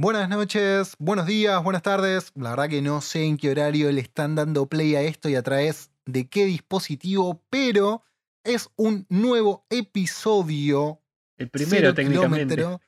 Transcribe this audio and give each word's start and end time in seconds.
Buenas 0.00 0.28
noches, 0.28 0.94
buenos 1.00 1.26
días, 1.26 1.60
buenas 1.64 1.82
tardes. 1.82 2.30
La 2.36 2.50
verdad 2.50 2.68
que 2.68 2.80
no 2.80 3.00
sé 3.00 3.24
en 3.24 3.36
qué 3.36 3.50
horario 3.50 3.90
le 3.90 4.00
están 4.00 4.36
dando 4.36 4.66
play 4.68 4.94
a 4.94 5.02
esto 5.02 5.28
y 5.28 5.34
a 5.34 5.42
través 5.42 5.90
de 6.06 6.28
qué 6.28 6.44
dispositivo, 6.44 7.42
pero 7.50 8.04
es 8.44 8.70
un 8.76 9.06
nuevo 9.08 9.66
episodio. 9.70 11.02
El 11.36 11.50
primero 11.50 11.94
técnicamente. 11.94 12.54
kilómetro. 12.54 12.80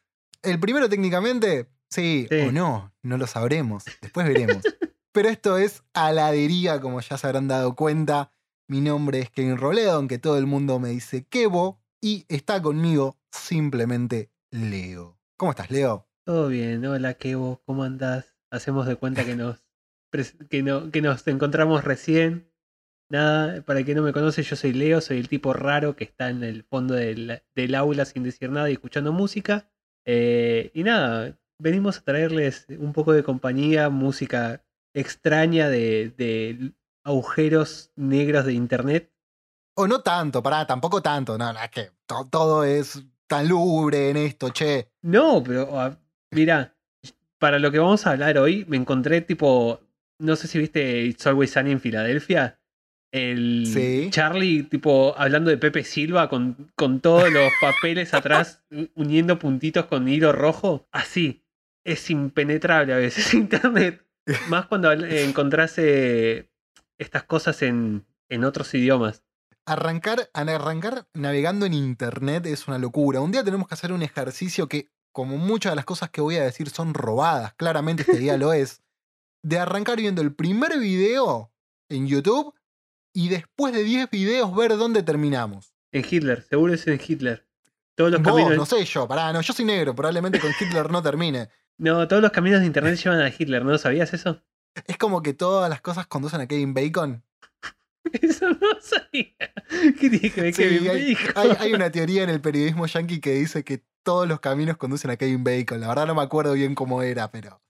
El 0.42 0.60
primero 0.60 0.88
técnicamente, 0.88 1.68
sí, 1.88 2.28
Sí. 2.30 2.36
o 2.42 2.52
no, 2.52 2.94
no 3.02 3.16
lo 3.18 3.26
sabremos. 3.26 3.82
Después 4.00 4.28
veremos. 4.28 4.62
pero 5.10 5.30
esto 5.30 5.58
es 5.58 5.82
Aladería, 5.94 6.80
como 6.80 7.00
ya 7.00 7.18
se 7.18 7.26
habrán 7.26 7.48
dado 7.48 7.74
cuenta. 7.74 8.30
Mi 8.68 8.80
nombre 8.80 9.18
es 9.18 9.30
Kevin 9.30 9.56
Robledo, 9.56 9.94
aunque 9.96 10.18
todo 10.18 10.38
el 10.38 10.46
mundo 10.46 10.78
me 10.78 10.90
dice 10.90 11.26
Kevo, 11.28 11.82
y 12.00 12.24
está 12.28 12.62
conmigo 12.62 13.18
simplemente 13.32 14.30
Leo. 14.52 15.18
¿Cómo 15.36 15.50
estás, 15.50 15.72
Leo? 15.72 16.06
Todo 16.30 16.46
bien, 16.46 16.86
hola 16.86 17.14
Kevo, 17.14 17.60
¿cómo 17.66 17.82
andás? 17.82 18.36
Hacemos 18.52 18.86
de 18.86 18.94
cuenta 18.94 19.24
que 19.24 19.34
nos, 19.34 19.64
que 20.48 20.62
no, 20.62 20.88
que 20.92 21.02
nos 21.02 21.26
encontramos 21.26 21.82
recién. 21.82 22.48
Nada, 23.10 23.62
para 23.62 23.80
el 23.80 23.84
que 23.84 23.96
no 23.96 24.02
me 24.02 24.12
conoce, 24.12 24.44
yo 24.44 24.54
soy 24.54 24.72
Leo, 24.72 25.00
soy 25.00 25.18
el 25.18 25.28
tipo 25.28 25.52
raro 25.54 25.96
que 25.96 26.04
está 26.04 26.30
en 26.30 26.44
el 26.44 26.62
fondo 26.62 26.94
del, 26.94 27.42
del 27.56 27.74
aula 27.74 28.04
sin 28.04 28.22
decir 28.22 28.48
nada 28.48 28.70
y 28.70 28.74
escuchando 28.74 29.12
música. 29.12 29.72
Eh, 30.06 30.70
y 30.72 30.84
nada, 30.84 31.36
venimos 31.58 31.98
a 31.98 32.02
traerles 32.02 32.64
un 32.78 32.92
poco 32.92 33.12
de 33.12 33.24
compañía, 33.24 33.88
música 33.88 34.64
extraña 34.94 35.68
de, 35.68 36.14
de 36.16 36.74
agujeros 37.02 37.90
negros 37.96 38.44
de 38.44 38.52
internet. 38.52 39.12
O 39.74 39.88
no 39.88 40.00
tanto, 40.02 40.44
pará, 40.44 40.64
tampoco 40.64 41.02
tanto. 41.02 41.36
No, 41.36 41.52
no, 41.52 41.60
es 41.60 41.70
que 41.70 41.90
to- 42.06 42.28
todo 42.30 42.62
es 42.62 43.02
tan 43.26 43.48
lubre 43.48 44.10
en 44.10 44.16
esto, 44.16 44.50
che. 44.50 44.92
No, 45.02 45.42
pero 45.42 45.76
ah, 45.76 45.98
mira, 46.30 46.74
para 47.38 47.58
lo 47.58 47.70
que 47.70 47.78
vamos 47.78 48.06
a 48.06 48.12
hablar 48.12 48.38
hoy, 48.38 48.64
me 48.68 48.76
encontré 48.76 49.20
tipo, 49.20 49.80
no 50.18 50.36
sé 50.36 50.46
si 50.46 50.58
viste 50.58 51.02
It's 51.04 51.26
Always 51.26 51.50
Sunny 51.52 51.72
en 51.72 51.80
Filadelfia. 51.80 52.58
El 53.12 53.66
Sí. 53.66 54.08
Charlie, 54.10 54.62
tipo, 54.62 55.14
hablando 55.18 55.50
de 55.50 55.58
Pepe 55.58 55.82
Silva 55.82 56.28
con, 56.28 56.70
con 56.76 57.00
todos 57.00 57.30
los 57.32 57.50
papeles 57.60 58.14
atrás, 58.14 58.62
uniendo 58.94 59.38
puntitos 59.38 59.86
con 59.86 60.08
hilo 60.08 60.32
rojo. 60.32 60.86
Así. 60.92 61.42
Es 61.84 62.10
impenetrable 62.10 62.92
a 62.92 62.98
veces 62.98 63.34
Internet. 63.34 64.06
Más 64.48 64.66
cuando 64.66 64.92
eh, 64.92 65.24
encontrás 65.24 65.74
eh, 65.78 66.50
estas 66.98 67.24
cosas 67.24 67.62
en, 67.62 68.06
en 68.28 68.44
otros 68.44 68.72
idiomas. 68.74 69.24
Arrancar, 69.66 70.30
arrancar 70.32 71.06
navegando 71.14 71.66
en 71.66 71.74
internet 71.74 72.46
es 72.46 72.68
una 72.68 72.78
locura. 72.78 73.20
Un 73.20 73.32
día 73.32 73.42
tenemos 73.44 73.66
que 73.66 73.74
hacer 73.74 73.92
un 73.92 74.02
ejercicio 74.02 74.68
que, 74.68 74.88
como 75.12 75.36
muchas 75.36 75.72
de 75.72 75.76
las 75.76 75.84
cosas 75.84 76.10
que 76.10 76.20
voy 76.20 76.36
a 76.36 76.44
decir 76.44 76.70
son 76.70 76.94
robadas, 76.94 77.54
claramente 77.54 78.02
este 78.02 78.18
día 78.18 78.36
lo 78.36 78.52
es, 78.52 78.82
de 79.42 79.58
arrancar 79.58 79.96
viendo 79.98 80.22
el 80.22 80.34
primer 80.34 80.78
video 80.78 81.50
en 81.88 82.06
YouTube 82.06 82.54
y 83.12 83.28
después 83.28 83.72
de 83.72 83.82
10 83.82 84.10
videos 84.10 84.54
ver 84.54 84.76
dónde 84.76 85.02
terminamos. 85.02 85.74
En 85.92 86.04
Hitler, 86.08 86.42
seguro 86.42 86.74
es 86.74 86.86
en 86.86 87.00
Hitler. 87.04 87.46
Todos 87.96 88.12
los 88.12 88.22
Vos, 88.22 88.32
caminos. 88.32 88.56
no 88.56 88.66
sé 88.66 88.84
yo, 88.84 89.08
pará, 89.08 89.32
no, 89.32 89.40
yo 89.40 89.52
soy 89.52 89.64
negro, 89.64 89.94
probablemente 89.94 90.38
con 90.38 90.52
Hitler 90.58 90.90
no 90.90 91.02
termine. 91.02 91.48
No, 91.78 92.06
todos 92.06 92.22
los 92.22 92.30
caminos 92.30 92.60
de 92.60 92.66
internet 92.66 92.96
llevan 93.02 93.20
a 93.20 93.28
Hitler, 93.28 93.64
¿no 93.64 93.76
sabías 93.78 94.12
eso? 94.14 94.40
Es 94.86 94.96
como 94.96 95.22
que 95.22 95.34
todas 95.34 95.68
las 95.68 95.80
cosas 95.80 96.06
conducen 96.06 96.40
a 96.40 96.46
Kevin 96.46 96.74
Bacon. 96.74 97.24
Eso 98.22 98.48
no 98.50 98.80
sabía. 98.80 99.34
¿Qué 99.98 100.10
tiene 100.10 100.30
que 100.30 100.40
ver 100.42 100.54
Sí, 100.54 100.62
Kevin 100.62 100.90
hay, 100.90 101.14
Bacon? 101.14 101.32
hay- 101.42 101.56
hay 101.60 101.72
una 101.74 101.90
teoría 101.90 102.22
en 102.22 102.30
el 102.30 102.40
periodismo 102.40 102.86
yankee 102.86 103.20
que 103.20 103.32
dice 103.34 103.64
que 103.64 103.82
todos 104.02 104.26
los 104.26 104.40
caminos 104.40 104.76
conducen 104.76 105.10
a 105.10 105.16
Kevin 105.16 105.44
Bacon. 105.44 105.80
La 105.80 105.88
verdad 105.88 106.06
no 106.06 106.14
me 106.14 106.22
acuerdo 106.22 106.54
bien 106.54 106.74
cómo 106.74 107.02
era, 107.02 107.30
pero. 107.30 107.60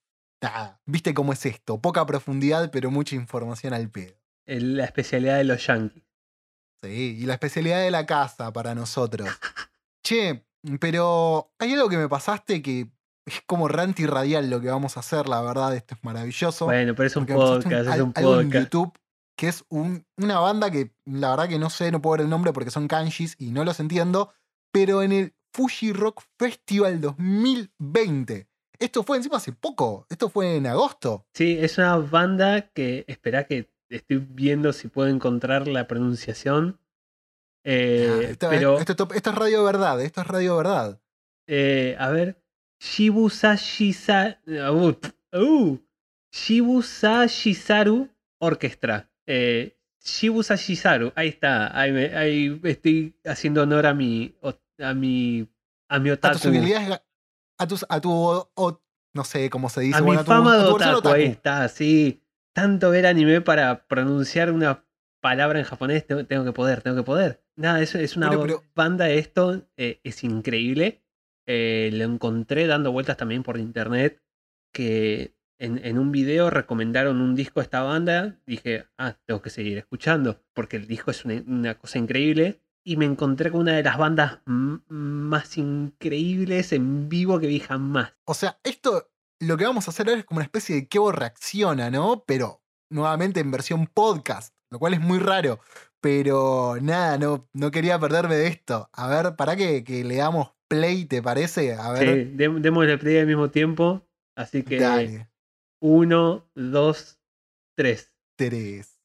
Nada. 0.42 0.80
¿Viste 0.86 1.12
cómo 1.12 1.32
es 1.32 1.44
esto? 1.44 1.80
Poca 1.80 2.06
profundidad, 2.06 2.70
pero 2.70 2.90
mucha 2.90 3.14
información 3.16 3.74
al 3.74 3.90
pedo. 3.90 4.14
La 4.46 4.84
especialidad 4.84 5.36
de 5.36 5.44
los 5.44 5.66
yankees. 5.66 6.02
Sí, 6.82 7.18
y 7.20 7.26
la 7.26 7.34
especialidad 7.34 7.80
de 7.82 7.90
la 7.90 8.06
casa 8.06 8.52
para 8.52 8.74
nosotros. 8.74 9.28
Che, 10.02 10.46
pero 10.80 11.52
hay 11.58 11.74
algo 11.74 11.88
que 11.90 11.98
me 11.98 12.08
pasaste 12.08 12.62
que 12.62 12.88
es 13.26 13.42
como 13.46 13.68
rant 13.68 14.00
y 14.00 14.06
radial 14.06 14.48
lo 14.48 14.60
que 14.62 14.68
vamos 14.68 14.96
a 14.96 15.00
hacer, 15.00 15.28
la 15.28 15.42
verdad, 15.42 15.76
esto 15.76 15.94
es 15.94 16.02
maravilloso. 16.02 16.64
Bueno, 16.64 16.94
pero 16.94 17.06
es 17.06 17.16
un 17.16 17.26
podcast, 17.26 17.66
es 17.70 17.88
al- 17.88 18.02
un 18.02 18.12
algo 18.16 18.40
en 18.40 18.48
podcast. 18.48 18.64
YouTube 18.72 18.92
que 19.40 19.48
es 19.48 19.64
un- 19.70 20.04
una 20.18 20.38
banda 20.38 20.70
que 20.70 20.90
la 21.06 21.30
verdad 21.30 21.48
que 21.48 21.58
no 21.58 21.70
sé, 21.70 21.90
no 21.90 22.02
puedo 22.02 22.18
ver 22.18 22.24
el 22.24 22.28
nombre 22.30 22.52
porque 22.52 22.70
son 22.70 22.88
kanjis 22.88 23.36
y 23.38 23.52
no 23.52 23.64
los 23.64 23.80
entiendo, 23.80 24.34
pero 24.70 25.02
en 25.02 25.12
el 25.12 25.34
Fuji 25.54 25.92
Rock 25.94 26.22
Festival 26.38 27.00
2020. 27.00 28.48
Esto 28.78 29.02
fue 29.02 29.16
encima 29.16 29.38
hace 29.38 29.52
poco, 29.52 30.06
esto 30.10 30.28
fue 30.28 30.56
en 30.56 30.66
agosto. 30.66 31.26
Sí, 31.34 31.56
es 31.58 31.78
una 31.78 31.96
banda 31.96 32.68
que 32.72 33.04
espera 33.08 33.44
que 33.46 33.70
estoy 33.88 34.18
viendo 34.18 34.72
si 34.74 34.88
puedo 34.88 35.08
encontrar 35.08 35.66
la 35.68 35.86
pronunciación. 35.86 36.78
Eh, 37.64 38.08
Ah, 38.10 38.22
esto, 38.30 38.48
pero, 38.50 38.78
esto- 38.78 38.92
esto- 38.92 39.08
esto 39.14 39.30
es 39.30 39.36
Radio 39.36 39.64
Verdad, 39.64 40.00
esto 40.02 40.20
es 40.20 40.26
Radio 40.26 40.56
Verdad. 40.56 41.00
eh, 41.46 41.96
a 41.98 42.10
ver. 42.10 42.40
Shibusashisaru. 42.80 44.36
Uh, 45.32 45.38
uh, 45.38 45.78
Shibusashisaru 46.32 48.08
Orchestra. 48.40 49.09
Eh, 49.32 49.76
Shibusashisaru. 50.02 51.12
Ahí 51.14 51.28
está. 51.28 51.78
Ahí, 51.78 51.92
me- 51.92 52.14
ahí 52.16 52.60
estoy 52.64 53.14
haciendo 53.24 53.62
honor 53.62 53.86
a 53.86 53.94
mi. 53.94 54.34
A 54.78 54.94
mi. 54.94 55.48
A 55.88 55.98
mi 55.98 56.10
A 56.10 56.14
otaku. 56.14 56.34
tus 56.36 56.46
habilidades, 56.46 57.00
a, 57.58 57.66
tus, 57.66 57.84
a 57.88 58.00
tu, 58.00 58.10
o- 58.12 58.50
o- 58.54 58.82
no 59.14 59.24
sé 59.24 59.50
cómo 59.50 59.68
se 59.68 59.80
dice. 59.82 59.98
A 59.98 60.00
bueno, 60.02 60.20
mi 60.22 60.26
fama 60.26 60.56
de 60.56 60.64
otaku, 60.64 61.08
ahí 61.08 61.24
está, 61.24 61.68
sí. 61.68 62.22
Tanto 62.52 62.90
ver 62.90 63.06
anime 63.06 63.40
para 63.40 63.86
pronunciar 63.86 64.50
una 64.52 64.84
palabra 65.20 65.58
en 65.58 65.64
japonés, 65.64 66.06
tengo, 66.06 66.24
tengo 66.26 66.44
que 66.44 66.52
poder, 66.52 66.82
tengo 66.82 66.96
que 66.96 67.02
poder. 67.02 67.42
Nada, 67.56 67.80
eso 67.82 67.98
es 67.98 68.16
una 68.16 68.28
Bueno, 68.28 68.42
pero- 68.42 68.62
banda 68.74 69.10
esto, 69.10 69.66
eh, 69.76 70.00
es 70.04 70.24
increíble. 70.24 71.02
Eh, 71.46 71.90
lo 71.92 72.04
encontré 72.04 72.66
dando 72.66 72.92
vueltas 72.92 73.16
también 73.16 73.42
por 73.42 73.58
internet, 73.58 74.22
que 74.72 75.34
en, 75.60 75.78
en 75.84 75.98
un 75.98 76.10
video 76.10 76.50
recomendaron 76.50 77.20
un 77.20 77.34
disco 77.36 77.60
a 77.60 77.62
esta 77.62 77.82
banda. 77.82 78.36
Dije, 78.46 78.86
ah, 78.98 79.16
tengo 79.26 79.40
que 79.42 79.50
seguir 79.50 79.78
escuchando, 79.78 80.42
porque 80.54 80.76
el 80.76 80.86
disco 80.88 81.10
es 81.12 81.24
una, 81.24 81.42
una 81.46 81.74
cosa 81.78 81.98
increíble. 81.98 82.60
Y 82.82 82.96
me 82.96 83.04
encontré 83.04 83.50
con 83.50 83.60
una 83.60 83.72
de 83.74 83.82
las 83.82 83.98
bandas 83.98 84.38
más 84.46 85.58
increíbles 85.58 86.72
en 86.72 87.08
vivo 87.08 87.38
que 87.38 87.46
vi 87.46 87.60
jamás. 87.60 88.14
O 88.24 88.34
sea, 88.34 88.58
esto 88.64 89.10
lo 89.38 89.56
que 89.56 89.64
vamos 89.64 89.86
a 89.86 89.90
hacer 89.90 90.08
ahora 90.08 90.20
es 90.20 90.24
como 90.26 90.38
una 90.38 90.44
especie 90.44 90.74
de 90.76 90.88
Kevo 90.88 91.12
reacciona, 91.12 91.90
¿no? 91.90 92.24
Pero 92.26 92.62
nuevamente 92.90 93.40
en 93.40 93.50
versión 93.50 93.86
podcast, 93.86 94.54
lo 94.70 94.78
cual 94.78 94.94
es 94.94 95.00
muy 95.00 95.18
raro. 95.18 95.60
Pero 96.00 96.76
nada, 96.80 97.18
no, 97.18 97.48
no 97.52 97.70
quería 97.70 97.98
perderme 97.98 98.36
de 98.36 98.46
esto. 98.48 98.88
A 98.92 99.08
ver, 99.08 99.36
¿para 99.36 99.56
que, 99.56 99.84
que 99.84 100.02
le 100.04 100.16
damos 100.16 100.52
play, 100.68 101.04
te 101.04 101.22
parece? 101.22 101.74
A 101.74 101.96
Sí, 101.96 102.04
ver, 102.04 102.36
dem- 102.36 102.60
démosle 102.60 102.96
play 102.98 103.18
al 103.18 103.26
mismo 103.26 103.50
tiempo. 103.50 104.06
Así 104.36 104.62
que 104.62 104.78
dale. 104.80 105.28
Uno, 105.80 106.48
dos, 106.54 107.18
tres. 107.76 108.12
Tres. 108.36 108.96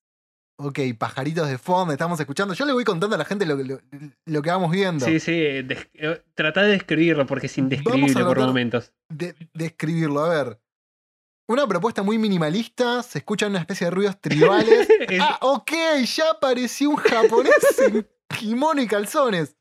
Ok, 0.57 0.80
pajaritos 0.98 1.50
de 1.50 1.57
fondo, 1.57 1.92
estamos 1.92 2.18
escuchando. 2.19 2.54
Yo 2.54 2.66
le 2.66 2.72
voy 2.72 2.86
contando 2.86 3.16
a 3.16 3.19
la 3.19 3.25
gente 3.25 3.45
lo, 3.45 3.56
lo- 3.57 3.81
lo 4.25 4.42
que 4.42 4.50
vamos 4.50 4.72
viendo. 4.72 5.06
Sí, 5.06 5.19
sí, 5.19 5.33
des- 5.63 5.89
eh, 5.94 6.24
trata 6.33 6.62
de 6.63 6.69
describirlo 6.72 7.25
porque 7.25 7.48
es 7.48 7.57
indescribible 7.57 8.24
por 8.24 8.39
momentos. 8.39 8.94
de, 9.10 9.36
de 9.54 9.66
escribirlo. 9.66 10.22
A 10.24 10.30
ver. 10.30 10.62
Una 11.48 11.68
propuesta 11.68 12.01
muy 12.04 12.18
minimalista, 12.18 13.04
se 13.04 13.19
escuchan 13.19 13.51
una 13.51 13.60
especie 13.60 13.86
de 13.86 13.92
ruidos 13.92 14.19
tribales. 14.21 14.88
Es- 15.10 15.21
ah, 15.21 15.38
ok, 15.42 15.71
ya 16.06 16.31
apareció 16.31 16.89
un 16.92 16.95
japonés 16.95 17.54
en 17.80 18.07
kimono 18.39 18.81
y 18.81 18.88
calzones. 18.88 19.57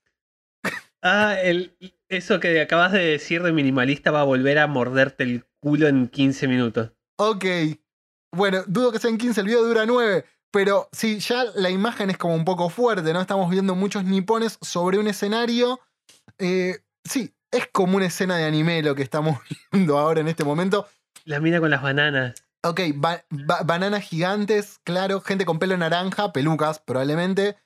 ah, 1.03 1.37
el, 1.43 1.77
eso 2.09 2.39
que 2.41 2.61
acabas 2.61 2.93
de 2.93 3.01
decir 3.05 3.43
de 3.43 3.53
minimalista 3.53 4.13
va 4.13 4.21
a 4.21 4.25
volver 4.25 4.59
a 4.61 4.67
morderte 4.69 5.25
el 5.25 5.45
culo 5.61 5.89
en 5.89 6.07
15 6.09 6.47
minutos. 6.49 6.93
Ok, 7.17 7.45
Bueno, 8.33 8.65
dudo 8.67 8.91
que 8.91 8.99
sean 8.99 9.17
15, 9.19 9.41
el 9.43 9.47
video 9.47 9.65
dura 9.65 9.87
9. 9.87 10.25
Pero 10.51 10.89
sí, 10.93 11.19
ya 11.19 11.45
la 11.57 11.71
imagen 11.71 12.11
es 12.11 12.19
como 12.19 12.35
un 12.35 12.45
poco 12.45 12.69
fuerte, 12.71 13.13
¿no? 13.13 13.21
Estamos 13.21 13.51
viendo 13.51 13.75
muchos 13.75 14.05
nipones 14.05 14.59
sobre 14.61 14.99
un 14.99 15.07
escenario. 15.09 15.81
Eh, 16.39 16.79
sí, 17.05 17.33
es 17.51 17.67
como 17.73 17.97
una 17.97 18.07
escena 18.07 18.37
de 18.37 18.45
anime 18.45 18.83
lo 18.83 18.95
que 18.95 19.03
estamos 19.03 19.39
viendo 19.73 19.99
ahora 19.99 20.21
en 20.21 20.29
este 20.29 20.45
momento. 20.45 20.89
La 21.25 21.41
mina 21.41 21.59
con 21.61 21.71
las 21.71 21.83
bananas. 21.83 22.35
Ok, 22.65 22.81
ba- 22.95 23.25
ba- 23.31 23.63
bananas 23.65 24.03
gigantes, 24.05 24.79
claro, 24.85 25.21
gente 25.21 25.45
con 25.45 25.59
pelo 25.59 25.77
naranja, 25.77 26.33
pelucas 26.33 26.79
probablemente. 26.79 27.57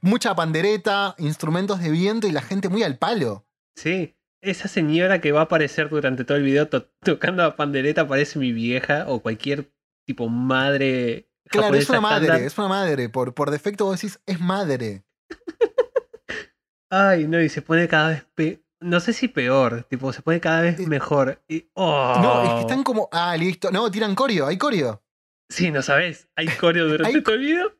Mucha 0.00 0.34
pandereta, 0.34 1.14
instrumentos 1.18 1.80
de 1.80 1.90
viento 1.90 2.26
y 2.26 2.32
la 2.32 2.40
gente 2.42 2.68
muy 2.70 2.82
al 2.82 2.96
palo. 2.98 3.44
Sí, 3.76 4.16
esa 4.42 4.68
señora 4.68 5.20
que 5.20 5.32
va 5.32 5.40
a 5.40 5.44
aparecer 5.44 5.88
durante 5.88 6.24
todo 6.24 6.36
el 6.36 6.42
video 6.44 6.68
to- 6.68 6.88
tocando 7.02 7.42
la 7.42 7.56
pandereta 7.56 8.06
parece 8.06 8.38
mi 8.38 8.52
vieja 8.52 9.04
o 9.08 9.20
cualquier 9.22 9.72
tipo 10.06 10.28
madre. 10.28 11.28
Claro, 11.48 11.74
es 11.74 11.88
una 11.88 12.00
madre, 12.00 12.44
es 12.46 12.58
una 12.58 12.68
madre. 12.68 13.08
Por, 13.08 13.34
por 13.34 13.50
defecto 13.50 13.84
vos 13.86 14.00
decís, 14.00 14.20
es 14.26 14.40
madre. 14.40 15.04
Ay, 16.90 17.26
no, 17.26 17.40
y 17.40 17.48
se 17.48 17.62
pone 17.62 17.88
cada 17.88 18.10
vez 18.10 18.26
pe- 18.34 18.62
No 18.80 19.00
sé 19.00 19.12
si 19.12 19.28
peor, 19.28 19.84
tipo, 19.88 20.12
se 20.12 20.22
pone 20.22 20.40
cada 20.40 20.60
vez 20.60 20.78
Eh, 20.78 20.86
mejor. 20.86 21.40
Y, 21.48 21.68
oh. 21.74 22.18
No, 22.22 22.42
es 22.44 22.50
que 22.54 22.60
están 22.62 22.82
como. 22.82 23.08
Ah, 23.12 23.36
listo. 23.36 23.70
No, 23.70 23.90
tiran 23.90 24.14
corio, 24.14 24.46
hay 24.46 24.58
corio. 24.58 25.02
Sí, 25.48 25.70
no 25.70 25.82
sabes. 25.82 26.28
Hay 26.36 26.48
coreo 26.48 26.88
durante 26.88 27.22
todo 27.22 27.34
el 27.36 27.40
video. 27.40 27.72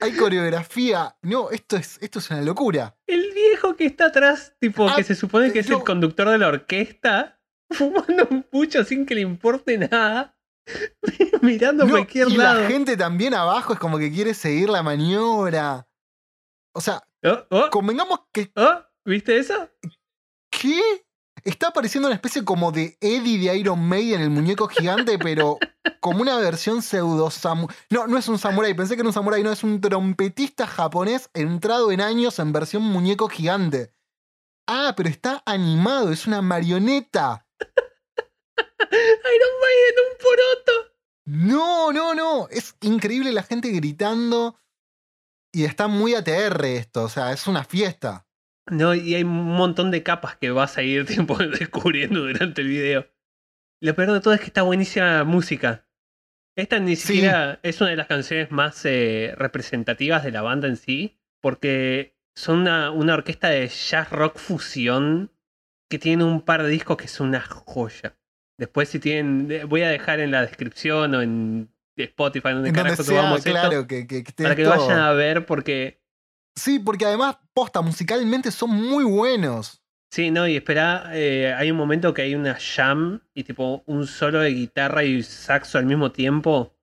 Hay 0.00 0.16
coreografía. 0.16 1.16
No, 1.22 1.50
esto 1.50 1.76
es, 1.76 1.98
esto 2.00 2.18
es 2.18 2.30
una 2.30 2.42
locura. 2.42 2.96
El 3.06 3.32
viejo 3.32 3.76
que 3.76 3.86
está 3.86 4.06
atrás, 4.06 4.54
tipo, 4.60 4.88
Ah, 4.88 4.94
que 4.96 5.04
se 5.04 5.14
supone 5.14 5.52
que 5.52 5.60
es 5.60 5.70
el 5.70 5.82
conductor 5.84 6.28
de 6.28 6.38
la 6.38 6.48
orquesta, 6.48 7.40
fumando 7.70 8.26
un 8.30 8.42
pucho 8.44 8.84
sin 8.84 9.06
que 9.06 9.14
le 9.14 9.20
importe 9.22 9.78
nada, 9.78 10.36
mirando 11.42 11.84
a 11.84 11.86
No, 11.86 11.92
cualquier 11.92 12.28
y 12.28 12.36
lado. 12.36 12.62
la 12.62 12.68
gente 12.68 12.96
también 12.96 13.34
abajo 13.34 13.72
es 13.72 13.78
como 13.78 13.98
que 13.98 14.10
quiere 14.12 14.34
seguir 14.34 14.68
la 14.68 14.82
maniobra. 14.82 15.86
O 16.74 16.80
sea, 16.80 17.02
Oh, 17.22 17.44
oh, 17.50 17.68
convengamos 17.70 18.20
que. 18.32 18.50
oh, 18.56 18.80
¿Viste 19.04 19.36
eso? 19.36 19.68
¿Qué? 20.50 20.80
Está 21.44 21.68
apareciendo 21.68 22.08
una 22.08 22.14
especie 22.14 22.44
como 22.44 22.72
de 22.72 22.96
Eddie 23.00 23.38
de 23.38 23.56
Iron 23.58 23.86
Maiden, 23.86 24.20
el 24.20 24.30
muñeco 24.30 24.68
gigante, 24.68 25.18
pero 25.18 25.58
como 26.00 26.22
una 26.22 26.36
versión 26.38 26.82
pseudo 26.82 27.30
samurai. 27.30 27.76
No, 27.90 28.06
no 28.06 28.18
es 28.18 28.28
un 28.28 28.38
samurái, 28.38 28.74
pensé 28.74 28.94
que 28.94 29.00
era 29.00 29.08
un 29.08 29.14
samurái, 29.14 29.42
no, 29.42 29.52
es 29.52 29.62
un 29.62 29.80
trompetista 29.80 30.66
japonés 30.66 31.30
entrado 31.34 31.92
en 31.92 32.00
años 32.00 32.38
en 32.38 32.52
versión 32.52 32.82
muñeco 32.82 33.28
gigante. 33.28 33.92
Ah, 34.66 34.94
pero 34.96 35.08
está 35.08 35.42
animado, 35.46 36.12
es 36.12 36.26
una 36.26 36.42
marioneta. 36.42 37.46
Iron 38.90 39.54
Maiden, 39.60 39.94
un 40.10 40.18
poroto. 40.18 40.72
No, 41.26 41.92
no, 41.92 42.14
no. 42.14 42.48
Es 42.50 42.76
increíble 42.80 43.32
la 43.32 43.42
gente 43.42 43.70
gritando. 43.70 44.60
Y 45.52 45.64
está 45.64 45.88
muy 45.88 46.14
ATR 46.14 46.64
esto, 46.64 47.04
o 47.04 47.08
sea, 47.08 47.32
es 47.32 47.46
una 47.46 47.64
fiesta. 47.64 48.26
No, 48.70 48.94
y 48.94 49.14
hay 49.14 49.22
un 49.24 49.30
montón 49.56 49.90
de 49.90 50.02
capas 50.02 50.36
que 50.36 50.50
vas 50.50 50.78
a 50.78 50.82
ir 50.82 51.06
tipo, 51.06 51.36
descubriendo 51.38 52.20
durante 52.20 52.62
el 52.62 52.68
video. 52.68 53.06
Lo 53.82 53.94
peor 53.94 54.12
de 54.12 54.20
todo 54.20 54.34
es 54.34 54.40
que 54.40 54.46
está 54.46 54.62
buenísima 54.62 55.24
música. 55.24 55.86
Esta 56.56 56.78
ni 56.80 56.96
Sí. 56.96 57.14
siquiera 57.14 57.60
es 57.62 57.80
una 57.80 57.90
de 57.90 57.96
las 57.96 58.06
canciones 58.06 58.50
más 58.50 58.84
eh, 58.84 59.34
representativas 59.36 60.24
de 60.24 60.32
la 60.32 60.42
banda 60.42 60.68
en 60.68 60.76
sí, 60.76 61.18
porque 61.40 62.16
son 62.34 62.60
una, 62.60 62.90
una 62.90 63.14
orquesta 63.14 63.48
de 63.48 63.68
jazz 63.68 64.10
rock 64.10 64.36
fusión 64.38 65.32
que 65.90 65.98
tiene 65.98 66.24
un 66.24 66.42
par 66.42 66.62
de 66.62 66.68
discos 66.68 66.96
que 66.96 67.08
son 67.08 67.28
una 67.28 67.40
joya. 67.40 68.16
Después 68.58 68.88
si 68.90 68.98
tienen, 69.00 69.48
voy 69.68 69.82
a 69.82 69.88
dejar 69.88 70.20
en 70.20 70.30
la 70.32 70.42
descripción 70.42 71.14
o 71.14 71.22
en 71.22 71.72
Spotify, 71.96 72.50
donde 72.50 72.68
En 72.68 72.74
donde 72.74 72.96
sea, 72.96 73.34
esto, 73.36 73.50
claro, 73.50 73.86
que, 73.86 74.06
que, 74.06 74.22
que 74.22 74.28
esté 74.30 74.42
para 74.42 74.54
que 74.54 74.64
lo 74.64 74.72
todo. 74.74 74.86
vayan 74.86 75.00
a 75.00 75.12
ver 75.12 75.46
porque 75.46 75.99
Sí, 76.60 76.78
porque 76.78 77.06
además, 77.06 77.38
posta, 77.54 77.80
musicalmente 77.80 78.50
son 78.50 78.70
muy 78.70 79.02
buenos. 79.04 79.82
Sí, 80.12 80.30
no, 80.30 80.46
y 80.46 80.56
espera, 80.56 81.10
eh, 81.14 81.54
hay 81.56 81.70
un 81.70 81.78
momento 81.78 82.12
que 82.12 82.20
hay 82.20 82.34
una 82.34 82.54
jam 82.60 83.22
y 83.32 83.44
tipo 83.44 83.82
un 83.86 84.06
solo 84.06 84.40
de 84.40 84.50
guitarra 84.50 85.04
y 85.04 85.22
saxo 85.22 85.78
al 85.78 85.86
mismo 85.86 86.12
tiempo. 86.12 86.76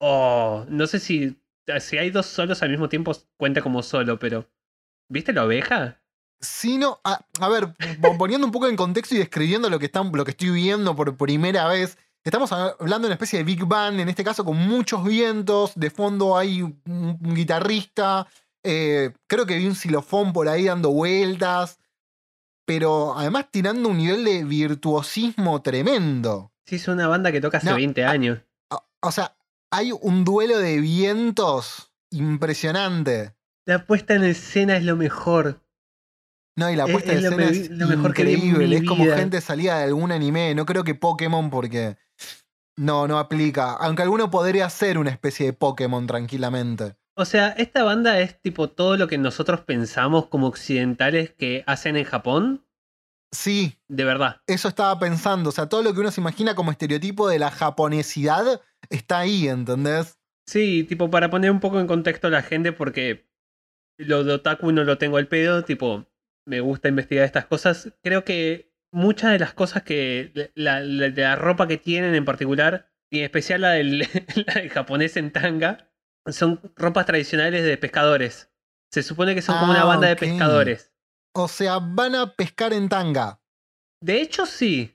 Oh, 0.00 0.64
no 0.68 0.86
sé 0.86 1.00
si, 1.00 1.36
si 1.80 1.98
hay 1.98 2.10
dos 2.10 2.26
solos 2.26 2.62
al 2.62 2.70
mismo 2.70 2.88
tiempo 2.88 3.10
cuenta 3.36 3.60
como 3.60 3.82
solo, 3.82 4.20
pero 4.20 4.48
¿viste 5.10 5.32
la 5.32 5.46
oveja? 5.46 6.00
Sí, 6.40 6.78
no. 6.78 7.00
A, 7.02 7.26
a 7.40 7.48
ver, 7.48 7.74
po- 8.00 8.16
poniendo 8.16 8.46
un 8.46 8.52
poco 8.52 8.68
en 8.68 8.76
contexto 8.76 9.16
y 9.16 9.18
describiendo 9.18 9.68
lo 9.68 9.80
que, 9.80 9.86
están, 9.86 10.12
lo 10.14 10.24
que 10.24 10.30
estoy 10.30 10.50
viendo 10.50 10.94
por 10.94 11.16
primera 11.16 11.66
vez. 11.66 11.98
Estamos 12.22 12.52
hablando 12.52 13.00
de 13.00 13.06
una 13.06 13.14
especie 13.14 13.38
de 13.40 13.44
big 13.44 13.64
band, 13.64 13.98
en 13.98 14.08
este 14.08 14.22
caso 14.22 14.44
con 14.44 14.56
muchos 14.56 15.02
vientos. 15.02 15.72
De 15.74 15.90
fondo 15.90 16.36
hay 16.36 16.62
un, 16.62 16.80
un 16.86 17.34
guitarrista. 17.34 18.28
Eh, 18.70 19.12
creo 19.26 19.46
que 19.46 19.56
vi 19.56 19.66
un 19.66 19.74
xilofón 19.74 20.32
por 20.32 20.48
ahí 20.48 20.64
dando 20.66 20.90
vueltas. 20.90 21.78
Pero 22.66 23.16
además 23.16 23.46
tirando 23.50 23.88
un 23.88 23.96
nivel 23.96 24.24
de 24.24 24.44
virtuosismo 24.44 25.62
tremendo. 25.62 26.52
Sí, 26.66 26.76
es 26.76 26.86
una 26.86 27.08
banda 27.08 27.32
que 27.32 27.40
toca 27.40 27.56
hace 27.58 27.70
No, 27.70 27.76
20 27.76 28.04
ah, 28.04 28.10
años. 28.10 28.40
O, 28.70 28.84
o 29.00 29.10
sea, 29.10 29.34
hay 29.70 29.90
un 29.92 30.24
duelo 30.24 30.58
de 30.58 30.78
vientos 30.80 31.92
impresionante. 32.10 33.34
La 33.64 33.86
puesta 33.86 34.14
en 34.14 34.24
escena 34.24 34.76
es 34.76 34.84
lo 34.84 34.96
mejor. 34.96 35.60
No, 36.56 36.70
y 36.70 36.76
la 36.76 36.84
Es- 36.84 36.92
puesta 36.92 37.12
es 37.12 37.22
lo 37.22 37.28
escena 37.28 37.44
es 37.50 37.70
lo 37.70 37.86
mejor 37.86 38.12
que 38.12 38.22
en 38.22 38.28
increíble. 38.30 38.66
mi 38.68 38.74
Es 38.76 38.84
como 38.84 39.04
gente 39.04 39.40
salida 39.40 39.78
de 39.78 39.84
algún 39.84 40.12
anime. 40.12 40.54
No 40.54 40.66
creo 40.66 40.84
que 40.84 40.94
Pokémon 40.94 41.48
porque 41.50 41.96
no, 42.76 43.08
no 43.08 43.18
aplica. 43.18 43.72
Aunque 43.74 44.02
alguno 44.02 44.30
podría 44.30 44.68
ser 44.68 44.98
una 44.98 45.10
especie 45.10 45.46
de 45.46 45.52
Pokémon 45.54 46.06
tranquilamente. 46.06 46.96
O 47.18 47.24
sea, 47.24 47.48
esta 47.48 47.82
banda 47.82 48.20
es 48.20 48.40
tipo 48.40 48.70
todo 48.70 48.96
lo 48.96 49.08
que 49.08 49.18
nosotros 49.18 49.62
pensamos 49.62 50.26
como 50.28 50.46
occidentales 50.46 51.32
que 51.32 51.64
hacen 51.66 51.96
en 51.96 52.04
Japón, 52.04 52.64
Sí, 53.32 53.78
de 53.88 54.04
verdad. 54.04 54.40
eso 54.46 54.68
estaba 54.68 54.98
pensando. 54.98 55.50
O 55.50 55.52
sea, 55.52 55.68
todo 55.68 55.82
lo 55.82 55.92
que 55.92 56.00
uno 56.00 56.10
se 56.10 56.20
imagina 56.20 56.54
como 56.54 56.70
estereotipo 56.70 57.28
de 57.28 57.38
la 57.38 57.50
japonesidad 57.50 58.62
está 58.88 59.18
ahí, 59.18 59.48
¿entendés? 59.48 60.18
Sí, 60.46 60.84
tipo, 60.84 61.10
para 61.10 61.28
poner 61.28 61.50
un 61.50 61.60
poco 61.60 61.78
en 61.78 61.86
contexto 61.86 62.28
a 62.28 62.30
la 62.30 62.42
gente, 62.42 62.72
porque 62.72 63.28
lo 63.98 64.24
de 64.24 64.32
otaku 64.34 64.72
no 64.72 64.84
lo 64.84 64.96
tengo 64.96 65.18
al 65.18 65.28
pedo, 65.28 65.62
tipo, 65.64 66.06
me 66.46 66.60
gusta 66.60 66.88
investigar 66.88 67.24
estas 67.26 67.44
cosas. 67.46 67.92
Creo 68.02 68.24
que 68.24 68.72
muchas 68.92 69.32
de 69.32 69.40
las 69.40 69.52
cosas 69.52 69.82
que. 69.82 70.52
La, 70.54 70.80
la- 70.80 71.10
de 71.10 71.22
la 71.22 71.36
ropa 71.36 71.66
que 71.68 71.76
tienen 71.76 72.14
en 72.14 72.24
particular, 72.24 72.90
y 73.10 73.18
en 73.18 73.24
especial 73.24 73.60
la 73.60 73.72
del, 73.72 73.98
la 74.46 74.54
del 74.54 74.70
japonés 74.70 75.18
en 75.18 75.32
tanga, 75.32 75.87
son 76.30 76.60
ropas 76.76 77.06
tradicionales 77.06 77.64
de 77.64 77.76
pescadores. 77.76 78.50
Se 78.92 79.02
supone 79.02 79.34
que 79.34 79.42
son 79.42 79.58
como 79.58 79.72
una 79.72 79.82
Ah, 79.82 79.86
banda 79.86 80.08
de 80.08 80.16
pescadores. 80.16 80.92
O 81.34 81.46
sea, 81.48 81.78
van 81.78 82.14
a 82.14 82.34
pescar 82.34 82.72
en 82.72 82.88
tanga. 82.88 83.40
De 84.02 84.20
hecho, 84.20 84.46
sí. 84.46 84.94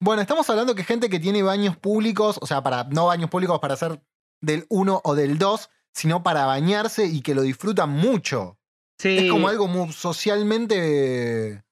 Bueno, 0.00 0.22
estamos 0.22 0.48
hablando 0.50 0.74
que 0.74 0.84
gente 0.84 1.08
que 1.08 1.20
tiene 1.20 1.42
baños 1.42 1.76
públicos, 1.76 2.38
o 2.40 2.46
sea, 2.46 2.62
para 2.62 2.84
no 2.84 3.06
baños 3.06 3.30
públicos 3.30 3.58
para 3.60 3.74
hacer 3.74 4.00
del 4.42 4.66
1 4.68 5.00
o 5.04 5.14
del 5.14 5.38
2, 5.38 5.70
sino 5.94 6.22
para 6.22 6.44
bañarse 6.46 7.06
y 7.06 7.22
que 7.22 7.34
lo 7.34 7.42
disfrutan 7.42 7.90
mucho. 7.90 8.58
Sí. 8.98 9.18
Es 9.18 9.30
como 9.30 9.48
algo 9.48 9.68
muy 9.68 9.92
socialmente. 9.92 11.62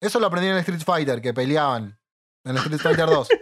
Eso 0.00 0.18
lo 0.20 0.26
aprendí 0.26 0.48
en 0.48 0.54
el 0.54 0.60
Street 0.60 0.82
Fighter, 0.84 1.20
que 1.20 1.32
peleaban. 1.34 1.98
En 2.44 2.52
el 2.52 2.58
Street 2.58 2.80
Fighter 2.80 3.06
2. 3.06 3.28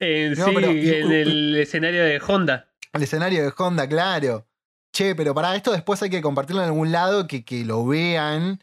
Eh, 0.00 0.34
No, 0.36 0.46
sí, 0.46 0.50
pero- 0.54 0.70
en 0.72 1.12
el 1.12 1.56
escenario 1.56 2.02
de 2.04 2.20
Honda. 2.26 2.71
El 2.92 3.02
escenario 3.02 3.42
de 3.42 3.52
Honda, 3.56 3.88
claro. 3.88 4.46
Che, 4.94 5.14
pero 5.14 5.34
para 5.34 5.56
esto 5.56 5.72
después 5.72 6.02
hay 6.02 6.10
que 6.10 6.20
compartirlo 6.20 6.62
en 6.62 6.68
algún 6.68 6.92
lado, 6.92 7.26
que, 7.26 7.44
que 7.44 7.64
lo 7.64 7.86
vean. 7.86 8.62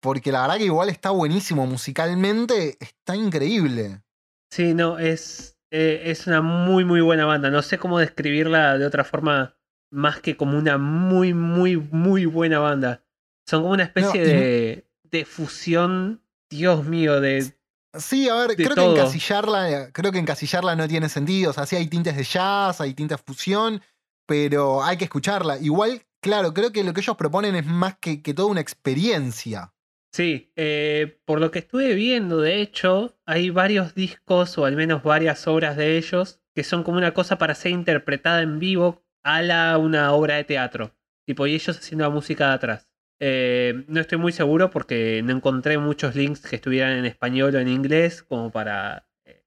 Porque 0.00 0.32
la 0.32 0.42
verdad 0.42 0.56
que 0.58 0.64
igual 0.64 0.88
está 0.88 1.10
buenísimo 1.10 1.66
musicalmente, 1.66 2.76
está 2.80 3.16
increíble. 3.16 4.02
Sí, 4.50 4.74
no, 4.74 4.98
es, 4.98 5.56
eh, 5.70 6.02
es 6.06 6.26
una 6.26 6.42
muy, 6.42 6.84
muy 6.84 7.00
buena 7.00 7.24
banda. 7.24 7.50
No 7.50 7.62
sé 7.62 7.78
cómo 7.78 7.98
describirla 7.98 8.76
de 8.76 8.84
otra 8.84 9.04
forma 9.04 9.56
más 9.90 10.20
que 10.20 10.36
como 10.36 10.58
una 10.58 10.76
muy, 10.76 11.32
muy, 11.32 11.76
muy 11.76 12.26
buena 12.26 12.58
banda. 12.58 13.04
Son 13.48 13.62
como 13.62 13.74
una 13.74 13.84
especie 13.84 14.20
No, 14.20 14.26
y- 14.28 14.32
de, 14.32 14.90
de 15.04 15.24
fusión, 15.24 16.22
Dios 16.50 16.84
mío, 16.84 17.20
de... 17.20 17.54
Sí, 17.94 18.28
a 18.28 18.34
ver, 18.34 18.56
creo 18.56 18.74
todo. 18.74 18.94
que 18.94 19.00
encasillarla, 19.00 19.90
creo 19.92 20.12
que 20.12 20.18
encasillarla 20.18 20.76
no 20.76 20.88
tiene 20.88 21.08
sentido. 21.08 21.50
O 21.50 21.52
sea, 21.52 21.66
sí 21.66 21.76
hay 21.76 21.88
tintes 21.88 22.16
de 22.16 22.24
jazz, 22.24 22.80
hay 22.80 22.94
tintes 22.94 23.18
de 23.18 23.22
fusión, 23.22 23.82
pero 24.26 24.82
hay 24.82 24.96
que 24.96 25.04
escucharla. 25.04 25.58
Igual, 25.58 26.02
claro, 26.22 26.54
creo 26.54 26.72
que 26.72 26.84
lo 26.84 26.94
que 26.94 27.00
ellos 27.00 27.16
proponen 27.16 27.54
es 27.54 27.66
más 27.66 27.96
que, 27.98 28.22
que 28.22 28.34
toda 28.34 28.48
una 28.48 28.60
experiencia. 28.60 29.72
Sí, 30.14 30.52
eh, 30.56 31.20
por 31.24 31.40
lo 31.40 31.50
que 31.50 31.60
estuve 31.60 31.94
viendo, 31.94 32.40
de 32.40 32.60
hecho, 32.60 33.16
hay 33.24 33.48
varios 33.48 33.94
discos 33.94 34.58
o 34.58 34.66
al 34.66 34.76
menos 34.76 35.02
varias 35.02 35.46
obras 35.46 35.76
de 35.76 35.96
ellos 35.96 36.42
que 36.54 36.64
son 36.64 36.82
como 36.82 36.98
una 36.98 37.14
cosa 37.14 37.38
para 37.38 37.54
ser 37.54 37.72
interpretada 37.72 38.42
en 38.42 38.58
vivo 38.58 39.02
a 39.24 39.40
la 39.40 39.78
una 39.78 40.12
obra 40.12 40.36
de 40.36 40.44
teatro. 40.44 40.94
Tipo, 41.26 41.46
y 41.46 41.54
ellos 41.54 41.78
haciendo 41.78 42.04
la 42.04 42.10
música 42.10 42.48
de 42.48 42.54
atrás. 42.54 42.91
Eh, 43.24 43.84
no 43.86 44.00
estoy 44.00 44.18
muy 44.18 44.32
seguro 44.32 44.70
porque 44.70 45.22
no 45.22 45.30
encontré 45.30 45.78
muchos 45.78 46.16
links 46.16 46.40
que 46.40 46.56
estuvieran 46.56 46.98
en 46.98 47.04
español 47.04 47.54
o 47.54 47.60
en 47.60 47.68
inglés 47.68 48.24
como 48.24 48.50
para 48.50 49.06
eh, 49.24 49.44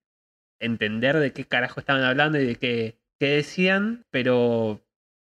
entender 0.62 1.20
de 1.20 1.34
qué 1.34 1.44
carajo 1.44 1.82
estaban 1.82 2.03
hablando 2.03 2.39
y 2.39 2.46
de 2.46 2.55
qué, 2.55 2.98
qué 3.20 3.32
decían, 3.32 4.05
pero 4.12 4.82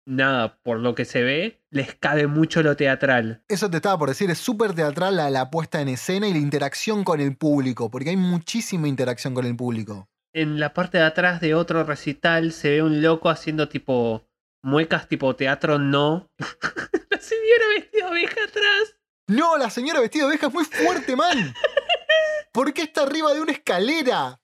nada, 0.06 0.58
por 0.62 0.80
lo 0.80 0.94
que 0.94 1.06
se 1.06 1.22
ve, 1.22 1.62
les 1.70 1.94
cabe 1.94 2.26
mucho 2.26 2.62
lo 2.62 2.76
teatral. 2.76 3.42
Eso 3.48 3.70
te 3.70 3.78
estaba 3.78 3.98
por 3.98 4.10
decir, 4.10 4.30
es 4.30 4.36
súper 4.36 4.74
teatral 4.74 5.16
la, 5.16 5.30
la 5.30 5.50
puesta 5.50 5.80
en 5.80 5.88
escena 5.88 6.28
y 6.28 6.34
la 6.34 6.38
interacción 6.38 7.04
con 7.04 7.22
el 7.22 7.38
público, 7.38 7.90
porque 7.90 8.10
hay 8.10 8.18
muchísima 8.18 8.86
interacción 8.86 9.32
con 9.32 9.46
el 9.46 9.56
público. 9.56 10.10
En 10.34 10.60
la 10.60 10.74
parte 10.74 10.98
de 10.98 11.04
atrás 11.04 11.40
de 11.40 11.54
otro 11.54 11.84
recital 11.84 12.52
se 12.52 12.68
ve 12.68 12.82
un 12.82 13.00
loco 13.00 13.30
haciendo 13.30 13.70
tipo 13.70 14.28
muecas 14.62 15.08
tipo 15.08 15.34
teatro 15.36 15.78
no. 15.78 16.28
la 17.16 17.22
señora 17.22 17.68
vestida 17.74 18.04
de 18.04 18.10
oveja 18.10 18.44
atrás. 18.44 18.96
No, 19.28 19.56
la 19.56 19.70
señora 19.70 20.00
vestida 20.00 20.24
de 20.24 20.28
oveja 20.30 20.46
es 20.48 20.54
muy 20.54 20.64
fuerte, 20.64 21.16
man. 21.16 21.54
¿Por 22.52 22.72
qué 22.72 22.82
está 22.82 23.02
arriba 23.02 23.32
de 23.34 23.40
una 23.40 23.52
escalera? 23.52 24.40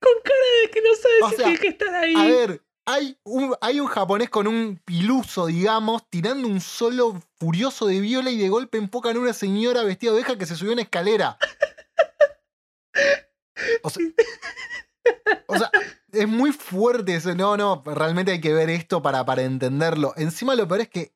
Con 0.00 0.12
cara 0.22 0.40
de 0.62 0.70
que 0.70 0.80
no 0.80 0.94
sabe 0.94 1.22
O 1.22 1.30
si 1.30 1.36
sea, 1.36 1.44
tiene 1.44 1.60
que 1.60 1.68
estar 1.68 1.94
ahí. 1.94 2.14
A 2.14 2.24
ver, 2.24 2.64
hay 2.86 3.18
un, 3.24 3.56
hay 3.60 3.80
un 3.80 3.88
japonés 3.88 4.30
con 4.30 4.46
un 4.46 4.80
piluso, 4.84 5.46
digamos, 5.46 6.08
tirando 6.08 6.46
un 6.46 6.60
solo 6.60 7.20
furioso 7.38 7.86
de 7.86 8.00
viola 8.00 8.30
y 8.30 8.38
de 8.38 8.48
golpe 8.48 8.78
enfocan 8.78 9.16
a 9.16 9.20
una 9.20 9.32
señora 9.32 9.82
vestida 9.82 10.12
de 10.12 10.18
oveja 10.18 10.38
que 10.38 10.46
se 10.46 10.54
subió 10.54 10.72
a 10.72 10.74
una 10.74 10.82
escalera. 10.82 11.38
O 13.82 13.90
sea, 13.90 14.04
o 15.46 15.58
sea, 15.58 15.70
es 16.12 16.28
muy 16.28 16.52
fuerte 16.52 17.16
eso. 17.16 17.34
No, 17.34 17.56
no, 17.56 17.82
realmente 17.84 18.32
hay 18.32 18.40
que 18.40 18.52
ver 18.52 18.70
esto 18.70 19.02
para, 19.02 19.24
para 19.24 19.42
entenderlo. 19.42 20.14
Encima 20.16 20.54
lo 20.54 20.68
peor 20.68 20.82
es 20.82 20.88
que 20.88 21.15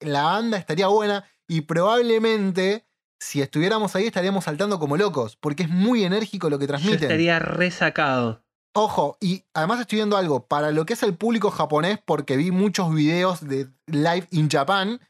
la 0.00 0.24
banda 0.24 0.58
estaría 0.58 0.88
buena 0.88 1.24
y 1.48 1.62
probablemente 1.62 2.86
si 3.20 3.42
estuviéramos 3.42 3.94
ahí 3.94 4.06
estaríamos 4.06 4.44
saltando 4.44 4.78
como 4.78 4.96
locos, 4.96 5.36
porque 5.36 5.64
es 5.64 5.68
muy 5.68 6.04
enérgico 6.04 6.48
lo 6.48 6.58
que 6.58 6.64
Yo 6.64 6.68
transmiten. 6.68 7.02
estaría 7.02 7.38
resacado. 7.38 8.42
Ojo, 8.72 9.18
y 9.20 9.44
además 9.52 9.80
estoy 9.80 9.96
viendo 9.96 10.16
algo, 10.16 10.46
para 10.46 10.70
lo 10.70 10.86
que 10.86 10.92
es 10.92 11.02
el 11.02 11.16
público 11.16 11.50
japonés, 11.50 11.98
porque 12.04 12.36
vi 12.36 12.50
muchos 12.50 12.94
videos 12.94 13.46
de 13.46 13.68
Live 13.86 14.28
in 14.30 14.48
Japan, 14.48 15.00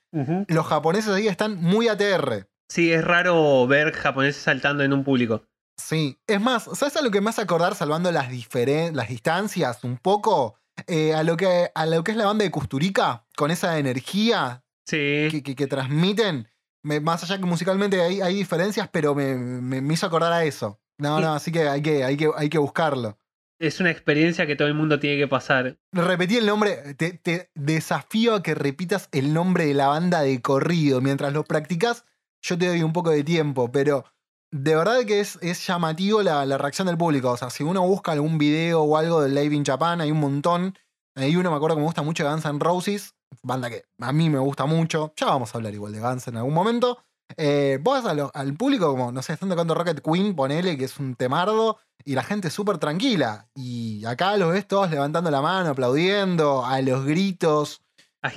los 0.48 0.66
japoneses 0.66 1.12
ahí 1.12 1.28
están 1.28 1.56
muy 1.56 1.86
ATR. 1.86 2.48
Sí, 2.68 2.90
es 2.92 3.04
raro 3.04 3.66
ver 3.66 3.92
japoneses 3.92 4.42
saltando 4.42 4.82
en 4.82 4.92
un 4.92 5.04
público. 5.04 5.44
Sí, 5.76 6.18
es 6.26 6.40
más, 6.40 6.68
¿sabes 6.74 6.96
a 6.96 7.02
lo 7.02 7.10
que 7.10 7.20
me 7.20 7.30
hace 7.30 7.42
acordar, 7.42 7.74
salvando 7.74 8.10
las, 8.10 8.28
distancias 8.30 9.84
un 9.84 9.98
poco? 9.98 10.56
Eh, 10.86 11.14
a, 11.14 11.22
lo 11.22 11.36
que, 11.36 11.70
a 11.74 11.84
lo 11.84 12.02
que 12.02 12.12
es 12.12 12.16
la 12.16 12.26
banda 12.26 12.44
de 12.44 12.50
Kusturica, 12.50 13.26
con 13.36 13.50
esa 13.50 13.78
energía 13.78 14.64
Sí. 14.90 15.28
que, 15.30 15.42
que- 15.42 15.56
que 15.56 15.66
transmiten. 15.66 16.48
Me- 16.82 17.00
más 17.00 17.22
allá 17.22 17.38
que 17.38 17.44
musicalmente 17.46 18.00
hay, 18.00 18.20
hay 18.20 18.34
diferencias, 18.34 18.88
pero 18.90 19.14
me, 19.14 19.34
me- 19.34 19.80
me 19.82 19.94
hizo 19.94 20.06
acordar 20.06 20.32
a 20.32 20.44
eso. 20.44 20.80
No, 20.98 21.18
Sí. 21.18 21.24
no, 21.24 21.34
así 21.34 21.52
que 21.52 21.68
hay 21.68 21.82
que, 21.82 22.04
hay 22.04 22.16
que, 22.16 22.30
hay 22.36 22.48
que 22.48 22.58
buscarlo. 22.58 23.18
Es 23.58 23.78
una 23.80 23.90
experiencia 23.90 24.46
que 24.46 24.56
todo 24.56 24.68
el 24.68 24.74
mundo 24.74 24.98
tiene 24.98 25.18
que 25.18 25.28
pasar. 25.28 25.76
Repetí 25.92 26.36
el 26.38 26.46
nombre, 26.46 26.94
te, 26.94 27.12
te 27.12 27.50
desafío 27.54 28.34
a 28.34 28.42
que 28.42 28.54
repitas 28.54 29.08
el 29.12 29.34
nombre 29.34 29.66
de 29.66 29.74
la 29.74 29.88
banda 29.88 30.22
de 30.22 30.40
corrido. 30.40 31.00
Mientras 31.02 31.32
lo 31.34 31.44
practicas, 31.44 32.04
yo 32.42 32.56
te 32.56 32.68
doy 32.68 32.82
un 32.82 32.94
poco 32.94 33.10
de 33.10 33.22
tiempo, 33.22 33.70
pero 33.70 34.04
de 34.50 34.74
verdad 34.74 35.04
que 35.06 35.20
es, 35.20 35.38
es 35.42 35.66
llamativo 35.66 36.22
la, 36.22 36.46
la 36.46 36.56
reacción 36.56 36.86
del 36.86 36.96
público. 36.96 37.30
O 37.32 37.36
sea, 37.36 37.50
si 37.50 37.62
uno 37.62 37.82
busca 37.86 38.12
algún 38.12 38.38
video 38.38 38.80
o 38.82 38.96
algo 38.96 39.20
de 39.20 39.28
Live 39.28 39.54
in 39.54 39.64
Japan, 39.66 40.00
hay 40.00 40.10
un 40.10 40.20
montón. 40.20 40.74
Hay 41.14 41.36
uno, 41.36 41.50
me 41.50 41.56
acuerdo 41.56 41.76
que 41.76 41.80
me 41.80 41.86
gusta 41.86 42.00
mucho, 42.02 42.24
Guns 42.28 42.46
N' 42.46 42.58
Roses, 42.60 43.14
banda 43.42 43.70
que 43.70 43.84
a 44.00 44.12
mí 44.12 44.28
me 44.30 44.38
gusta 44.38 44.66
mucho. 44.66 45.12
Ya 45.16 45.26
vamos 45.26 45.54
a 45.54 45.58
hablar 45.58 45.74
igual 45.74 45.92
de 45.92 46.00
Guns 46.00 46.28
en 46.28 46.36
algún 46.36 46.54
momento. 46.54 46.98
Eh, 47.36 47.78
vos 47.80 48.04
a 48.06 48.14
lo- 48.14 48.30
al 48.34 48.54
público, 48.54 48.90
como, 48.90 49.12
no 49.12 49.22
sé, 49.22 49.34
están 49.34 49.48
tocando 49.48 49.74
Rocket 49.74 50.00
Queen, 50.02 50.34
ponele 50.34 50.76
que 50.76 50.84
es 50.86 50.98
un 50.98 51.14
temardo, 51.14 51.78
y 52.04 52.14
la 52.14 52.24
gente 52.24 52.50
súper 52.50 52.78
tranquila. 52.78 53.48
Y 53.54 54.04
acá 54.04 54.36
los 54.36 54.52
ves 54.52 54.66
todos 54.66 54.90
levantando 54.90 55.30
la 55.30 55.40
mano, 55.40 55.70
aplaudiendo, 55.70 56.64
a 56.66 56.80
los 56.82 57.04
gritos. 57.04 57.82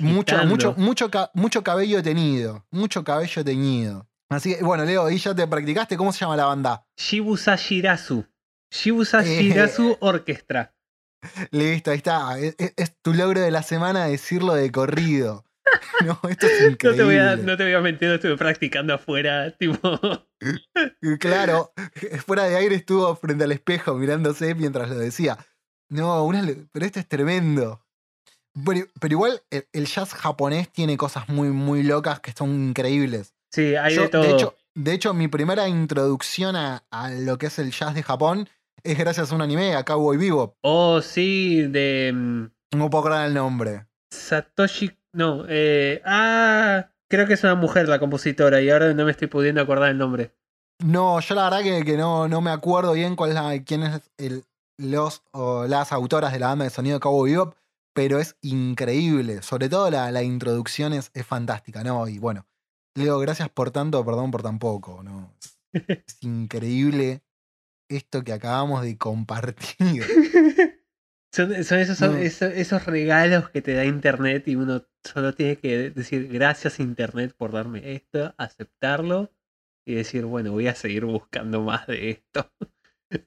Mucho, 0.00 0.36
agitando. 0.36 0.46
mucho, 0.46 0.74
mucho, 0.78 1.10
mucho 1.34 1.62
cabello 1.64 2.02
teñido. 2.02 2.64
Mucho 2.70 3.04
cabello 3.04 3.44
teñido. 3.44 4.06
Así 4.30 4.54
que, 4.54 4.62
bueno, 4.64 4.84
Leo, 4.84 5.04
ahí 5.06 5.18
ya 5.18 5.34
te 5.34 5.46
practicaste. 5.46 5.96
¿Cómo 5.96 6.12
se 6.12 6.20
llama 6.20 6.36
la 6.36 6.46
banda? 6.46 6.86
Shibusa 6.96 7.56
Shirazu. 7.56 8.24
Shibusa 8.72 9.22
Eh. 9.22 9.42
Shirazu 9.42 9.96
Orquestra. 10.00 10.73
Listo, 11.50 11.90
ahí 11.90 11.98
está. 11.98 12.38
Es, 12.38 12.54
es- 12.58 12.74
es 12.76 12.96
tu 13.02 13.14
logro 13.14 13.40
de 13.40 13.50
la 13.50 13.62
semana 13.62 14.06
decirlo 14.06 14.54
de 14.54 14.70
corrido. 14.72 15.44
No, 16.04 16.18
esto 16.28 16.46
es 16.46 16.60
No 16.60 16.66
increíble. 16.72 16.96
te, 16.98 17.04
voy 17.04 17.16
a, 17.16 17.36
no 17.36 17.56
te 17.56 17.64
voy 17.64 17.72
a 17.72 17.80
mentir, 17.80 18.08
no 18.08 18.14
estuve 18.14 18.36
practicando 18.36 18.94
afuera. 18.94 19.50
Tipo, 19.56 19.78
Claro, 21.20 21.72
fuera 22.26 22.44
de 22.44 22.56
aire 22.56 22.74
estuvo 22.76 23.14
frente 23.16 23.44
al 23.44 23.52
espejo 23.52 23.94
mirándose 23.94 24.54
mientras 24.54 24.88
lo 24.88 24.96
decía. 24.96 25.38
No, 25.88 26.24
una 26.24 26.44
pero 26.72 26.86
este 26.86 27.00
es 27.00 27.08
tremendo. 27.08 27.80
Pero, 28.64 28.86
pero 29.00 29.12
igual 29.12 29.42
el, 29.50 29.66
el 29.72 29.86
jazz 29.86 30.14
japonés 30.14 30.70
tiene 30.70 30.96
cosas 30.96 31.28
muy, 31.28 31.48
muy 31.48 31.82
locas 31.82 32.20
que 32.20 32.32
son 32.32 32.50
increíbles. 32.68 33.34
sí, 33.52 33.74
hay 33.74 33.94
Yo, 33.94 34.02
de 34.02 34.08
todo. 34.08 34.24
hecho, 34.24 34.56
de 34.74 34.92
hecho, 34.92 35.14
mi 35.14 35.28
primera 35.28 35.68
introducción 35.68 36.56
a, 36.56 36.84
a 36.90 37.10
lo 37.10 37.36
que 37.38 37.46
es 37.46 37.58
el 37.58 37.72
jazz 37.72 37.94
de 37.94 38.02
Japón 38.02 38.48
es 38.84 38.98
gracias 38.98 39.32
a 39.32 39.34
un 39.34 39.42
anime, 39.42 39.74
a 39.74 39.84
Cowboy 39.84 40.16
Vivo. 40.16 40.56
oh, 40.60 41.00
sí, 41.00 41.62
de 41.62 42.12
mm, 42.14 42.76
No 42.76 42.90
puedo 42.90 43.00
acordar 43.00 43.26
el 43.26 43.34
nombre. 43.34 43.86
Satoshi. 44.12 44.92
No, 45.12 45.44
eh, 45.48 46.02
ah, 46.04 46.90
creo 47.08 47.26
que 47.26 47.34
es 47.34 47.44
una 47.44 47.54
mujer 47.54 47.88
la 47.88 47.98
compositora 47.98 48.60
y 48.60 48.68
ahora 48.68 48.92
no 48.92 49.04
me 49.04 49.12
estoy 49.12 49.28
pudiendo 49.28 49.60
acordar 49.62 49.90
el 49.90 49.98
nombre. 49.98 50.34
No, 50.84 51.20
yo 51.20 51.34
la 51.34 51.44
verdad 51.44 51.62
que, 51.62 51.84
que 51.84 51.96
no, 51.96 52.28
no 52.28 52.40
me 52.40 52.50
acuerdo 52.50 52.92
bien 52.92 53.16
cuál 53.16 53.30
es 53.30 53.36
la, 53.36 53.62
quién 53.64 53.84
es 53.84 54.10
el, 54.18 54.44
los 54.76 55.22
o 55.30 55.66
las 55.66 55.92
autoras 55.92 56.32
de 56.32 56.40
la 56.40 56.48
banda 56.48 56.64
de 56.64 56.70
sonido 56.70 56.96
de 56.96 57.00
Cowboy 57.00 57.30
Bebop, 57.30 57.54
pero 57.94 58.18
es 58.18 58.36
increíble. 58.42 59.40
Sobre 59.42 59.68
todo 59.68 59.90
la, 59.90 60.10
la 60.10 60.22
introducción 60.24 60.92
es, 60.92 61.10
es 61.14 61.24
fantástica, 61.24 61.84
¿no? 61.84 62.08
Y 62.08 62.18
bueno, 62.18 62.44
Leo, 62.96 63.18
gracias 63.20 63.48
por 63.48 63.70
tanto, 63.70 64.04
perdón 64.04 64.30
por 64.32 64.42
tan 64.42 64.58
poco, 64.58 65.02
¿no? 65.02 65.32
Es, 65.40 65.56
es 66.06 66.22
increíble 66.22 67.22
esto 67.88 68.24
que 68.24 68.32
acabamos 68.32 68.82
de 68.82 68.96
compartir. 68.98 70.04
Son, 71.34 71.64
son 71.64 71.78
esos, 71.80 71.98
son 71.98 72.12
No. 72.12 72.18
esos, 72.18 72.52
esos 72.52 72.86
regalos 72.86 73.50
que 73.50 73.60
te 73.60 73.74
da 73.74 73.84
Internet 73.84 74.46
y 74.46 74.54
uno 74.54 74.86
solo 75.02 75.34
tiene 75.34 75.58
que 75.58 75.90
decir 75.90 76.28
gracias 76.28 76.78
Internet 76.78 77.34
por 77.36 77.50
darme 77.50 77.94
esto, 77.94 78.32
aceptarlo 78.38 79.32
y 79.84 79.94
decir, 79.96 80.24
bueno, 80.26 80.52
voy 80.52 80.68
a 80.68 80.76
seguir 80.76 81.04
buscando 81.04 81.60
más 81.62 81.86
de 81.88 82.10
esto. 82.10 82.52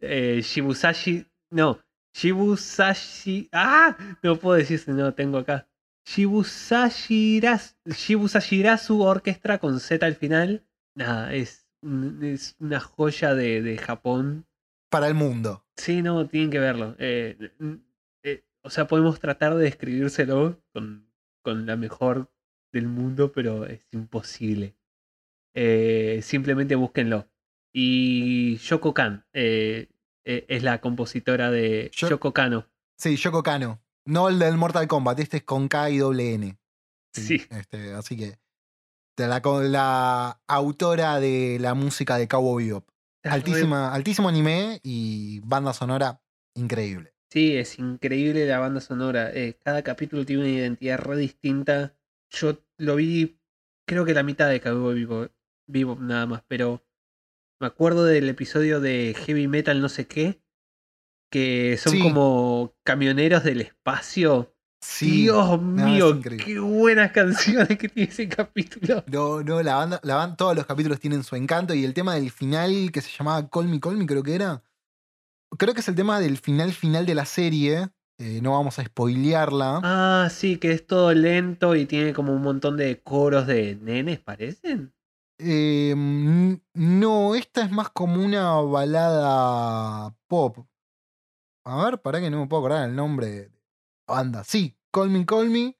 Eh, 0.01 0.41
Shibusashi, 0.43 1.27
no, 1.51 1.79
Shibusashi, 2.13 3.47
ah, 3.53 3.95
no 4.23 4.37
puedo 4.37 4.57
decir 4.57 4.79
si 4.79 4.91
no 4.91 4.97
lo 4.97 5.13
tengo 5.13 5.37
acá. 5.37 5.69
Shibusashirasu, 6.05 7.75
Shibusashirasu 7.85 9.01
Orquestra 9.01 9.59
con 9.59 9.79
Z 9.79 10.05
al 10.05 10.15
final. 10.15 10.65
Nada, 10.95 11.33
es, 11.33 11.67
es 12.21 12.55
una 12.59 12.79
joya 12.79 13.33
de, 13.35 13.61
de 13.61 13.77
Japón 13.77 14.46
Para 14.89 15.07
el 15.07 15.13
mundo. 15.13 15.65
Sí, 15.75 16.01
no, 16.01 16.27
tienen 16.27 16.49
que 16.49 16.59
verlo. 16.59 16.95
Eh, 16.99 17.37
n- 17.59 17.79
eh, 18.23 18.45
o 18.61 18.69
sea, 18.69 18.87
podemos 18.87 19.19
tratar 19.19 19.55
de 19.55 19.63
describírselo 19.63 20.61
con, 20.73 21.09
con 21.41 21.65
la 21.65 21.75
mejor 21.75 22.31
del 22.71 22.87
mundo, 22.87 23.31
pero 23.31 23.65
es 23.65 23.81
imposible. 23.91 24.75
Eh, 25.53 26.19
simplemente 26.23 26.75
búsquenlo. 26.75 27.27
Y 27.73 28.57
Yoko 28.57 28.93
Kan 28.93 29.25
es 29.33 30.63
la 30.63 30.81
compositora 30.81 31.51
de 31.51 31.89
Yo- 31.93 32.09
Yoko 32.09 32.33
Kano. 32.33 32.67
Sí, 32.97 33.15
Yoko 33.17 33.43
Kano. 33.43 33.79
No 34.05 34.29
el 34.29 34.39
del 34.39 34.57
Mortal 34.57 34.87
Kombat, 34.87 35.19
este 35.19 35.37
es 35.37 35.43
con 35.43 35.67
K 35.67 35.89
y 35.89 35.97
doble 35.97 36.33
N. 36.33 36.57
Sí. 37.13 37.41
Este, 37.49 37.93
así 37.93 38.15
que. 38.17 38.39
La, 39.17 39.41
la 39.63 40.41
autora 40.47 41.19
de 41.19 41.57
la 41.59 41.73
música 41.73 42.17
de 42.17 42.27
Cowboy 42.27 42.65
Bebop. 42.67 42.87
Altísima, 43.23 43.93
altísimo 43.93 44.29
anime 44.29 44.79
y 44.83 45.39
banda 45.41 45.73
sonora 45.73 46.21
increíble. 46.55 47.13
Sí, 47.29 47.57
es 47.57 47.77
increíble 47.77 48.47
la 48.47 48.59
banda 48.59 48.79
sonora. 48.79 49.31
Eh, 49.33 49.57
cada 49.63 49.83
capítulo 49.83 50.25
tiene 50.25 50.43
una 50.43 50.51
identidad 50.51 50.99
re 50.99 51.17
distinta. 51.17 51.95
Yo 52.29 52.63
lo 52.77 52.95
vi, 52.95 53.39
creo 53.85 54.05
que 54.05 54.13
la 54.13 54.23
mitad 54.23 54.49
de 54.49 54.61
Cowboy 54.61 54.95
Vivo, 54.95 55.27
Vivo 55.69 55.97
nada 55.99 56.25
más, 56.25 56.43
pero 56.47 56.85
me 57.59 57.67
acuerdo 57.67 58.05
del 58.05 58.29
episodio 58.29 58.79
de 58.79 59.13
Heavy 59.25 59.47
Metal 59.47 59.81
no 59.81 59.89
sé 59.89 60.07
qué, 60.07 60.41
que 61.29 61.75
son 61.77 61.93
Sí. 61.93 61.99
como 62.01 62.77
camioneros 62.85 63.43
del 63.43 63.61
espacio. 63.61 64.55
Sí. 64.79 65.23
Dios 65.23 65.61
mío, 65.61 66.19
qué 66.21 66.59
buenas 66.59 67.11
canciones 67.11 67.77
que 67.77 67.89
tiene 67.89 68.09
ese 68.09 68.29
capítulo. 68.29 69.03
No, 69.07 69.41
no, 69.43 69.61
la 69.63 69.75
banda, 69.75 69.99
la 70.03 70.15
banda, 70.15 70.35
todos 70.35 70.55
los 70.55 70.65
capítulos 70.65 70.99
tienen 70.99 71.23
su 71.23 71.35
encanto 71.35 71.73
y 71.73 71.83
el 71.83 71.93
tema 71.93 72.13
del 72.15 72.31
final 72.31 72.91
que 72.91 73.01
se 73.01 73.09
llamaba 73.11 73.47
Call 73.49 73.67
Me, 73.67 73.79
Call 73.79 73.97
Me, 73.97 74.05
creo 74.05 74.23
que 74.23 74.35
era. 74.35 74.63
Creo 75.57 75.73
que 75.73 75.79
es 75.79 75.87
el 75.87 75.95
tema 75.95 76.19
del 76.19 76.37
final 76.37 76.71
final 76.73 77.05
de 77.05 77.15
la 77.15 77.25
serie. 77.25 77.89
eh, 78.19 78.39
no 78.41 78.51
vamos 78.51 78.77
a 78.79 78.83
spoilearla. 78.85 79.81
Ah, 79.83 80.29
sí, 80.31 80.57
que 80.57 80.71
es 80.71 80.85
todo 80.85 81.13
lento 81.13 81.75
y 81.75 81.85
tiene 81.85 82.13
como 82.13 82.33
un 82.33 82.41
montón 82.41 82.77
de 82.77 83.01
coros 83.01 83.47
de 83.47 83.75
nenes, 83.81 84.19
parecen. 84.19 84.93
Eh, 85.39 85.93
mm, 85.95 86.53
no, 86.73 87.35
esta 87.35 87.63
es 87.63 87.71
más 87.71 87.89
como 87.89 88.23
una 88.23 88.53
balada 88.61 90.15
pop. 90.27 90.57
A 91.65 91.83
ver, 91.85 92.01
para 92.01 92.19
que 92.19 92.29
no 92.29 92.39
me 92.39 92.47
puedo 92.47 92.61
acordar 92.65 92.89
el 92.89 92.95
nombre 92.95 93.51
banda. 94.07 94.43
Sí, 94.43 94.77
Call 94.91 95.09
Me 95.09 95.25
Call 95.25 95.49
Me. 95.49 95.77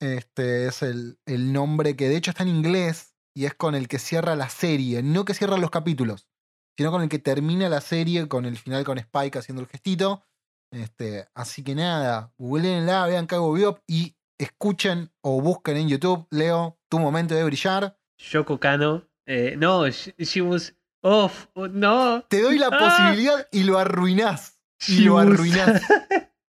Este 0.00 0.66
es 0.66 0.82
el, 0.82 1.18
el 1.26 1.52
nombre 1.52 1.96
que 1.96 2.08
de 2.08 2.16
hecho 2.16 2.30
está 2.30 2.44
en 2.44 2.50
inglés 2.50 3.14
y 3.34 3.46
es 3.46 3.54
con 3.54 3.74
el 3.74 3.88
que 3.88 3.98
cierra 3.98 4.36
la 4.36 4.48
serie. 4.48 5.02
No 5.02 5.24
que 5.24 5.34
cierra 5.34 5.56
los 5.58 5.70
capítulos, 5.70 6.28
sino 6.76 6.90
con 6.90 7.02
el 7.02 7.08
que 7.08 7.18
termina 7.18 7.68
la 7.68 7.80
serie, 7.80 8.28
con 8.28 8.44
el 8.44 8.56
final 8.56 8.84
con 8.84 8.98
Spike 8.98 9.38
haciendo 9.38 9.62
el 9.62 9.68
gestito. 9.68 10.22
Este, 10.70 11.28
así 11.34 11.64
que 11.64 11.74
nada, 11.74 12.32
googleenla, 12.38 13.06
vean 13.06 13.26
Cabo 13.26 13.52
Biop 13.54 13.80
y 13.86 14.16
escuchen 14.38 15.10
o 15.22 15.40
busquen 15.40 15.76
en 15.78 15.88
YouTube, 15.88 16.26
Leo, 16.30 16.78
tu 16.88 16.98
momento 16.98 17.34
de 17.34 17.42
brillar. 17.44 17.98
Yoko 18.18 18.60
Kano. 18.60 19.08
eh, 19.26 19.56
no, 19.58 19.88
she, 19.88 20.40
was 20.42 20.74
off. 21.02 21.46
no. 21.56 22.22
Te 22.28 22.40
doy 22.42 22.58
la 22.58 22.68
Ah. 22.70 22.78
posibilidad 22.78 23.48
y 23.50 23.64
lo 23.64 23.78
arruinás. 23.78 24.60
Y 24.86 25.00
lo 25.00 25.18
arruinás. 25.18 25.82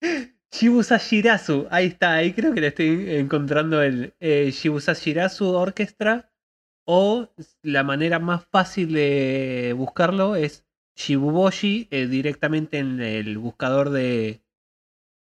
Shibusa 0.51 0.97
Shirazu. 0.97 1.67
Ahí 1.69 1.87
está, 1.87 2.15
ahí 2.15 2.33
creo 2.33 2.53
que 2.53 2.61
le 2.61 2.67
estoy 2.67 3.15
encontrando 3.15 3.81
el 3.81 4.13
eh, 4.19 4.51
Shibusa 4.51 4.93
Shirazu 4.93 5.45
Orchestra. 5.45 6.31
O 6.91 7.29
la 7.61 7.83
manera 7.83 8.17
más 8.17 8.45
fácil 8.45 8.93
de 8.93 9.75
buscarlo 9.77 10.35
es 10.35 10.65
Shibuboshi 10.95 11.87
eh, 11.91 12.07
directamente 12.07 12.79
en 12.79 12.99
el 12.99 13.37
buscador 13.37 13.91
de, 13.91 14.41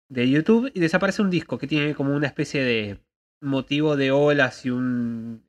de 0.08 0.30
YouTube 0.30 0.70
y 0.74 0.80
desaparece 0.80 1.20
un 1.20 1.30
disco 1.30 1.58
que 1.58 1.66
tiene 1.66 1.94
como 1.94 2.16
una 2.16 2.26
especie 2.26 2.62
de 2.62 2.98
motivo 3.42 3.96
de 3.96 4.12
olas 4.12 4.64
y 4.64 4.70
un, 4.70 5.44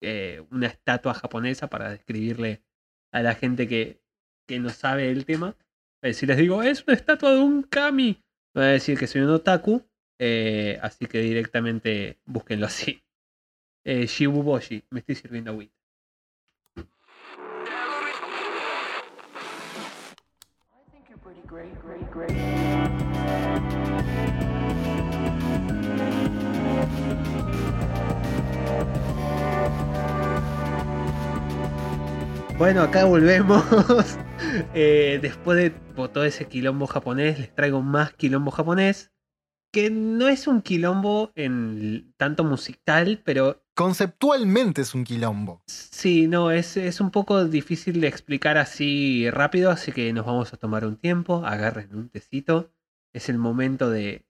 eh, 0.00 0.44
una 0.50 0.68
estatua 0.68 1.14
japonesa 1.14 1.68
para 1.68 1.90
describirle 1.90 2.62
a 3.12 3.22
la 3.22 3.34
gente 3.34 3.66
que, 3.66 4.00
que 4.46 4.60
no 4.60 4.68
sabe 4.70 5.10
el 5.10 5.24
tema. 5.24 5.56
Eh, 6.02 6.14
si 6.14 6.26
les 6.26 6.36
digo, 6.36 6.62
es 6.62 6.84
una 6.86 6.94
estatua 6.94 7.32
de 7.32 7.40
un 7.40 7.62
kami, 7.62 8.22
me 8.54 8.62
va 8.62 8.68
a 8.68 8.72
decir 8.72 8.98
que 8.98 9.06
soy 9.06 9.22
un 9.22 9.30
otaku. 9.30 9.84
eh, 10.20 10.78
así 10.82 11.06
que 11.06 11.20
directamente 11.20 12.18
búsquenlo 12.26 12.66
así. 12.66 13.02
Eh, 13.84 14.06
Shibuboshi, 14.06 14.84
me 14.90 15.00
estoy 15.00 15.14
sirviendo 15.14 15.50
agüita. 15.50 15.74
Great, 21.46 21.80
great, 21.80 22.10
great. 22.12 22.47
Bueno, 32.58 32.82
acá 32.82 33.04
volvemos. 33.04 33.62
Eh, 34.74 35.18
después 35.20 35.58
de 35.58 35.70
todo 35.70 36.24
ese 36.24 36.46
quilombo 36.46 36.86
japonés, 36.86 37.38
les 37.38 37.54
traigo 37.54 37.82
más 37.82 38.12
quilombo 38.12 38.50
japonés. 38.52 39.12
Que 39.72 39.90
no 39.90 40.28
es 40.28 40.46
un 40.46 40.62
quilombo 40.62 41.32
en 41.34 42.12
tanto 42.16 42.44
musical, 42.44 43.20
pero 43.24 43.64
Conceptualmente 43.74 44.82
es 44.82 44.94
un 44.94 45.04
quilombo. 45.04 45.62
sí, 45.66 46.28
no, 46.28 46.50
es, 46.50 46.76
es 46.76 47.00
un 47.00 47.10
poco 47.10 47.44
difícil 47.46 48.00
de 48.00 48.08
explicar 48.08 48.58
así 48.58 49.28
rápido, 49.30 49.70
así 49.70 49.92
que 49.92 50.12
nos 50.12 50.26
vamos 50.26 50.52
a 50.52 50.56
tomar 50.56 50.84
un 50.84 50.96
tiempo, 50.96 51.44
agarren 51.44 51.94
un 51.94 52.08
tecito. 52.08 52.72
Es 53.12 53.28
el 53.28 53.38
momento 53.38 53.90
de 53.90 54.24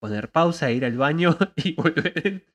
poner 0.00 0.30
pausa, 0.30 0.70
ir 0.70 0.84
al 0.84 0.96
baño 0.96 1.36
y 1.56 1.74
volver 1.74 2.46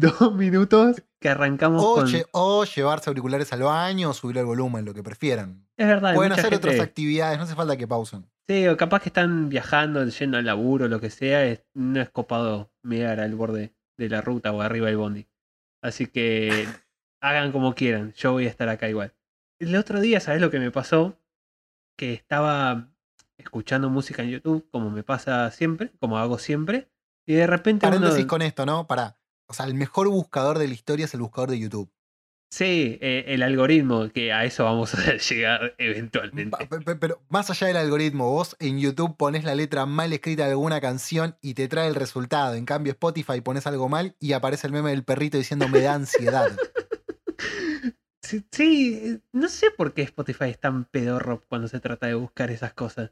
dos 0.00 0.34
minutos 0.34 1.02
que 1.20 1.28
arrancamos 1.28 1.82
O, 1.84 1.94
con... 1.94 2.06
lle- 2.06 2.26
o 2.32 2.64
llevarse 2.64 3.10
auriculares 3.10 3.52
al 3.52 3.62
baño 3.62 4.10
o 4.10 4.14
subir 4.14 4.38
el 4.38 4.44
volumen, 4.44 4.84
lo 4.84 4.92
que 4.94 5.02
prefieran. 5.02 5.66
Es 5.76 5.86
verdad, 5.86 6.14
Pueden 6.14 6.32
hacer 6.32 6.54
otras 6.54 6.80
actividades, 6.80 7.38
no 7.38 7.44
hace 7.44 7.54
falta 7.54 7.76
que 7.76 7.86
pausen. 7.88 8.26
Sí, 8.48 8.66
o 8.68 8.76
capaz 8.76 9.00
que 9.02 9.08
están 9.08 9.48
viajando, 9.48 10.04
yendo 10.06 10.36
al 10.36 10.44
laburo, 10.44 10.88
lo 10.88 11.00
que 11.00 11.10
sea, 11.10 11.44
es- 11.46 11.64
no 11.74 12.00
es 12.00 12.10
copado 12.10 12.70
mirar 12.82 13.20
al 13.20 13.34
borde 13.34 13.74
de 13.96 14.08
la 14.08 14.20
ruta 14.20 14.52
o 14.52 14.60
arriba 14.60 14.88
del 14.88 14.96
bondi. 14.98 15.26
Así 15.82 16.06
que 16.06 16.48
hagan 17.22 17.52
como 17.52 17.74
quieran, 17.74 18.12
yo 18.14 18.32
voy 18.32 18.46
a 18.46 18.50
estar 18.50 18.68
acá 18.68 18.88
igual. 18.88 19.14
El 19.60 19.76
otro 19.76 20.00
día, 20.00 20.20
¿sabes 20.20 20.40
lo 20.40 20.50
que 20.50 20.58
me 20.58 20.70
pasó? 20.70 21.16
Que 21.96 22.12
estaba 22.12 22.90
escuchando 23.38 23.88
música 23.88 24.22
en 24.22 24.30
YouTube, 24.30 24.68
como 24.70 24.90
me 24.90 25.02
pasa 25.04 25.50
siempre, 25.50 25.92
como 26.00 26.18
hago 26.18 26.38
siempre, 26.38 26.88
y 27.26 27.34
de 27.34 27.46
repente 27.46 27.86
uno... 27.86 27.96
Paréntesis 27.96 28.26
con 28.26 28.42
esto, 28.42 28.66
¿no? 28.66 28.86
Para. 28.86 29.16
O 29.46 29.54
sea, 29.54 29.66
el 29.66 29.74
mejor 29.74 30.08
buscador 30.08 30.58
de 30.58 30.68
la 30.68 30.74
historia 30.74 31.04
es 31.06 31.14
el 31.14 31.20
buscador 31.20 31.50
de 31.50 31.58
YouTube. 31.58 31.90
Sí, 32.50 32.98
eh, 33.00 33.24
el 33.28 33.42
algoritmo, 33.42 34.10
que 34.10 34.32
a 34.32 34.44
eso 34.44 34.62
vamos 34.64 34.94
a 34.94 35.16
llegar 35.16 35.70
Pa- 35.70 35.74
eventualmente. 35.78 36.66
pe- 36.66 36.80
pe- 36.80 36.96
Pero 36.96 37.20
más 37.28 37.50
allá 37.50 37.66
del 37.66 37.76
algoritmo, 37.76 38.30
vos 38.30 38.54
en 38.60 38.78
YouTube 38.78 39.16
pones 39.16 39.42
la 39.44 39.54
letra 39.56 39.86
mal 39.86 40.12
escrita 40.12 40.44
de 40.44 40.52
alguna 40.52 40.80
canción 40.80 41.36
y 41.42 41.54
te 41.54 41.66
trae 41.66 41.88
el 41.88 41.96
resultado. 41.96 42.54
En 42.54 42.64
cambio, 42.64 42.92
Spotify 42.92 43.40
pones 43.40 43.66
algo 43.66 43.88
mal 43.88 44.14
y 44.20 44.32
aparece 44.34 44.68
el 44.68 44.72
meme 44.72 44.90
del 44.90 45.04
perrito 45.04 45.36
diciendo 45.36 45.68
me 45.68 45.80
da 45.80 45.94
ansiedad. 45.94 46.56
Sí, 48.22 48.42
sí, 48.50 48.94
eh, 49.04 49.20
no 49.32 49.48
sé 49.48 49.70
por 49.70 49.92
qué 49.92 50.00
Spotify 50.02 50.44
es 50.46 50.58
tan 50.58 50.86
pedorro 50.86 51.44
cuando 51.46 51.68
se 51.68 51.78
trata 51.78 52.06
de 52.06 52.14
buscar 52.14 52.50
esas 52.50 52.72
cosas. 52.72 53.10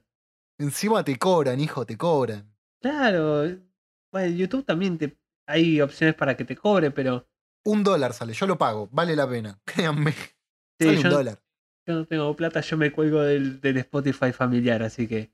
Encima 0.59 1.05
te 1.05 1.19
cobran, 1.19 1.61
hijo, 1.61 1.85
te 1.85 1.99
cobran. 1.99 2.51
Claro, 2.81 3.45
bueno, 4.11 4.35
YouTube 4.35 4.65
también 4.65 4.97
te, 4.97 5.19
hay 5.47 5.81
opciones 5.81 6.15
para 6.15 6.37
que 6.37 6.45
te 6.45 6.57
cobre, 6.57 6.91
pero 6.91 7.27
Un 7.65 7.83
dólar 7.85 8.13
sale, 8.13 8.33
yo 8.33 8.47
lo 8.47 8.59
pago, 8.59 8.89
vale 8.93 9.15
la 9.17 9.29
pena. 9.29 9.61
Créanme, 9.67 10.13
sí, 10.13 10.87
sale 10.87 10.97
un 10.99 11.11
dólar. 11.11 11.43
yo 11.87 11.95
no 11.95 12.07
tengo 12.07 12.35
plata, 12.37 12.61
yo 12.61 12.77
me 12.77 12.93
cuelgo 12.93 13.21
del, 13.23 13.61
del 13.61 13.77
Spotify 13.79 14.33
familiar, 14.33 14.83
así 14.83 15.07
que 15.09 15.33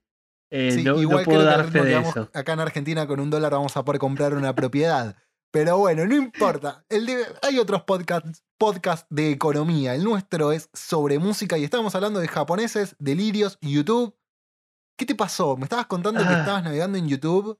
eh, 0.50 0.72
Sí, 0.72 0.82
no, 0.84 0.94
no 0.94 1.02
igual 1.02 1.24
puedo 1.24 1.40
creo 1.40 1.50
que 1.50 1.56
dar 1.56 1.60
al 1.66 1.70
fe 1.72 1.82
ritmo 1.82 2.02
de 2.04 2.08
eso. 2.10 2.30
acá 2.32 2.52
en 2.54 2.60
Argentina 2.60 3.06
con 3.06 3.20
un 3.20 3.28
dólar 3.30 3.52
vamos 3.52 3.76
a 3.76 3.84
poder 3.84 3.98
comprar 3.98 4.34
una 4.34 4.54
propiedad. 4.54 5.16
Pero 5.50 5.78
bueno, 5.78 6.04
no 6.04 6.14
importa. 6.14 6.84
El 6.90 7.06
de- 7.06 7.24
hay 7.42 7.58
otros 7.58 7.82
podcasts 7.84 8.42
podcast 8.58 9.06
de 9.10 9.30
economía. 9.30 9.94
El 9.94 10.04
nuestro 10.04 10.52
es 10.52 10.68
sobre 10.74 11.18
música 11.18 11.56
y 11.56 11.64
estamos 11.64 11.94
hablando 11.94 12.20
de 12.20 12.28
japoneses, 12.28 12.96
delirios, 12.98 13.58
YouTube. 13.62 14.14
¿Qué 14.98 15.06
te 15.06 15.14
pasó? 15.14 15.56
Me 15.56 15.64
estabas 15.64 15.86
contando 15.86 16.20
que 16.20 16.26
Ah. 16.28 16.40
estabas 16.40 16.64
navegando 16.64 16.98
en 16.98 17.08
YouTube. 17.08 17.58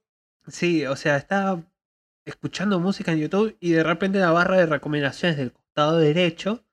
Sí, 0.48 0.84
o 0.84 0.96
sea, 0.96 1.16
estaba 1.16 1.62
escuchando 2.28 2.78
música 2.80 3.12
en 3.12 3.18
YouTube 3.18 3.56
y 3.60 3.72
de 3.72 3.82
repente 3.82 4.18
en 4.18 4.24
la 4.24 4.30
barra 4.30 4.56
de 4.56 4.66
recomendaciones 4.66 5.36
del 5.36 5.52
costado 5.52 5.98
derecho 5.98 6.64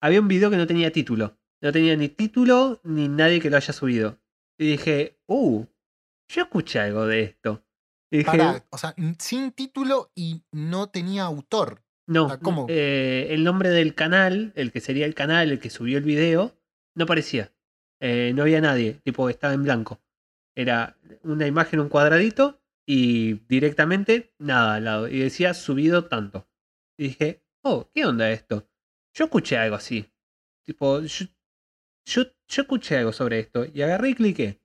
había 0.00 0.20
un 0.20 0.28
video 0.28 0.50
que 0.50 0.56
no 0.56 0.66
tenía 0.66 0.92
título. 0.92 1.36
No 1.60 1.72
tenía 1.72 1.96
ni 1.96 2.08
título 2.08 2.80
ni 2.84 3.08
nadie 3.08 3.40
que 3.40 3.50
lo 3.50 3.56
haya 3.56 3.72
subido. 3.72 4.18
Y 4.58 4.70
dije, 4.70 5.18
uh, 5.26 5.64
yo 6.28 6.42
escuché 6.42 6.80
algo 6.80 7.06
de 7.06 7.22
esto. 7.22 7.64
Y 8.10 8.18
dije, 8.18 8.30
Pará, 8.30 8.64
o 8.70 8.78
sea, 8.78 8.94
sin 9.18 9.52
título 9.52 10.10
y 10.14 10.42
no 10.52 10.88
tenía 10.88 11.24
autor. 11.24 11.82
no, 12.06 12.38
¿cómo? 12.40 12.66
eh, 12.68 13.28
el 13.30 13.44
nombre 13.44 13.70
del 13.70 13.94
canal, 13.94 14.52
el 14.54 14.72
que 14.72 14.80
sería 14.80 15.06
el 15.06 15.14
canal, 15.14 15.50
el 15.50 15.58
que 15.58 15.70
subió 15.70 15.98
el 15.98 16.04
video, 16.04 16.56
no 16.94 17.04
aparecía. 17.04 17.52
Eh, 18.00 18.32
no 18.34 18.42
había 18.42 18.60
nadie, 18.60 19.00
tipo, 19.04 19.28
estaba 19.28 19.54
en 19.54 19.64
blanco. 19.64 20.00
Era 20.54 20.96
una 21.22 21.46
imagen, 21.46 21.80
un 21.80 21.88
cuadradito 21.88 22.60
y 22.88 23.34
directamente 23.48 24.32
nada 24.38 24.76
al 24.76 24.84
lado. 24.84 25.08
Y 25.08 25.18
decía 25.18 25.52
subido 25.52 26.06
tanto. 26.06 26.48
Y 26.96 27.08
dije, 27.08 27.44
oh, 27.62 27.90
¿qué 27.94 28.06
onda 28.06 28.30
esto? 28.30 28.66
Yo 29.14 29.26
escuché 29.26 29.58
algo 29.58 29.76
así. 29.76 30.10
Tipo, 30.66 31.02
yo, 31.02 31.26
yo, 32.06 32.22
yo 32.48 32.62
escuché 32.62 32.96
algo 32.96 33.12
sobre 33.12 33.40
esto 33.40 33.66
y 33.66 33.82
agarré 33.82 34.10
y 34.10 34.14
cliqué. 34.14 34.62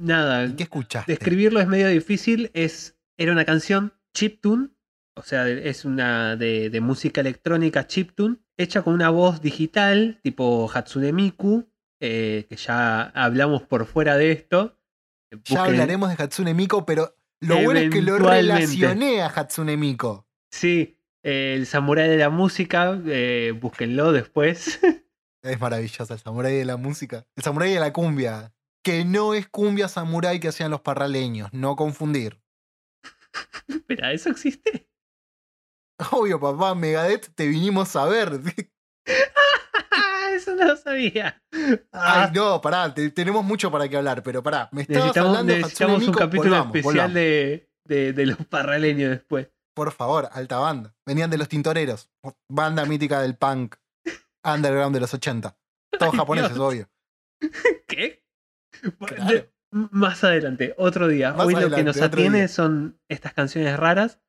Nada, 0.00 0.46
¿Y 0.46 0.56
qué 0.56 0.64
escuchaste? 0.64 1.12
describirlo 1.12 1.60
es 1.60 1.68
medio 1.68 1.86
difícil. 1.86 2.50
Es, 2.54 2.98
era 3.16 3.30
una 3.30 3.44
canción 3.44 3.92
chiptune, 4.14 4.70
o 5.16 5.22
sea, 5.22 5.46
es 5.48 5.84
una 5.84 6.34
de, 6.34 6.70
de 6.70 6.80
música 6.80 7.20
electrónica 7.20 7.86
chiptune, 7.86 8.38
hecha 8.56 8.82
con 8.82 8.94
una 8.94 9.10
voz 9.10 9.42
digital, 9.42 10.18
tipo 10.24 10.68
Hatsune 10.74 11.12
Miku, 11.12 11.70
eh, 12.00 12.46
que 12.48 12.56
ya 12.56 13.02
hablamos 13.02 13.62
por 13.62 13.86
fuera 13.86 14.16
de 14.16 14.32
esto. 14.32 14.76
Ya 15.44 15.62
hablaremos 15.62 16.08
de 16.08 16.20
Hatsune 16.20 16.54
Miku, 16.54 16.84
pero 16.84 17.14
lo 17.40 17.62
bueno 17.62 17.80
es 17.80 17.90
que 17.90 18.02
lo 18.02 18.18
relacioné 18.18 19.22
a 19.22 19.26
Hatsune 19.26 19.76
Miku. 19.76 20.24
Sí, 20.50 20.98
eh, 21.22 21.54
el 21.56 21.66
samurái 21.66 22.08
de 22.08 22.16
la 22.16 22.30
música, 22.30 23.00
eh, 23.06 23.52
búsquenlo 23.58 24.12
después. 24.12 24.80
Es 25.42 25.58
maravilloso 25.58 26.12
el 26.12 26.20
samurái 26.20 26.54
de 26.54 26.66
la 26.66 26.76
música. 26.76 27.26
El 27.34 27.42
samurái 27.42 27.72
de 27.72 27.80
la 27.80 27.94
cumbia. 27.94 28.52
Que 28.84 29.06
no 29.06 29.32
es 29.32 29.48
cumbia 29.48 29.88
samurái 29.88 30.38
que 30.38 30.48
hacían 30.48 30.70
los 30.70 30.82
parraleños. 30.82 31.50
No 31.54 31.76
confundir. 31.76 32.42
Espera, 33.68 34.12
¿eso 34.12 34.28
existe? 34.28 34.86
Obvio, 36.10 36.38
papá, 36.40 36.74
Megadeth, 36.74 37.34
te 37.34 37.46
vinimos 37.46 37.96
a 37.96 38.04
ver. 38.04 38.38
Eso 40.36 40.54
no 40.54 40.64
lo 40.64 40.76
sabía. 40.76 41.42
Ah, 41.92 42.24
Ay, 42.24 42.30
no, 42.34 42.60
pará, 42.60 42.92
te- 42.94 43.10
tenemos 43.10 43.44
mucho 43.44 43.70
para 43.70 43.88
que 43.88 43.96
hablar, 43.96 44.22
pero 44.22 44.42
pará, 44.42 44.68
me 44.72 44.82
estabas 44.82 45.02
necesitamos 45.06 45.28
hablando 45.38 45.52
de 45.52 45.58
Hatsune 45.58 45.62
necesitamos 45.68 46.00
un 46.02 46.06
Miku, 46.06 46.18
capítulo 46.18 46.50
volvamos, 46.50 46.66
especial 46.76 46.92
volvamos. 46.94 47.14
de, 47.14 47.70
de, 47.86 48.12
de 48.12 48.26
los 48.26 48.36
parraleños 48.46 49.10
después. 49.10 49.48
Por 49.74 49.92
favor, 49.92 50.28
alta 50.32 50.58
banda. 50.58 50.94
Venían 51.06 51.30
de 51.30 51.38
los 51.38 51.48
tintoreros. 51.48 52.10
Banda 52.48 52.84
mítica 52.84 53.20
del 53.22 53.36
punk 53.36 53.76
underground 54.44 54.94
de 54.94 55.00
los 55.00 55.14
80. 55.14 55.56
Todos 55.98 56.12
Ay, 56.12 56.18
japoneses, 56.18 56.54
Dios. 56.54 56.60
obvio. 56.60 56.90
¿Qué? 57.86 58.22
Claro. 59.06 59.46
Más 59.72 60.24
adelante, 60.24 60.74
otro 60.78 61.06
día. 61.06 61.32
Más 61.32 61.46
Hoy 61.46 61.54
lo 61.54 61.70
que 61.70 61.84
nos 61.84 62.00
atiene 62.00 62.38
día. 62.38 62.48
son 62.48 62.98
estas 63.08 63.32
canciones 63.34 63.76
raras. 63.78 64.20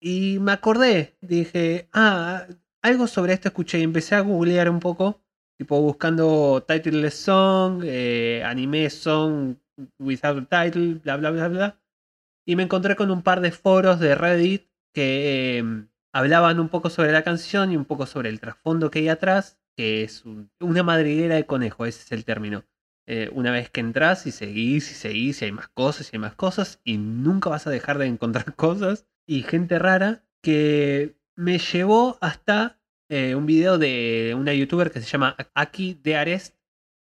Y 0.00 0.38
me 0.40 0.52
acordé, 0.52 1.16
dije, 1.20 1.88
ah, 1.92 2.46
algo 2.84 3.06
sobre 3.08 3.32
esto 3.32 3.48
escuché 3.48 3.78
y 3.80 3.82
empecé 3.82 4.14
a 4.14 4.20
googlear 4.20 4.70
un 4.70 4.80
poco, 4.80 5.22
tipo 5.58 5.80
buscando 5.80 6.64
titleless 6.68 7.14
song, 7.14 7.82
eh, 7.84 8.42
anime 8.44 8.90
song 8.90 9.56
without 9.98 10.48
title, 10.48 10.94
bla, 11.02 11.16
bla, 11.16 11.30
bla, 11.30 11.48
bla. 11.48 11.80
Y 12.46 12.56
me 12.56 12.64
encontré 12.64 12.96
con 12.96 13.10
un 13.10 13.22
par 13.22 13.40
de 13.40 13.52
foros 13.52 14.00
de 14.00 14.14
Reddit 14.14 14.68
que 14.94 15.58
eh, 15.58 15.86
hablaban 16.12 16.60
un 16.60 16.68
poco 16.68 16.90
sobre 16.90 17.12
la 17.12 17.24
canción 17.24 17.72
y 17.72 17.76
un 17.76 17.84
poco 17.84 18.06
sobre 18.06 18.28
el 18.28 18.40
trasfondo 18.40 18.90
que 18.90 19.00
hay 19.00 19.08
atrás, 19.08 19.58
que 19.76 20.04
es 20.04 20.24
un- 20.24 20.50
una 20.60 20.82
madriguera 20.82 21.36
de 21.36 21.46
conejo, 21.46 21.86
ese 21.86 22.02
es 22.04 22.12
el 22.12 22.24
término. 22.24 22.64
Eh, 23.06 23.30
una 23.34 23.50
vez 23.50 23.70
que 23.70 23.80
entras 23.80 24.26
y 24.26 24.32
seguís 24.32 24.90
y 24.90 24.94
seguís 24.94 25.42
y 25.42 25.46
hay 25.46 25.52
más 25.52 25.68
cosas 25.68 26.10
y 26.12 26.16
hay 26.16 26.20
más 26.20 26.34
cosas 26.36 26.80
y 26.84 26.96
nunca 26.98 27.50
vas 27.50 27.66
a 27.66 27.70
dejar 27.70 27.98
de 27.98 28.06
encontrar 28.06 28.54
cosas 28.56 29.06
y 29.26 29.42
gente 29.42 29.78
rara 29.78 30.24
que 30.42 31.16
me 31.36 31.58
llevó 31.58 32.18
hasta 32.20 32.78
eh, 33.10 33.34
un 33.34 33.46
video 33.46 33.78
de 33.78 34.34
una 34.36 34.52
youtuber 34.54 34.90
que 34.90 35.00
se 35.00 35.06
llama 35.06 35.36
Aki 35.54 36.00
de 36.02 36.16
Arest 36.16 36.54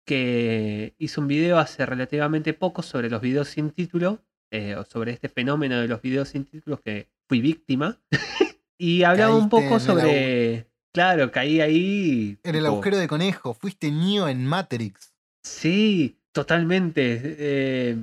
que 0.07 0.95
hizo 0.99 1.21
un 1.21 1.29
video 1.29 1.59
hace 1.59 1.85
relativamente 1.85 2.55
poco 2.55 2.83
sobre 2.83 3.11
los 3.11 3.21
videos 3.21 3.49
sin 3.49 3.71
título 3.71 4.23
eh, 4.51 4.75
o 4.77 4.85
sobre 4.85 5.13
este 5.13 5.29
fenómeno 5.29 5.81
de 5.81 5.89
los 5.89 6.01
videos 6.01 6.31
sin 6.31 6.45
títulos 6.45 6.81
que 6.81 7.09
fui 7.29 7.41
víctima 7.41 8.01
y 8.79 9.03
hablaba 9.03 9.35
un 9.35 9.49
Caíste 9.51 9.69
poco 9.69 9.81
sobre 9.81 10.67
claro 10.95 11.31
caí 11.31 11.61
ahí 11.61 12.39
En 12.43 12.55
el 12.55 12.63
tipo, 12.63 12.73
agujero 12.73 12.97
de 12.97 13.09
conejo, 13.09 13.53
fuiste 13.55 13.91
Neo 13.91 14.29
en 14.29 14.47
Matrix. 14.47 15.13
Sí, 15.45 16.19
totalmente. 16.33 17.21
Eh, 17.39 17.97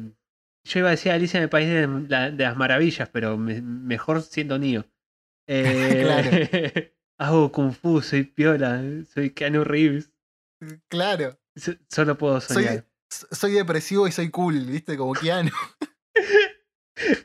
yo 0.67 0.79
iba 0.79 0.89
a 0.89 0.91
decir 0.91 1.11
Alicia 1.11 1.37
en 1.37 1.43
el 1.43 1.49
País 1.49 1.67
de, 1.67 1.87
la- 2.07 2.31
de 2.31 2.43
las 2.43 2.55
Maravillas, 2.57 3.09
pero 3.09 3.37
me- 3.37 3.61
mejor 3.61 4.21
siendo 4.21 4.57
Neo. 4.59 4.85
Eh, 5.47 6.93
hago 7.19 7.51
Kung 7.51 7.71
Fu, 7.73 8.01
soy 8.01 8.23
piola, 8.23 8.81
soy 9.13 9.29
Keanu 9.29 9.63
Reeves. 9.63 10.11
Claro. 10.89 11.37
So- 11.55 11.75
Solo 11.89 12.17
puedo 12.17 12.41
soñar. 12.41 12.85
soy 13.09 13.51
depresivo 13.53 14.07
y 14.07 14.11
soy 14.11 14.29
cool, 14.29 14.59
¿viste? 14.65 14.97
Como 14.97 15.13
Keanu. 15.13 15.51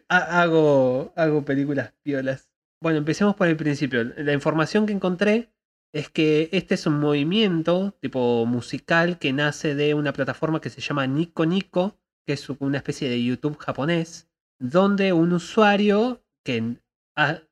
Ha- 0.09 0.42
hago, 0.42 1.12
hago 1.16 1.44
películas 1.44 1.94
piolas. 2.02 2.50
Bueno, 2.83 2.98
empecemos 2.98 3.37
por 3.37 3.46
el 3.46 3.56
principio. 3.56 4.02
La 4.16 4.33
información 4.33 4.85
que 4.87 4.92
encontré 4.92 5.52
es 5.94 6.09
que 6.11 6.48
este 6.52 6.74
es 6.74 6.87
un 6.87 6.98
movimiento 6.98 7.96
tipo 8.00 8.44
musical 8.46 9.18
que 9.18 9.33
nace 9.33 9.74
de 9.76 9.94
una 9.94 10.12
plataforma 10.12 10.61
que 10.61 10.70
se 10.70 10.80
llama 10.80 11.06
Nico 11.06 11.46
Nico, 11.46 11.96
que 12.26 12.33
es 12.33 12.48
una 12.50 12.78
especie 12.78 13.09
de 13.09 13.22
YouTube 13.22 13.59
japonés, 13.59 14.28
donde 14.61 15.12
un 15.12 15.33
usuario 15.33 16.24
que 16.44 16.76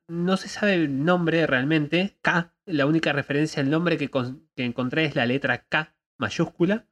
no 0.08 0.36
se 0.36 0.48
sabe 0.48 0.74
el 0.74 1.04
nombre 1.04 1.46
realmente, 1.46 2.18
K, 2.22 2.54
la 2.66 2.86
única 2.86 3.12
referencia 3.12 3.62
al 3.62 3.70
nombre 3.70 3.98
que, 3.98 4.10
que 4.10 4.64
encontré 4.64 5.04
es 5.04 5.14
la 5.14 5.26
letra 5.26 5.66
K 5.68 5.94
mayúscula, 6.18 6.86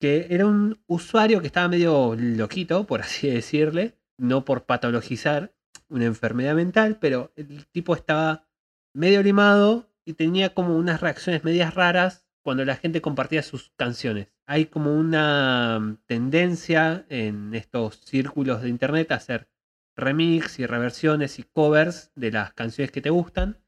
que 0.00 0.26
era 0.30 0.46
un 0.46 0.82
usuario 0.86 1.40
que 1.40 1.46
estaba 1.46 1.68
medio 1.68 2.14
loquito, 2.16 2.86
por 2.86 3.00
así 3.00 3.28
decirle, 3.30 3.98
no 4.18 4.44
por 4.44 4.64
patologizar 4.64 5.54
una 5.88 6.04
enfermedad 6.04 6.54
mental, 6.54 6.98
pero 7.00 7.32
el 7.36 7.66
tipo 7.66 7.94
estaba 7.94 8.48
medio 8.94 9.22
limado 9.22 9.90
y 10.04 10.14
tenía 10.14 10.54
como 10.54 10.76
unas 10.76 11.00
reacciones 11.00 11.44
medias 11.44 11.74
raras 11.74 12.26
cuando 12.42 12.64
la 12.64 12.76
gente 12.76 13.00
compartía 13.00 13.42
sus 13.42 13.72
canciones. 13.76 14.28
Hay 14.46 14.66
como 14.66 14.94
una 14.94 15.98
tendencia 16.06 17.04
en 17.08 17.54
estos 17.54 18.00
círculos 18.02 18.62
de 18.62 18.68
internet 18.68 19.10
a 19.10 19.16
hacer 19.16 19.48
remix 19.96 20.58
y 20.58 20.66
reversiones 20.66 21.38
y 21.38 21.42
covers 21.44 22.12
de 22.14 22.30
las 22.32 22.52
canciones 22.52 22.90
que 22.92 23.00
te 23.00 23.10
gustan. 23.10 23.58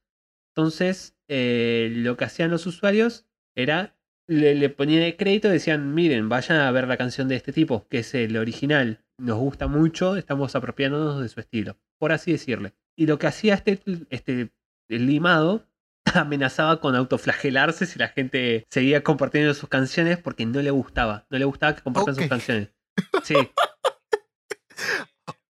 Entonces, 0.54 1.16
eh, 1.28 1.90
lo 1.94 2.16
que 2.16 2.24
hacían 2.24 2.50
los 2.50 2.66
usuarios 2.66 3.26
era 3.56 3.96
le, 4.26 4.54
le 4.54 4.68
ponían 4.68 5.02
el 5.02 5.16
crédito 5.16 5.48
y 5.48 5.52
decían, 5.52 5.94
miren, 5.94 6.28
vayan 6.28 6.58
a 6.60 6.70
ver 6.70 6.86
la 6.86 6.96
canción 6.96 7.28
de 7.28 7.36
este 7.36 7.52
tipo, 7.52 7.86
que 7.88 8.00
es 8.00 8.14
el 8.14 8.36
original. 8.36 9.04
Nos 9.18 9.38
gusta 9.38 9.66
mucho, 9.68 10.16
estamos 10.16 10.54
apropiándonos 10.54 11.20
de 11.22 11.28
su 11.28 11.40
estilo, 11.40 11.78
por 11.98 12.12
así 12.12 12.32
decirle. 12.32 12.74
Y 12.96 13.06
lo 13.06 13.18
que 13.18 13.26
hacía 13.26 13.54
este, 13.54 13.80
este 14.10 14.50
limado 14.88 15.66
amenazaba 16.14 16.80
con 16.80 16.94
autoflagelarse 16.94 17.86
si 17.86 17.98
la 17.98 18.08
gente 18.08 18.66
seguía 18.70 19.02
compartiendo 19.02 19.54
sus 19.54 19.68
canciones 19.68 20.18
porque 20.18 20.44
no 20.44 20.60
le 20.60 20.70
gustaba. 20.70 21.26
No 21.30 21.38
le 21.38 21.44
gustaba 21.46 21.74
que 21.74 21.82
compartan 21.82 22.14
Ok. 22.14 22.20
sus 22.20 22.28
canciones. 22.28 22.68
Sí, 23.22 23.34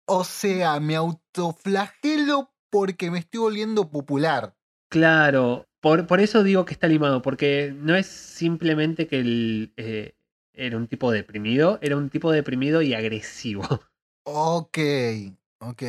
O 0.06 0.24
sea, 0.24 0.80
me 0.80 0.96
autoflagelo 0.96 2.52
porque 2.70 3.10
me 3.10 3.18
estoy 3.18 3.40
volviendo 3.40 3.90
popular. 3.90 4.56
claro. 4.88 5.68
Por, 5.80 6.06
por 6.06 6.20
eso 6.20 6.44
digo 6.44 6.64
que 6.64 6.74
está 6.74 6.86
limado, 6.86 7.22
porque 7.22 7.74
no 7.76 7.96
es 7.96 8.06
simplemente 8.06 9.08
que 9.08 9.18
él 9.18 9.72
eh, 9.76 10.14
era 10.52 10.76
un 10.76 10.86
tipo 10.86 11.10
deprimido, 11.10 11.80
era 11.82 11.96
un 11.96 12.08
tipo 12.08 12.30
deprimido 12.30 12.82
y 12.82 12.94
agresivo. 12.94 13.62
Ok, 14.24 14.78
ok. 15.60 15.82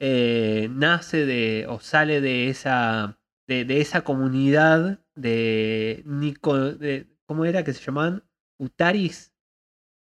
eh, 0.00 0.70
nace 0.72 1.26
de, 1.26 1.66
o 1.68 1.78
sale 1.80 2.22
de 2.22 2.48
esa, 2.48 3.18
de, 3.46 3.66
de 3.66 3.82
esa 3.82 4.00
comunidad 4.00 4.98
de 5.14 6.02
Nico, 6.06 6.56
de, 6.56 7.11
¿cómo 7.32 7.44
era 7.44 7.64
que 7.64 7.72
se 7.72 7.82
llamaban? 7.84 8.22
Utaris. 8.58 9.32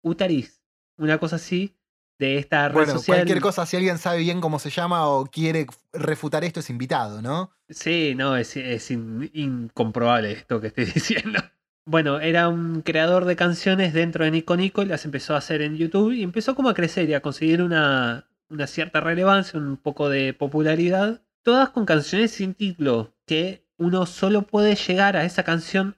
Utaris, 0.02 0.62
una 0.98 1.18
cosa 1.18 1.36
así, 1.36 1.76
de 2.18 2.38
esta 2.38 2.68
red 2.68 2.74
Bueno, 2.74 2.92
social. 2.94 3.18
cualquier 3.18 3.40
cosa, 3.40 3.66
si 3.66 3.76
alguien 3.76 3.98
sabe 3.98 4.18
bien 4.18 4.40
cómo 4.40 4.58
se 4.58 4.70
llama 4.70 5.08
o 5.08 5.26
quiere 5.26 5.66
refutar 5.92 6.44
esto, 6.44 6.60
es 6.60 6.70
invitado, 6.70 7.22
¿no? 7.22 7.52
Sí, 7.68 8.14
no, 8.16 8.36
es, 8.36 8.56
es 8.56 8.90
in- 8.90 9.30
incomprobable 9.32 10.32
esto 10.32 10.60
que 10.60 10.68
estoy 10.68 10.84
diciendo. 10.94 11.40
Bueno, 11.86 12.20
era 12.20 12.48
un 12.48 12.82
creador 12.82 13.24
de 13.24 13.36
canciones 13.36 13.92
dentro 13.94 14.24
de 14.24 14.30
Nico 14.30 14.56
Nico 14.56 14.82
y 14.82 14.86
las 14.86 15.04
empezó 15.04 15.34
a 15.34 15.38
hacer 15.38 15.62
en 15.62 15.76
YouTube 15.76 16.12
y 16.12 16.22
empezó 16.22 16.54
como 16.54 16.68
a 16.68 16.74
crecer 16.74 17.08
y 17.08 17.14
a 17.14 17.22
conseguir 17.22 17.62
una, 17.62 18.28
una 18.48 18.66
cierta 18.66 19.00
relevancia, 19.00 19.58
un 19.58 19.76
poco 19.76 20.08
de 20.08 20.34
popularidad. 20.34 21.22
Todas 21.42 21.70
con 21.70 21.86
canciones 21.86 22.32
sin 22.32 22.54
título, 22.54 23.14
que 23.26 23.66
uno 23.78 24.04
solo 24.06 24.42
puede 24.42 24.74
llegar 24.76 25.16
a 25.16 25.24
esa 25.24 25.42
canción 25.42 25.96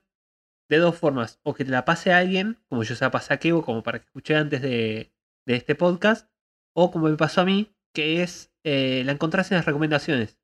de 0.76 0.82
dos 0.82 0.96
formas. 0.96 1.38
O 1.42 1.54
que 1.54 1.64
te 1.64 1.70
la 1.70 1.84
pase 1.84 2.12
a 2.12 2.18
alguien, 2.18 2.58
como 2.68 2.82
yo 2.82 2.94
se 2.94 3.04
la 3.04 3.10
pasé 3.10 3.34
a 3.34 3.38
Kevo, 3.38 3.62
como 3.64 3.82
para 3.82 3.98
que 4.00 4.06
escuché 4.06 4.34
antes 4.36 4.62
de, 4.62 5.12
de 5.46 5.56
este 5.56 5.74
podcast. 5.74 6.28
O 6.74 6.90
como 6.90 7.08
me 7.08 7.16
pasó 7.16 7.42
a 7.42 7.44
mí, 7.44 7.74
que 7.94 8.22
es 8.22 8.50
eh, 8.64 9.02
la 9.04 9.12
encontrás 9.12 9.50
en 9.50 9.56
las 9.58 9.66
recomendaciones. 9.66 10.38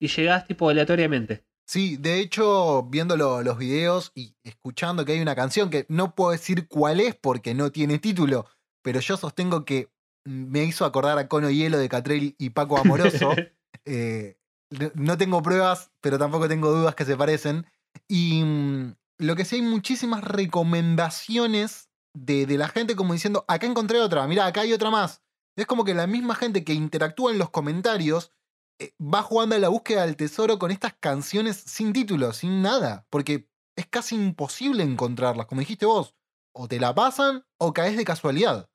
Y 0.00 0.08
llegás 0.08 0.46
tipo 0.46 0.68
aleatoriamente. 0.68 1.44
Sí, 1.66 1.96
de 1.98 2.18
hecho, 2.20 2.84
viendo 2.84 3.16
lo- 3.16 3.42
los 3.42 3.58
videos 3.58 4.10
y 4.14 4.34
escuchando 4.42 5.04
que 5.04 5.12
hay 5.12 5.20
una 5.20 5.34
canción 5.34 5.68
que 5.70 5.84
no 5.88 6.14
puedo 6.14 6.30
decir 6.30 6.66
cuál 6.66 6.98
es 7.00 7.14
porque 7.14 7.54
no 7.54 7.70
tiene 7.72 7.98
título, 7.98 8.46
pero 8.82 9.00
yo 9.00 9.16
sostengo 9.18 9.64
que 9.66 9.90
me 10.24 10.64
hizo 10.64 10.84
acordar 10.86 11.18
a 11.18 11.28
Cono 11.28 11.50
Hielo 11.50 11.78
de 11.78 11.88
Catrell 11.88 12.34
y 12.38 12.50
Paco 12.50 12.78
Amoroso. 12.78 13.34
Eh, 13.84 14.36
no- 14.70 14.90
no 14.94 15.16
tengo 15.18 15.42
pruebas, 15.42 15.90
pero 16.00 16.18
tampoco 16.18 16.48
tengo 16.48 16.70
dudas 16.70 16.94
que 16.94 17.04
se 17.06 17.16
parecen. 17.16 17.66
Y 18.06 18.42
mm, 18.42 18.94
lo 19.18 19.36
que 19.36 19.44
sí 19.44 19.56
hay 19.56 19.62
muchísimas 19.62 20.22
recomendaciones 20.22 21.90
de, 22.14 22.46
de 22.46 22.58
la 22.58 22.68
gente 22.68 22.96
como 22.96 23.12
diciendo, 23.12 23.44
acá 23.48 23.66
encontré 23.66 24.00
otra, 24.00 24.26
mira, 24.26 24.46
acá 24.46 24.62
hay 24.62 24.72
otra 24.72 24.90
más. 24.90 25.22
Es 25.56 25.66
como 25.66 25.84
que 25.84 25.94
la 25.94 26.06
misma 26.06 26.34
gente 26.34 26.64
que 26.64 26.72
interactúa 26.72 27.32
en 27.32 27.38
los 27.38 27.50
comentarios 27.50 28.32
eh, 28.80 28.94
va 29.00 29.22
jugando 29.22 29.56
a 29.56 29.58
la 29.58 29.68
búsqueda 29.68 30.06
del 30.06 30.16
tesoro 30.16 30.58
con 30.58 30.70
estas 30.70 30.94
canciones 30.94 31.56
sin 31.56 31.92
título, 31.92 32.32
sin 32.32 32.62
nada, 32.62 33.06
porque 33.10 33.48
es 33.76 33.86
casi 33.86 34.14
imposible 34.14 34.84
encontrarlas, 34.84 35.46
como 35.46 35.60
dijiste 35.60 35.86
vos. 35.86 36.14
O 36.52 36.68
te 36.68 36.78
la 36.78 36.94
pasan 36.94 37.44
o 37.58 37.72
caes 37.72 37.96
de 37.96 38.04
casualidad. 38.04 38.70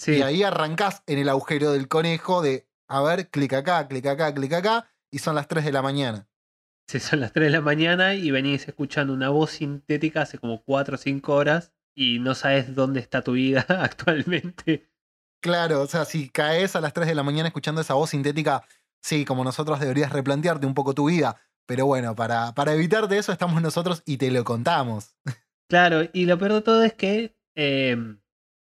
Sí, 0.00 0.16
Y 0.16 0.22
ahí 0.22 0.44
arrancás 0.44 1.02
en 1.06 1.18
el 1.18 1.28
agujero 1.28 1.72
del 1.72 1.88
conejo 1.88 2.40
de, 2.40 2.68
a 2.88 3.02
ver, 3.02 3.30
clic 3.30 3.52
acá, 3.52 3.88
clic 3.88 4.06
acá, 4.06 4.32
clic 4.32 4.52
acá, 4.52 4.92
y 5.10 5.18
son 5.18 5.34
las 5.34 5.48
3 5.48 5.64
de 5.64 5.72
la 5.72 5.82
mañana. 5.82 6.27
sí, 6.90 7.00
son 7.00 7.20
las 7.20 7.32
3 7.32 7.46
de 7.48 7.52
la 7.52 7.60
mañana 7.60 8.14
y 8.14 8.30
venís 8.30 8.66
escuchando 8.68 9.12
una 9.12 9.28
voz 9.28 9.52
sintética 9.52 10.22
hace 10.22 10.38
como 10.38 10.62
4 10.62 10.94
o 10.94 10.98
5 10.98 11.34
horas 11.34 11.72
y 11.94 12.18
no 12.18 12.34
sabes 12.34 12.74
dónde 12.74 13.00
está 13.00 13.22
tu 13.22 13.32
vida 13.32 13.64
actualmente. 13.68 14.88
Claro, 15.42 15.82
o 15.82 15.86
sea, 15.86 16.04
si 16.04 16.28
caes 16.30 16.74
a 16.76 16.80
las 16.80 16.92
3 16.92 17.06
de 17.06 17.14
la 17.14 17.22
mañana 17.22 17.48
escuchando 17.48 17.80
esa 17.80 17.94
voz 17.94 18.10
sintética, 18.10 18.64
sí, 19.00 19.24
como 19.24 19.44
nosotros 19.44 19.78
deberías 19.80 20.12
replantearte 20.12 20.66
un 20.66 20.74
poco 20.74 20.94
tu 20.94 21.08
vida. 21.08 21.40
Pero 21.66 21.86
bueno, 21.86 22.16
para, 22.16 22.54
para 22.54 22.72
evitarte 22.72 23.18
eso 23.18 23.30
estamos 23.30 23.60
nosotros 23.60 24.02
y 24.06 24.16
te 24.16 24.30
lo 24.30 24.42
contamos. 24.42 25.14
Claro, 25.68 26.08
y 26.12 26.24
lo 26.24 26.38
peor 26.38 26.54
de 26.54 26.62
todo 26.62 26.82
es 26.82 26.94
que 26.94 27.36
eh, 27.54 28.16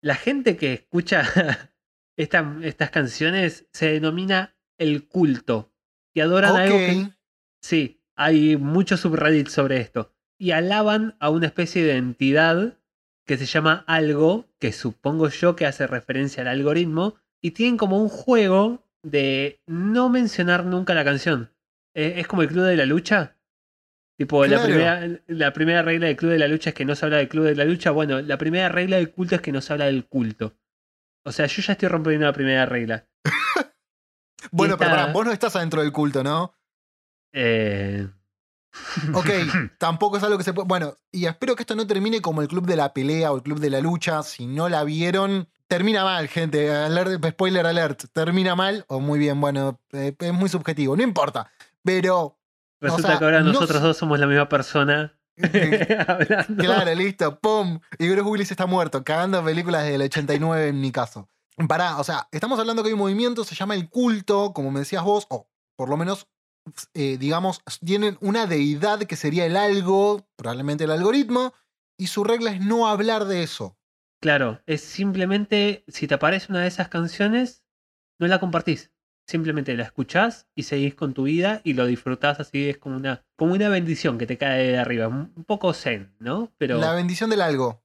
la 0.01 0.15
gente 0.15 0.57
que 0.57 0.73
escucha 0.75 1.23
esta- 2.17 2.57
estas 2.63 2.91
canciones 2.91 3.67
se 3.73 3.91
denomina 3.93 4.57
el 4.79 5.09
culto. 5.09 5.73
Y 6.15 6.21
adoran 6.21 6.55
algo 6.57 6.79
que, 6.79 7.03
Ok, 7.03 7.13
Sí, 7.61 8.04
hay 8.17 8.57
muchos 8.57 9.01
subreddits 9.01 9.53
sobre 9.53 9.81
esto. 9.81 10.13
Y 10.39 10.51
alaban 10.51 11.17
a 11.21 11.31
una 11.31 11.47
especie 11.47 11.85
de 11.85 11.97
entidad 11.97 12.79
que 13.27 13.39
se 13.39 13.47
llama 13.47 13.85
algo, 13.87 14.47
que 14.59 14.73
supongo 14.73 15.29
yo 15.29 15.57
que 15.57 15.67
hace 15.67 15.87
referencia 15.87 16.43
al 16.43 16.49
algoritmo, 16.49 17.17
y 17.43 17.53
tienen 17.53 17.77
como 17.77 17.99
un 17.99 18.09
juego 18.09 18.87
de 19.03 19.61
no 19.67 20.09
mencionar 20.09 20.65
nunca 20.65 20.95
la 20.95 21.05
canción. 21.05 21.53
Eh, 21.95 22.15
es 22.17 22.27
como 22.27 22.43
el 22.43 22.49
Club 22.49 22.65
de 22.65 22.77
la 22.77 22.87
Lucha. 22.87 23.37
Tipo, 24.17 24.47
la, 24.47 24.63
primera, 24.63 25.09
la 25.27 25.53
primera 25.53 25.83
regla 25.83 26.07
del 26.07 26.17
Club 26.17 26.33
de 26.33 26.39
la 26.39 26.49
Lucha 26.49 26.71
es 26.71 26.75
que 26.75 26.85
no 26.85 26.95
se 26.95 27.05
habla 27.05 27.19
del 27.19 27.29
Club 27.29 27.45
de 27.45 27.57
la 27.57 27.65
Lucha. 27.65 27.91
Bueno, 27.91 28.21
la 28.21 28.39
primera 28.39 28.69
regla 28.69 28.97
del 28.97 29.11
culto 29.11 29.35
es 29.35 29.41
que 29.41 29.53
no 29.53 29.61
se 29.61 29.73
habla 29.73 29.87
del 29.87 30.07
culto. 30.07 30.57
O 31.25 31.33
sea, 31.33 31.47
yo 31.47 31.63
ya 31.63 31.73
estoy 31.73 31.89
rompiendo 31.89 32.27
la 32.27 32.33
primera 32.33 32.67
regla. 32.67 33.07
bueno, 34.53 34.77
pero 34.77 34.91
pará, 34.91 35.07
vos 35.13 35.25
no 35.25 35.33
estás 35.33 35.57
adentro 35.57 35.83
del 35.83 35.93
culto, 35.93 36.23
¿no? 36.23 36.55
Eh... 37.35 38.09
Ok, 39.15 39.29
tampoco 39.79 40.17
es 40.17 40.23
algo 40.25 40.37
que 40.39 40.43
se 40.43 40.53
puede. 40.53 40.67
Bueno, 40.67 40.97
y 41.13 41.27
espero 41.27 41.55
que 41.55 41.63
esto 41.63 41.77
no 41.77 41.87
termine 41.87 42.21
como 42.21 42.43
el 42.43 42.49
club 42.49 42.67
de 42.67 42.75
la 42.75 42.93
pelea 42.93 43.31
o 43.31 43.37
el 43.37 43.43
club 43.43 43.61
de 43.61 43.71
la 43.71 43.81
lucha. 43.81 44.23
Si 44.25 44.47
no 44.47 44.69
la 44.69 44.83
vieron, 44.83 45.49
termina 45.69 46.03
mal, 46.03 46.27
gente. 46.27 46.73
Alert- 46.73 47.31
spoiler 47.31 47.67
alert. 47.67 48.07
Termina 48.13 48.57
mal 48.57 48.85
o 48.89 48.99
muy 48.99 49.21
bien. 49.21 49.41
Bueno, 49.41 49.81
eh, 49.93 50.17
es 50.19 50.33
muy 50.33 50.49
subjetivo, 50.49 50.97
no 50.97 51.05
importa. 51.05 51.53
Pero, 51.85 52.37
Resulta 52.81 53.11
sea, 53.11 53.19
que 53.19 53.25
ahora 53.27 53.41
no 53.43 53.53
nosotros 53.53 53.81
dos 53.81 53.97
somos 53.97 54.19
la 54.19 54.27
misma 54.27 54.49
persona 54.49 55.15
claro, 56.59 56.95
listo, 56.95 57.39
¡pum! 57.41 57.81
Y 57.99 58.09
Bruce 58.09 58.29
Willis 58.29 58.51
está 58.51 58.67
muerto, 58.67 59.03
cagando 59.03 59.43
películas 59.45 59.85
del 59.85 60.03
89 60.03 60.69
en 60.69 60.81
mi 60.81 60.93
caso. 60.93 61.29
Pará, 61.69 61.99
o 61.99 62.05
sea, 62.05 62.29
estamos 62.33 62.59
hablando 62.59 62.83
que 62.83 62.89
hay 62.89 62.93
un 62.93 63.01
movimiento, 63.01 63.45
se 63.45 63.55
llama 63.55 63.75
el 63.75 63.89
culto, 63.89 64.53
como 64.53 64.71
me 64.71 64.81
decías 64.81 65.03
vos, 65.03 65.27
o 65.31 65.49
por 65.77 65.89
lo 65.89 65.97
menos, 65.97 66.29
eh, 66.95 67.17
digamos, 67.19 67.61
tienen 67.85 68.17
una 68.21 68.47
deidad 68.47 69.01
que 69.01 69.17
sería 69.17 69.47
el 69.47 69.57
algo, 69.57 70.27
probablemente 70.37 70.85
el 70.85 70.91
algoritmo, 70.91 71.53
y 71.99 72.09
su 72.09 72.25
regla 72.25 72.53
es 72.53 72.61
no 72.61 72.89
hablar 72.89 73.25
de 73.27 73.43
eso. 73.43 73.77
Claro, 74.21 74.63
es 74.67 74.81
simplemente, 74.81 75.85
si 75.89 76.07
te 76.07 76.15
aparece 76.15 76.51
una 76.51 76.63
de 76.63 76.69
esas 76.69 76.89
canciones, 76.89 77.63
no 78.19 78.27
la 78.27 78.41
compartís. 78.41 78.91
Simplemente 79.27 79.75
la 79.77 79.85
escuchás 79.85 80.49
y 80.55 80.65
seguís 80.65 80.95
con 80.95 81.15
tu 81.15 81.25
vida 81.25 81.61
y 81.65 81.73
lo 81.75 81.87
disfrutás 81.87 82.41
así, 82.41 82.69
es 82.69 82.79
como 82.79 82.97
una, 82.97 83.25
como 83.37 83.55
una 83.55 83.69
bendición 83.69 84.19
que 84.19 84.27
te 84.27 84.37
cae 84.39 84.65
de 84.73 84.79
arriba. 84.79 85.09
Un 85.09 85.45
poco 85.47 85.73
zen, 85.73 86.15
¿no? 86.19 86.53
Pero 86.59 86.79
La 86.79 86.93
bendición 86.95 87.31
del 87.31 87.41
algo. 87.41 87.83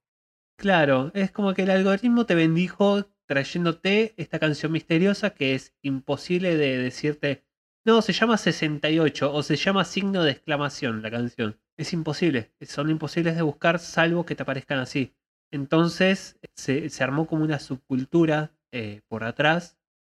claro, 0.58 1.12
es 1.14 1.32
como 1.32 1.54
que 1.54 1.64
el 1.64 1.72
algoritmo 1.72 2.26
te 2.26 2.36
bendijo 2.36 3.06
trayéndote 3.26 4.14
esta 4.18 4.40
canción 4.40 4.72
misteriosa 4.72 5.30
que 5.32 5.56
es 5.56 5.74
imposible 5.82 6.58
de 6.58 6.78
decirte, 6.78 7.46
no, 7.86 8.02
se 8.02 8.14
llama 8.14 8.38
68 8.38 9.34
o 9.34 9.44
se 9.44 9.56
llama 9.56 9.86
signo 9.86 10.24
de 10.24 10.32
exclamación 10.32 11.02
la 11.02 11.12
canción. 11.12 11.60
Es 11.78 11.94
imposible, 11.94 12.52
son 12.62 12.90
imposibles 12.90 13.36
de 13.36 13.42
buscar 13.42 13.80
salvo 13.80 14.26
que 14.26 14.36
te 14.36 14.44
aparezcan 14.44 14.80
así. 14.80 15.14
Entonces 15.52 16.38
se, 16.56 16.90
se 16.90 17.04
armó 17.04 17.26
como 17.26 17.44
una 17.44 17.60
subcultura 17.60 18.52
eh, 18.72 19.02
por 19.08 19.24
atrás 19.24 19.78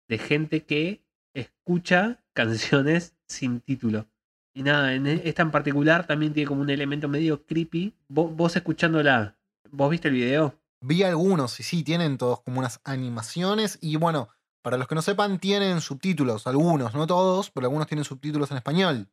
de 0.08 0.18
gente 0.18 0.64
que 0.64 1.04
escucha 1.34 2.24
canciones 2.34 3.16
sin 3.28 3.60
título. 3.60 4.08
Y 4.54 4.62
nada, 4.62 4.94
en 4.94 5.06
e- 5.06 5.22
esta 5.24 5.42
en 5.42 5.50
particular 5.50 6.06
también 6.06 6.32
tiene 6.32 6.48
como 6.48 6.62
un 6.62 6.70
elemento 6.70 7.08
medio 7.08 7.44
creepy. 7.46 7.94
Vos, 8.08 8.34
vos 8.34 8.56
escuchándola, 8.56 9.38
¿vos 9.70 9.90
viste 9.90 10.08
el 10.08 10.14
video? 10.14 10.58
Vi 10.82 11.02
algunos, 11.02 11.60
y 11.60 11.62
sí, 11.62 11.84
tienen 11.84 12.16
todos 12.16 12.40
como 12.40 12.58
unas 12.58 12.80
animaciones, 12.84 13.78
y 13.82 13.96
bueno, 13.96 14.30
para 14.62 14.76
los 14.76 14.88
que 14.88 14.94
no 14.94 15.02
sepan, 15.02 15.38
tienen 15.38 15.80
subtítulos, 15.80 16.46
algunos, 16.46 16.94
no 16.94 17.06
todos, 17.06 17.50
pero 17.50 17.66
algunos 17.66 17.86
tienen 17.86 18.04
subtítulos 18.04 18.50
en 18.50 18.58
español. 18.58 19.08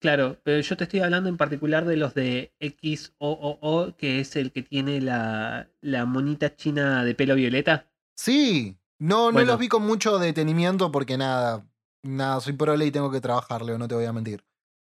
Claro, 0.00 0.38
pero 0.42 0.60
yo 0.60 0.76
te 0.76 0.84
estoy 0.84 1.00
hablando 1.00 1.28
en 1.28 1.36
particular 1.36 1.84
de 1.84 1.96
los 1.96 2.14
de 2.14 2.54
XOOO, 2.58 3.96
que 3.98 4.20
es 4.20 4.34
el 4.36 4.50
que 4.50 4.62
tiene 4.62 5.00
la, 5.00 5.68
la 5.82 6.06
monita 6.06 6.56
china 6.56 7.04
de 7.04 7.14
pelo 7.14 7.34
violeta. 7.34 7.86
Sí, 8.16 8.78
no, 8.98 9.30
los 9.30 9.58
vi 9.58 9.68
con 9.68 9.86
mucho 9.86 10.18
detenimiento 10.18 10.90
porque 10.90 11.18
nada, 11.18 11.66
nada, 12.02 12.40
soy 12.40 12.54
prole 12.54 12.86
y 12.86 12.90
tengo 12.90 13.10
que 13.10 13.20
trabajar, 13.20 13.62
Leo, 13.62 13.78
no 13.78 13.88
te 13.88 13.94
voy 13.94 14.06
a 14.06 14.12
mentir. 14.12 14.44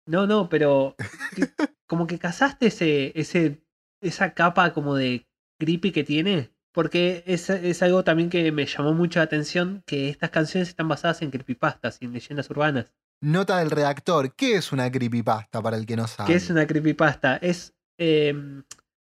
No, 0.06 0.28
no, 0.28 0.50
pero 0.50 0.96
como 1.88 2.08
que 2.08 2.20
cazaste 2.20 2.68
ese, 2.68 3.12
ese, 3.16 3.64
esa 4.02 4.34
capa 4.34 4.74
como 4.74 4.96
de 4.96 5.28
creepy 5.60 5.92
que 5.92 6.04
tiene. 6.04 6.52
Porque 6.72 7.24
es, 7.26 7.50
es 7.50 7.82
algo 7.82 8.04
también 8.04 8.30
que 8.30 8.52
me 8.52 8.66
llamó 8.66 8.94
mucho 8.94 9.20
la 9.20 9.26
atención, 9.26 9.84
que 9.86 10.10
estas 10.10 10.30
canciones 10.30 10.70
están 10.70 10.88
basadas 10.88 11.22
en 11.22 11.32
creepypastas 11.32 11.98
y 12.02 12.06
en 12.06 12.14
leyendas 12.14 12.50
urbanas. 12.50 12.94
Nota 13.22 13.60
del 13.60 13.72
redactor, 13.72 14.36
¿qué 14.36 14.56
es 14.56 14.72
una 14.72 14.90
creepypasta 14.90 15.62
para 15.62 15.78
el 15.78 15.86
que 15.86 15.98
no 15.98 16.08
sabe? 16.08 16.28
¿Qué 16.28 16.36
es 16.36 16.50
una 16.50 16.66
creepypasta? 16.66 17.38
Es 17.38 17.74
eh, 17.98 18.34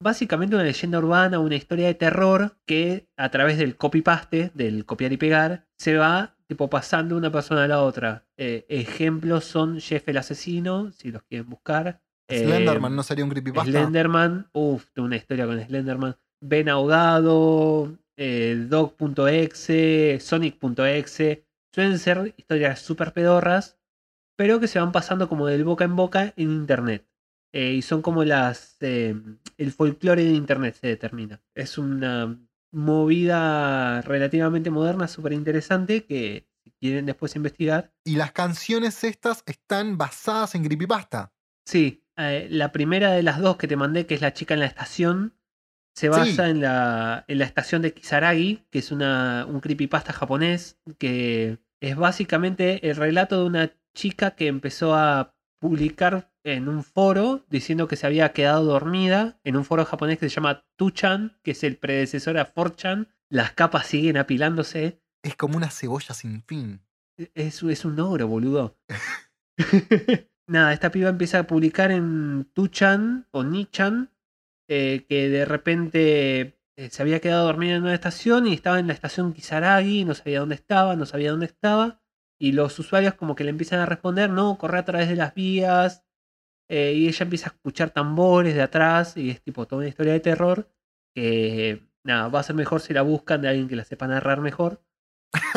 básicamente 0.02 0.56
una 0.56 0.64
leyenda 0.64 0.98
urbana, 0.98 1.38
una 1.38 1.54
historia 1.54 1.86
de 1.86 1.94
terror 1.94 2.56
que 2.66 3.08
a 3.16 3.30
través 3.30 3.58
del 3.58 3.76
copy-paste, 3.76 4.50
del 4.54 4.84
copiar 4.84 5.12
y 5.12 5.16
pegar, 5.16 5.66
se 5.78 5.96
va 5.96 6.36
tipo 6.46 6.68
pasando 6.68 7.14
de 7.14 7.20
una 7.20 7.32
persona 7.32 7.64
a 7.64 7.68
la 7.68 7.80
otra. 7.80 8.26
Eh, 8.36 8.66
ejemplos 8.68 9.44
son 9.44 9.80
Jeff 9.80 10.06
el 10.08 10.18
asesino, 10.18 10.90
si 10.92 11.10
los 11.10 11.22
quieren 11.22 11.48
buscar. 11.48 12.02
Eh, 12.28 12.44
Slenderman 12.44 12.94
no 12.94 13.02
sería 13.02 13.24
un 13.24 13.30
creepypasta. 13.30 13.70
Slenderman, 13.70 14.50
uff, 14.52 14.86
una 14.96 15.16
historia 15.16 15.46
con 15.46 15.60
Slenderman. 15.60 16.16
Ben 16.42 16.68
Ahogado, 16.68 17.96
eh, 18.16 18.66
Dog.exe, 18.68 20.18
Sonic.exe. 20.20 21.46
Suelen 21.72 21.98
ser 21.98 22.34
historias 22.36 22.80
súper 22.80 23.12
pedorras, 23.12 23.78
pero 24.36 24.60
que 24.60 24.68
se 24.68 24.80
van 24.80 24.92
pasando 24.92 25.28
como 25.28 25.46
del 25.46 25.64
boca 25.64 25.84
en 25.84 25.96
boca 25.96 26.34
en 26.36 26.50
internet. 26.50 27.06
Eh, 27.54 27.74
y 27.74 27.82
son 27.82 28.02
como 28.02 28.24
las. 28.24 28.76
eh, 28.80 29.14
el 29.56 29.72
folclore 29.72 30.24
de 30.24 30.32
internet 30.32 30.76
se 30.80 30.88
determina. 30.88 31.40
Es 31.54 31.78
una 31.78 32.38
movida 32.72 34.00
relativamente 34.02 34.70
moderna, 34.70 35.06
súper 35.06 35.32
interesante, 35.34 36.04
que 36.04 36.48
si 36.64 36.70
quieren 36.72 37.06
después 37.06 37.36
investigar, 37.36 37.92
Y 38.04 38.16
las 38.16 38.32
canciones 38.32 39.04
estas 39.04 39.44
están 39.46 39.96
basadas 39.98 40.54
en 40.54 40.64
creepypasta. 40.64 41.32
Sí, 41.66 42.04
eh, 42.16 42.48
la 42.50 42.72
primera 42.72 43.12
de 43.12 43.22
las 43.22 43.38
dos 43.38 43.56
que 43.56 43.68
te 43.68 43.76
mandé, 43.76 44.06
que 44.06 44.14
es 44.14 44.20
la 44.20 44.32
chica 44.32 44.54
en 44.54 44.60
la 44.60 44.66
estación, 44.66 45.34
se 45.94 46.08
basa 46.08 46.44
Sí. 46.44 46.50
en, 46.50 46.60
la, 46.60 47.24
en 47.28 47.38
la 47.38 47.44
estación 47.44 47.82
de 47.82 47.92
Kisaragi, 47.92 48.64
que 48.70 48.78
es 48.78 48.92
una, 48.92 49.46
un 49.48 49.60
creepypasta 49.60 50.12
japonés, 50.12 50.80
que 50.98 51.58
es 51.80 51.96
básicamente 51.96 52.88
el 52.88 52.96
relato 52.96 53.40
de 53.40 53.46
una 53.46 53.72
chica 53.94 54.32
que 54.32 54.46
empezó 54.46 54.94
a 54.94 55.34
publicar 55.60 56.32
en 56.44 56.68
un 56.68 56.82
foro 56.82 57.44
diciendo 57.50 57.86
que 57.86 57.96
se 57.96 58.06
había 58.06 58.32
quedado 58.32 58.64
dormida, 58.64 59.38
en 59.44 59.56
un 59.56 59.64
foro 59.64 59.84
japonés 59.84 60.18
que 60.18 60.28
se 60.28 60.34
llama 60.34 60.64
2chan, 60.78 61.38
que 61.42 61.52
es 61.52 61.62
el 61.62 61.76
predecesor 61.76 62.38
a 62.38 62.52
4chan. 62.52 63.08
Las 63.30 63.52
capas 63.52 63.86
siguen 63.86 64.16
apilándose. 64.16 65.00
Es 65.22 65.36
como 65.36 65.56
una 65.56 65.70
cebolla 65.70 66.14
sin 66.14 66.42
fin. 66.42 66.80
Es, 67.34 67.62
es 67.62 67.84
un 67.84 68.00
ogro, 68.00 68.26
boludo. 68.26 68.76
Nada, 70.48 70.72
esta 70.72 70.90
piba 70.90 71.08
empieza 71.08 71.40
a 71.40 71.46
publicar 71.46 71.90
en 71.92 72.50
Tuchan 72.52 73.28
o 73.30 73.44
Nichan 73.44 74.10
eh, 74.74 75.04
que 75.06 75.28
de 75.28 75.44
repente 75.44 76.58
eh, 76.78 76.88
se 76.90 77.02
había 77.02 77.20
quedado 77.20 77.44
dormida 77.44 77.74
en 77.76 77.82
una 77.82 77.92
estación 77.92 78.46
y 78.46 78.54
estaba 78.54 78.78
en 78.78 78.86
la 78.86 78.94
estación 78.94 79.34
Kisaragi, 79.34 80.06
no 80.06 80.14
sabía 80.14 80.40
dónde 80.40 80.54
estaba, 80.54 80.96
no 80.96 81.04
sabía 81.04 81.30
dónde 81.30 81.44
estaba. 81.44 82.00
Y 82.40 82.52
los 82.52 82.78
usuarios 82.78 83.12
como 83.12 83.34
que 83.34 83.44
le 83.44 83.50
empiezan 83.50 83.80
a 83.80 83.86
responder, 83.86 84.30
no, 84.30 84.56
corre 84.56 84.78
a 84.78 84.84
través 84.86 85.10
de 85.10 85.16
las 85.16 85.34
vías. 85.34 86.04
eh, 86.70 86.94
y 86.96 87.08
ella 87.08 87.24
empieza 87.24 87.50
a 87.50 87.52
escuchar 87.54 87.90
tambores 87.90 88.54
de 88.54 88.62
atrás 88.62 89.16
y 89.16 89.30
es 89.30 89.42
tipo 89.42 89.66
toda 89.66 89.80
una 89.80 89.88
historia 89.88 90.14
de 90.14 90.20
terror 90.20 90.70
que 91.14 91.86
nada, 92.04 92.28
va 92.28 92.40
a 92.40 92.42
ser 92.42 92.56
mejor 92.56 92.80
si 92.80 92.94
la 92.94 93.02
buscan 93.02 93.42
de 93.42 93.48
alguien 93.48 93.68
que 93.68 93.76
la 93.76 93.84
sepa 93.84 94.06
narrar 94.08 94.40
mejor. 94.40 94.82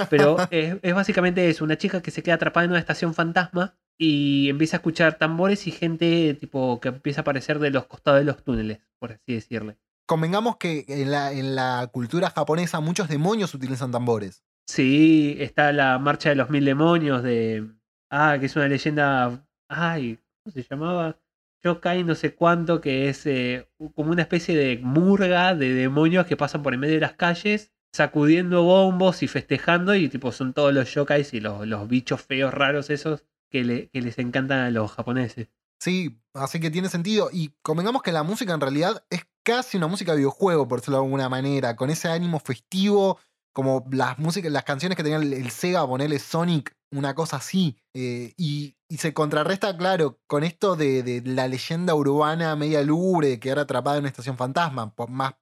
Pero 0.10 0.38
es, 0.52 0.78
es 0.82 0.94
básicamente 0.96 1.50
eso, 1.50 1.64
una 1.64 1.78
chica 1.78 2.02
que 2.02 2.12
se 2.12 2.24
queda 2.24 2.36
atrapada 2.36 2.66
en 2.66 2.72
una 2.72 2.80
estación 2.80 3.14
fantasma 3.14 3.78
y 3.98 4.50
empieza 4.50 4.78
a 4.78 4.80
escuchar 4.80 5.18
tambores 5.18 5.68
y 5.68 5.72
gente 5.72 6.34
tipo 6.34 6.80
que 6.80 6.90
empieza 6.90 7.22
a 7.22 7.24
aparecer 7.24 7.60
de 7.60 7.72
los 7.72 7.86
costados 7.86 8.20
de 8.20 8.26
los 8.26 8.44
túneles, 8.44 8.80
por 9.00 9.14
así 9.14 9.34
decirle. 9.34 9.78
Convengamos 10.06 10.58
que 10.58 10.86
en 10.88 11.12
la, 11.12 11.32
en 11.32 11.56
la 11.56 11.90
cultura 11.92 12.30
japonesa 12.30 12.80
muchos 12.80 13.08
demonios 13.08 13.54
utilizan 13.54 13.92
tambores. 13.92 14.44
Sí, 14.68 15.38
está 15.40 15.72
la 15.72 15.98
marcha 16.00 16.30
de 16.30 16.36
los 16.36 16.50
mil 16.50 16.66
demonios 16.66 17.24
de... 17.24 17.68
Ah, 18.10 18.38
que 18.40 18.48
es 18.48 18.56
una 18.56 18.68
leyenda... 18.68 19.48
Ay, 19.68 20.20
¿cómo 20.44 20.54
se 20.54 20.64
llamaba? 20.64 21.18
Yokai 21.64 22.04
no 22.04 22.14
sé 22.14 22.36
cuánto, 22.36 22.82
que 22.82 23.10
es 23.10 23.26
eh, 23.26 23.68
como 23.96 24.12
una 24.12 24.22
especie 24.22 24.56
de 24.56 24.78
murga 24.78 25.56
de 25.56 25.74
demonios 25.74 26.28
que 26.28 26.38
pasan 26.38 26.62
por 26.62 26.76
en 26.76 26.80
medio 26.80 26.96
de 26.96 27.02
las 27.02 27.14
calles, 27.14 27.74
sacudiendo 27.92 28.64
bombos 28.64 29.24
y 29.24 29.28
festejando, 29.28 29.96
y 29.96 30.08
tipo 30.08 30.32
son 30.32 30.54
todos 30.54 30.74
los 30.74 30.94
yokais 30.94 31.34
y 31.34 31.40
los, 31.40 31.66
los 31.66 31.88
bichos 31.88 32.22
feos 32.22 32.54
raros 32.54 32.92
esos 32.92 33.26
que, 33.56 33.64
le- 33.64 33.90
que 33.90 34.02
les 34.02 34.20
encantan 34.20 34.60
a 34.60 34.70
los 34.70 34.92
japoneses. 34.92 35.48
Sí, 35.80 36.20
así 36.34 36.60
que 36.60 36.70
tiene 36.70 36.90
sentido. 36.90 37.30
Y 37.32 37.54
convengamos 37.62 38.02
que 38.02 38.12
la 38.12 38.24
música 38.24 38.54
en 38.54 38.60
realidad 38.60 39.06
es 39.10 39.22
casi 39.44 39.78
una 39.78 39.88
música 39.88 40.12
de 40.12 40.18
videojuego, 40.18 40.68
por 40.68 40.80
decirlo 40.80 40.98
de 40.98 41.06
alguna 41.06 41.30
manera, 41.30 41.78
con 41.78 41.90
ese 41.90 42.10
ánimo 42.10 42.42
festivo, 42.42 43.18
como 43.54 43.86
las 43.92 44.20
músicas, 44.20 44.52
las 44.52 44.66
canciones 44.66 44.98
que 44.98 45.04
tenía 45.04 45.20
el, 45.20 45.32
el 45.32 45.52
Sega, 45.52 45.88
ponerle 45.88 46.20
Sonic, 46.20 46.76
una 46.92 47.16
cosa 47.16 47.38
así. 47.38 47.78
Eh, 47.94 48.34
y, 48.36 48.76
y 48.90 48.98
se 48.98 49.14
contrarresta, 49.14 49.78
claro, 49.78 50.20
con 50.28 50.44
esto 50.44 50.76
de, 50.76 51.02
de 51.02 51.22
la 51.26 51.48
leyenda 51.48 51.96
urbana 51.96 52.58
media 52.58 52.82
lúgubre 52.84 53.30
de 53.30 53.40
quedar 53.40 53.60
atrapada 53.60 53.96
en 53.98 54.02
una 54.04 54.10
estación 54.10 54.36
fantasma. 54.36 54.94
Por 54.94 55.10
más, 55.10 55.36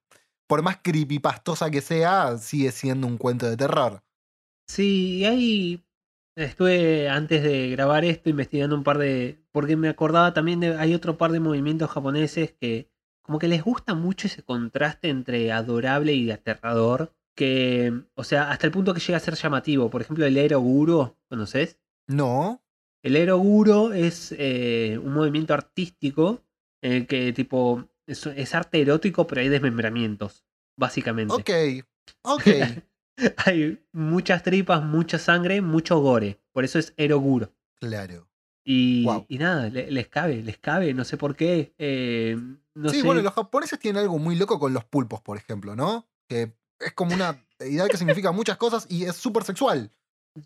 por 0.47 0.61
más 0.61 0.77
creepypastosa 0.83 1.71
que 1.71 1.81
sea, 1.81 2.37
sigue 2.37 2.71
siendo 2.71 3.07
un 3.07 3.17
cuento 3.17 3.49
de 3.49 3.57
terror. 3.57 4.03
Sí, 4.67 5.17
y 5.19 5.25
ahí 5.25 5.83
estuve 6.35 7.09
antes 7.09 7.43
de 7.43 7.69
grabar 7.69 8.05
esto 8.05 8.29
investigando 8.29 8.75
un 8.75 8.83
par 8.83 8.97
de... 8.97 9.39
Porque 9.51 9.75
me 9.75 9.89
acordaba 9.89 10.33
también 10.33 10.59
de... 10.59 10.75
Hay 10.77 10.93
otro 10.93 11.17
par 11.17 11.31
de 11.31 11.39
movimientos 11.39 11.89
japoneses 11.89 12.53
que 12.59 12.89
como 13.21 13.39
que 13.39 13.47
les 13.47 13.63
gusta 13.63 13.93
mucho 13.93 14.27
ese 14.27 14.43
contraste 14.43 15.09
entre 15.09 15.51
adorable 15.51 16.13
y 16.13 16.31
aterrador. 16.31 17.13
Que, 17.35 18.03
o 18.15 18.23
sea, 18.23 18.51
hasta 18.51 18.67
el 18.67 18.73
punto 18.73 18.93
que 18.93 18.99
llega 18.99 19.17
a 19.17 19.21
ser 19.21 19.35
llamativo. 19.35 19.89
Por 19.89 20.01
ejemplo, 20.01 20.25
el 20.25 20.37
Eroguro, 20.37 21.17
¿conoces? 21.29 21.79
No, 22.07 22.63
El 23.01 23.15
Eroguro 23.15 23.91
es 23.93 24.35
eh, 24.37 24.99
un 25.01 25.13
movimiento 25.13 25.53
artístico 25.53 26.43
en 26.81 26.91
el 26.91 27.07
que 27.07 27.33
tipo 27.33 27.87
es, 28.05 28.25
es 28.27 28.55
arte 28.55 28.81
erótico, 28.81 29.25
pero 29.25 29.41
hay 29.41 29.49
desmembramientos, 29.49 30.45
básicamente. 30.77 31.33
ok, 31.33 31.85
ok. 32.23 32.47
hay 33.45 33.83
muchas 33.91 34.43
tripas, 34.43 34.83
mucha 34.83 35.17
sangre, 35.19 35.61
mucho 35.61 35.99
gore. 35.99 36.39
Por 36.51 36.63
eso 36.63 36.79
es 36.79 36.93
Eroguro. 36.97 37.51
claro. 37.79 38.27
Y, 38.65 39.05
nada, 39.29 39.67
le- 39.69 39.91
les 39.91 40.07
cabe, 40.07 40.41
les 40.41 40.57
cabe, 40.57 40.93
no 40.93 41.03
sé 41.03 41.17
por 41.17 41.35
qué. 41.35 41.73
eh, 41.77 42.37
no 42.75 42.89
sí, 42.89 43.01
sé. 43.01 43.05
bueno, 43.05 43.21
los 43.21 43.33
japoneses 43.33 43.77
tienen 43.77 44.01
algo 44.01 44.17
muy 44.19 44.37
loco 44.37 44.57
con 44.57 44.73
los 44.73 44.85
pulpos, 44.85 45.19
por 45.21 45.35
ejemplo, 45.37 45.75
¿no? 45.75 46.07
Que 46.29 46.53
es 46.79 46.93
como 46.93 47.13
una 47.13 47.43
deidad 47.59 47.87
que 47.89 47.97
significa 47.97 48.31
muchas 48.31 48.55
cosas 48.55 48.87
y 48.89 49.03
es 49.03 49.17
súper 49.17 49.43
sexual. 49.43 49.91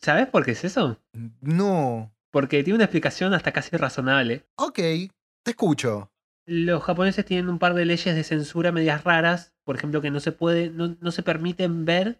¿Sabes 0.01 0.25
por 0.29 0.43
qué 0.43 0.51
es 0.51 0.63
eso? 0.63 0.99
No. 1.41 2.11
Porque 2.31 2.63
tiene 2.63 2.75
una 2.77 2.85
explicación 2.85 3.35
hasta 3.35 3.51
casi 3.51 3.77
razonable. 3.77 4.47
Ok, 4.55 4.79
te 4.79 5.51
escucho. 5.51 6.11
Los 6.47 6.83
japoneses 6.83 7.23
tienen 7.23 7.49
un 7.49 7.59
par 7.59 7.75
de 7.75 7.85
leyes 7.85 8.15
de 8.15 8.23
censura 8.23 8.71
medias 8.71 9.03
raras. 9.03 9.53
Por 9.63 9.75
ejemplo, 9.75 10.01
que 10.01 10.09
no 10.09 10.19
se 10.21 10.31
puede, 10.31 10.71
no, 10.71 10.97
no 11.01 11.11
se 11.11 11.21
permiten 11.21 11.85
ver 11.85 12.19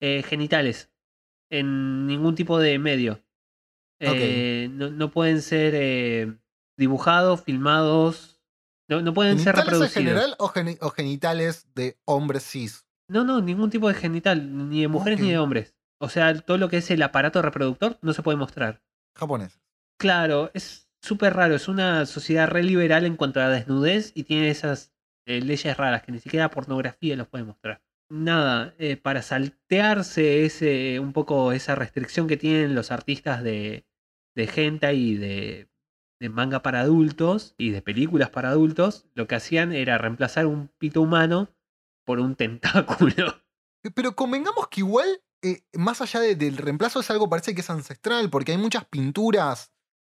eh, 0.00 0.22
genitales 0.22 0.90
en 1.50 2.06
ningún 2.06 2.34
tipo 2.34 2.58
de 2.58 2.78
medio. 2.78 3.22
Eh, 4.00 4.68
no, 4.72 4.90
no 4.90 5.10
pueden 5.10 5.42
ser 5.42 5.74
eh, 5.76 6.34
dibujados, 6.76 7.42
filmados. 7.42 8.40
No, 8.88 9.02
no 9.02 9.12
pueden 9.14 9.38
ser 9.38 9.54
¿Genitales 9.54 9.66
en 9.66 9.72
reproducidos. 9.72 9.92
general 10.04 10.34
o, 10.38 10.48
geni- 10.48 10.78
o 10.80 10.90
genitales 10.90 11.68
de 11.74 11.98
hombres 12.06 12.44
cis? 12.44 12.86
No, 13.08 13.24
no, 13.24 13.40
ningún 13.40 13.70
tipo 13.70 13.88
de 13.88 13.94
genital, 13.94 14.68
ni 14.70 14.80
de 14.82 14.88
mujeres 14.88 15.20
ni 15.20 15.30
de 15.30 15.38
hombres. 15.38 15.74
O 16.00 16.08
sea, 16.08 16.34
todo 16.40 16.56
lo 16.56 16.68
que 16.68 16.78
es 16.78 16.90
el 16.90 17.02
aparato 17.02 17.42
reproductor 17.42 17.98
no 18.00 18.12
se 18.14 18.22
puede 18.22 18.38
mostrar. 18.38 18.82
Japoneses. 19.16 19.60
Claro, 19.98 20.50
es 20.54 20.88
súper 21.02 21.34
raro. 21.34 21.54
Es 21.54 21.68
una 21.68 22.06
sociedad 22.06 22.48
re 22.48 22.62
liberal 22.62 23.04
en 23.04 23.16
cuanto 23.16 23.40
a 23.40 23.44
la 23.44 23.50
desnudez 23.50 24.12
y 24.14 24.22
tiene 24.24 24.48
esas 24.48 24.94
eh, 25.26 25.40
leyes 25.42 25.76
raras 25.76 26.02
que 26.02 26.12
ni 26.12 26.20
siquiera 26.20 26.50
pornografía 26.50 27.16
los 27.16 27.28
puede 27.28 27.44
mostrar. 27.44 27.82
Nada, 28.10 28.74
eh, 28.78 28.96
para 28.96 29.22
saltearse 29.22 30.44
ese, 30.44 30.98
un 30.98 31.12
poco 31.12 31.52
esa 31.52 31.76
restricción 31.76 32.26
que 32.26 32.36
tienen 32.36 32.74
los 32.74 32.90
artistas 32.90 33.44
de, 33.44 33.86
de 34.34 34.50
hentai 34.52 34.96
y 34.98 35.14
de, 35.16 35.70
de 36.20 36.28
manga 36.28 36.60
para 36.60 36.80
adultos 36.80 37.54
y 37.56 37.70
de 37.70 37.82
películas 37.82 38.30
para 38.30 38.50
adultos, 38.50 39.06
lo 39.14 39.28
que 39.28 39.36
hacían 39.36 39.72
era 39.72 39.96
reemplazar 39.96 40.46
un 40.46 40.68
pito 40.78 41.00
humano 41.02 41.50
por 42.04 42.18
un 42.20 42.34
tentáculo. 42.36 43.40
Eh, 43.82 43.90
Pero 43.94 44.14
convengamos 44.14 44.68
que 44.68 44.80
igual, 44.80 45.22
eh, 45.42 45.62
más 45.72 46.02
allá 46.02 46.20
de- 46.20 46.34
del 46.34 46.58
reemplazo, 46.58 47.00
es 47.00 47.10
algo 47.10 47.30
parece 47.30 47.54
que 47.54 47.62
es 47.62 47.70
ancestral, 47.70 48.28
porque 48.28 48.52
hay 48.52 48.58
muchas 48.58 48.84
pinturas 48.84 49.72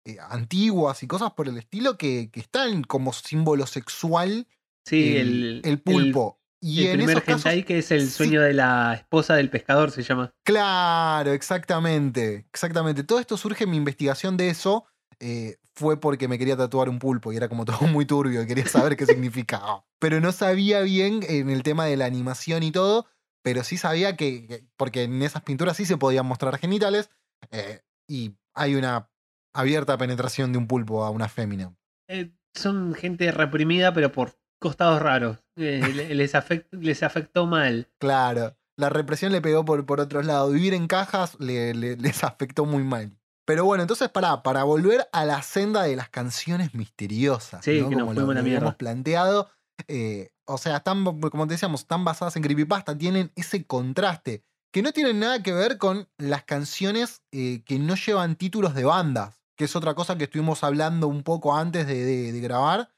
eh, 0.06 0.17
antiguas 0.19 1.01
y 1.01 1.08
cosas 1.08 1.32
por 1.32 1.47
el 1.47 1.58
estilo 1.58 1.97
que, 1.97 2.29
que 2.29 2.41
están 2.41 2.84
como 2.84 3.13
símbolo 3.13 3.65
sexual 3.65 4.47
Sí, 4.86 5.15
el, 5.15 5.62
el, 5.62 5.62
el 5.63 5.82
pulpo. 5.82 6.39
El, 6.41 6.42
y 6.63 6.82
el 6.82 6.88
en 6.88 6.97
primer 6.97 7.17
esos 7.17 7.23
casos, 7.23 7.45
hentai 7.45 7.63
que 7.63 7.78
es 7.80 7.91
el 7.91 8.02
sí. 8.02 8.10
sueño 8.12 8.41
de 8.41 8.54
la 8.54 8.93
esposa 8.95 9.36
del 9.36 9.49
pescador, 9.49 9.91
se 9.91 10.02
llama. 10.04 10.34
Claro, 10.45 11.32
exactamente. 11.34 12.45
Exactamente. 12.49 13.04
Todo 13.04 13.19
esto 13.19 13.38
surge 13.38 13.63
en 13.65 13.71
mi 13.71 13.78
investigación 13.78 14.38
de 14.38 14.49
eso. 14.49 14.86
eh, 15.19 15.58
fue 15.76 15.99
porque 15.99 16.28
me 16.28 16.38
quería 16.38 16.56
tatuar 16.56 16.88
un 16.88 16.99
pulpo 16.99 17.34
y 17.34 17.38
era 17.38 17.49
como 17.49 17.65
todo 17.65 17.82
muy 17.88 18.06
turbio 18.06 18.43
y 18.43 18.47
quería 18.47 18.67
saber 18.67 18.95
qué 18.95 19.08
significaba. 19.08 19.84
Pero 19.99 20.19
no 20.21 20.32
sabía 20.32 20.82
bien 20.82 21.21
en 21.28 21.49
el 21.49 21.63
tema 21.63 21.86
de 21.86 21.97
la 21.97 22.06
animación 22.06 22.62
y 22.62 22.71
todo, 22.71 23.08
pero 23.41 23.63
sí 23.63 23.78
sabía 23.78 24.15
que, 24.15 24.45
que- 24.47 24.65
porque 24.78 25.04
en 25.04 25.21
esas 25.23 25.41
pinturas 25.41 25.76
sí 25.78 25.86
se 25.86 25.97
podían 25.97 26.26
mostrar 26.28 26.58
genitales 26.60 27.10
eh, 27.52 27.82
y 28.08 28.36
hay 28.54 28.76
una 28.76 29.10
abierta 29.54 29.97
penetración 29.97 30.52
de 30.52 30.60
un 30.60 30.67
pulpo 30.67 31.04
a 31.06 31.10
una 31.10 31.28
fémina. 31.28 31.73
Eh, 32.08 32.32
son 32.54 32.93
gente 32.93 33.32
reprimida, 33.32 33.93
pero 33.93 34.12
por 34.12 34.38
costados 34.63 35.02
raros. 35.02 35.38
Eh, 35.58 35.82
le- 35.93 36.15
les, 36.15 36.34
afect- 36.34 36.67
les 36.71 37.04
afectó 37.04 37.45
mal. 37.45 37.88
Claro, 37.99 38.56
la 38.78 38.89
represión 38.89 39.32
le 39.32 39.41
pegó 39.41 39.63
por, 39.65 39.86
por 39.86 39.99
otros 39.99 40.26
lados. 40.26 40.52
Vivir 40.54 40.73
en 40.73 40.88
cajas 40.88 41.38
le- 41.39 41.73
le- 41.76 41.97
les 41.97 42.23
afectó 42.23 42.65
muy 42.65 42.84
mal. 42.84 43.12
Pero 43.45 43.65
bueno, 43.65 43.84
entonces 43.84 44.08
para, 44.10 44.41
para 44.41 44.63
volver 44.63 45.08
a 45.12 45.26
la 45.26 45.41
senda 45.43 45.84
de 45.84 45.95
las 45.97 46.10
canciones 46.10 46.73
misteriosas, 46.73 47.63
Sí, 47.63 47.82
¿no? 47.82 47.89
que 47.89 47.95
nos 47.97 48.08
como 48.15 48.21
lo, 48.21 48.34
la 48.34 48.41
mierda. 48.41 48.78
planteado, 48.78 49.49
eh, 49.88 50.30
o 50.45 50.58
sea, 50.58 50.78
están, 50.78 51.04
como 51.04 51.45
te 51.47 51.54
decíamos, 51.56 51.82
están 51.82 52.06
basadas 52.06 52.36
en 52.38 52.43
creepypasta, 52.43 52.97
tienen 52.97 53.32
ese 53.36 53.65
contraste, 53.65 54.43
que 54.71 54.82
no 54.82 54.91
tienen 54.93 55.19
nada 55.19 55.43
que 55.43 55.52
ver 55.54 55.78
con 55.78 56.08
las 56.17 56.45
canciones 56.45 57.21
eh, 57.34 57.63
que 57.65 57.80
no 57.80 57.95
llevan 57.95 58.38
títulos 58.38 58.73
de 58.76 58.86
bandas, 58.86 59.41
que 59.58 59.65
es 59.65 59.76
otra 59.76 59.93
cosa 59.93 60.17
que 60.17 60.23
estuvimos 60.23 60.63
hablando 60.63 61.08
un 61.08 61.21
poco 61.23 61.56
antes 61.56 61.86
de, 61.86 62.04
de- 62.06 62.32
de 62.32 62.39
grabar, 62.39 62.89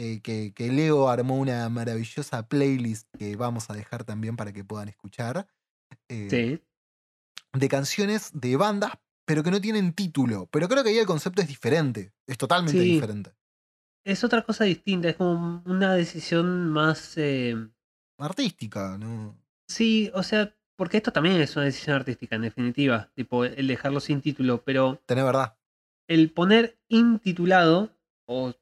eh, 0.00 0.20
que, 0.22 0.52
que 0.54 0.70
Leo 0.70 1.08
armó 1.08 1.36
una 1.38 1.68
maravillosa 1.68 2.46
playlist 2.48 3.08
que 3.18 3.34
vamos 3.36 3.68
a 3.68 3.74
dejar 3.74 4.04
también 4.04 4.36
para 4.36 4.52
que 4.52 4.64
puedan 4.64 4.88
escuchar, 4.88 5.46
eh, 6.08 6.28
Sí. 6.30 6.62
de 7.58 7.68
canciones 7.68 8.30
de 8.32 8.56
bandas, 8.56 8.92
pero 9.26 9.42
que 9.42 9.50
no 9.50 9.60
tienen 9.60 9.92
título. 9.92 10.46
Pero 10.52 10.68
creo 10.68 10.84
que 10.84 10.90
ahí 10.90 10.98
el 10.98 11.06
concepto 11.06 11.42
es 11.42 11.48
diferente, 11.48 12.12
es 12.26 12.38
totalmente 12.38 12.80
Sí. 12.80 12.92
diferente. 12.92 13.34
Es 14.06 14.22
otra 14.24 14.42
cosa 14.42 14.64
distinta, 14.64 15.08
es 15.08 15.16
como 15.16 15.62
una 15.66 15.94
decisión 15.94 16.70
más... 16.70 17.14
eh, 17.18 17.54
Artística, 18.18 18.96
¿no? 18.98 19.36
Sí, 19.68 20.10
o 20.14 20.22
sea, 20.22 20.54
porque 20.76 20.96
esto 20.98 21.12
también 21.12 21.40
es 21.40 21.54
una 21.56 21.64
decisión 21.66 21.96
artística, 21.96 22.36
en 22.36 22.42
definitiva. 22.42 23.10
Tipo, 23.14 23.44
el 23.44 23.66
dejarlo 23.66 24.00
sin 24.00 24.20
título, 24.22 24.62
pero 24.64 25.02
Tenés 25.06 25.24
verdad. 25.24 25.56
el 26.08 26.30
poner 26.32 26.78
intitulado 26.88 27.90
o 28.26 28.54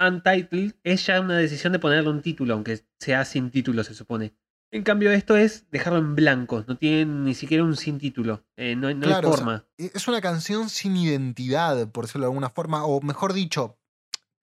untitled 0.00 0.74
es 0.82 1.06
ya 1.06 1.20
una 1.20 1.36
decisión 1.38 1.72
de 1.72 1.78
ponerle 1.78 2.10
un 2.10 2.22
título, 2.22 2.54
aunque 2.54 2.80
sea 2.98 3.24
sin 3.24 3.50
título, 3.50 3.84
se 3.84 3.94
supone. 3.94 4.34
En 4.72 4.82
cambio, 4.84 5.10
esto 5.10 5.36
es 5.36 5.68
dejarlo 5.70 5.98
en 5.98 6.14
blanco, 6.14 6.64
no 6.68 6.76
tiene 6.76 7.04
ni 7.06 7.34
siquiera 7.34 7.64
un 7.64 7.76
sin 7.76 7.98
título. 7.98 8.44
eh, 8.56 8.76
no, 8.76 8.92
no 8.94 9.00
Claro, 9.06 9.28
hay 9.28 9.32
o 9.32 9.36
sea, 9.36 9.44
forma. 9.44 9.66
E- 9.78 9.90
Es 9.94 10.06
una 10.08 10.20
canción 10.20 10.68
sin 10.70 10.96
identidad, 10.96 11.90
por 11.90 12.04
decirlo 12.06 12.26
de 12.26 12.30
alguna 12.30 12.50
forma, 12.50 12.84
o 12.84 13.00
mejor 13.00 13.32
dicho, 13.32 13.78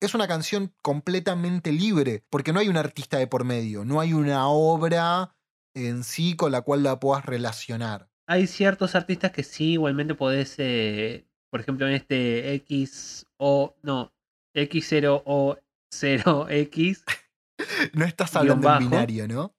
es 0.01 0.13
una 0.13 0.27
canción 0.27 0.73
completamente 0.81 1.71
libre, 1.71 2.23
porque 2.29 2.51
no 2.53 2.59
hay 2.59 2.67
un 2.69 2.77
artista 2.77 3.17
de 3.17 3.27
por 3.27 3.43
medio, 3.45 3.85
no 3.85 3.99
hay 4.01 4.13
una 4.13 4.47
obra 4.49 5.35
en 5.73 6.03
sí 6.03 6.35
con 6.35 6.51
la 6.51 6.61
cual 6.61 6.83
la 6.83 6.99
puedas 6.99 7.25
relacionar. 7.25 8.09
Hay 8.27 8.45
ciertos 8.47 8.95
artistas 8.95 9.31
que 9.31 9.43
sí, 9.43 9.73
igualmente 9.73 10.15
podés, 10.15 10.55
eh, 10.57 11.25
por 11.49 11.61
ejemplo, 11.61 11.87
en 11.87 11.93
este 11.93 12.53
X 12.55 13.25
o 13.37 13.75
no, 13.83 14.13
X0 14.61 15.23
o 15.25 15.57
0X, 15.93 17.03
No 17.93 18.05
estás 18.05 18.35
hablando 18.35 18.67
en 18.67 18.73
bajo. 18.73 18.89
binario, 18.89 19.27
¿no? 19.27 19.55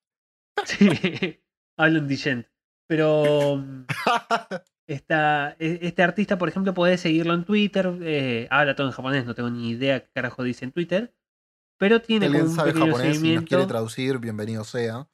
sí, 0.65 1.41
hablo 1.79 1.99
en 1.99 2.09
Digent. 2.09 2.47
Pero 2.89 3.57
mm, 3.57 3.85
esta, 4.89 5.57
e- 5.59 5.79
este 5.83 6.03
artista, 6.03 6.39
por 6.39 6.49
ejemplo, 6.49 6.75
podés 6.75 7.01
seguirlo 7.01 7.35
en 7.35 7.45
Twitter. 7.45 7.93
eh, 8.03 8.49
habla 8.51 8.75
todo 8.75 8.87
en 8.89 8.93
japonés, 8.93 9.25
no 9.27 9.35
tengo 9.35 9.51
ni 9.51 9.71
idea 9.71 10.01
qué 10.05 10.11
carajo 10.13 10.43
dice 10.43 10.65
en 10.65 10.73
Twitter. 10.73 11.15
Pero 11.79 12.01
tiene 12.03 12.27
como 12.29 12.41
un 12.41 12.51
sabe 12.51 12.73
pequeño 12.73 12.87
japonés 12.93 13.23
y 13.25 13.35
nos 13.37 13.45
quiere 13.45 13.67
traducir, 13.67 14.19
bienvenido 14.19 14.65
sea. 14.65 15.09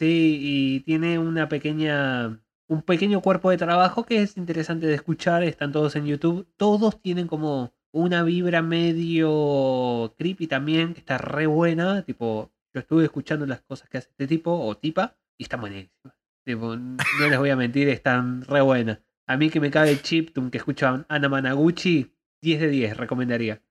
Sí, 0.00 0.38
y 0.40 0.80
tiene 0.80 1.18
una 1.18 1.48
pequeña. 1.48 2.42
Un 2.68 2.82
pequeño 2.82 3.20
cuerpo 3.20 3.50
de 3.50 3.56
trabajo 3.58 4.04
que 4.06 4.22
es 4.22 4.36
interesante 4.36 4.86
de 4.86 4.94
escuchar. 4.94 5.42
Están 5.42 5.72
todos 5.72 5.96
en 5.96 6.06
YouTube. 6.06 6.48
Todos 6.56 7.00
tienen 7.02 7.26
como 7.26 7.74
una 7.92 8.22
vibra 8.22 8.62
medio 8.62 10.14
creepy 10.16 10.46
también, 10.46 10.94
que 10.94 11.00
está 11.00 11.18
re 11.18 11.46
buena. 11.46 12.02
Tipo, 12.02 12.52
yo 12.74 12.80
estuve 12.80 13.04
escuchando 13.04 13.46
las 13.46 13.62
cosas 13.62 13.88
que 13.88 13.98
hace 13.98 14.10
este 14.10 14.26
tipo 14.26 14.52
o 14.52 14.76
tipa 14.76 15.16
y 15.38 15.44
están 15.44 15.60
buenísimas. 15.60 16.16
Tipo, 16.44 16.76
no 16.76 17.28
les 17.28 17.38
voy 17.38 17.50
a 17.50 17.56
mentir, 17.56 17.88
están 17.88 18.42
re 18.42 18.60
buenas. 18.60 19.00
A 19.26 19.36
mí 19.36 19.50
que 19.50 19.60
me 19.60 19.70
cabe 19.70 19.90
el 19.90 20.02
chiptune 20.02 20.50
que 20.50 20.58
escucha 20.58 21.04
Ana 21.08 21.28
Managuchi, 21.28 22.12
10 22.42 22.60
de 22.60 22.68
10, 22.68 22.96
recomendaría. 22.96 23.62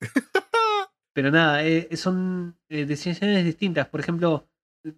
Pero 1.14 1.30
nada, 1.30 1.64
eh, 1.64 1.96
son 1.96 2.58
eh, 2.68 2.86
decisiones 2.86 3.44
distintas. 3.44 3.86
Por 3.86 4.00
ejemplo, 4.00 4.48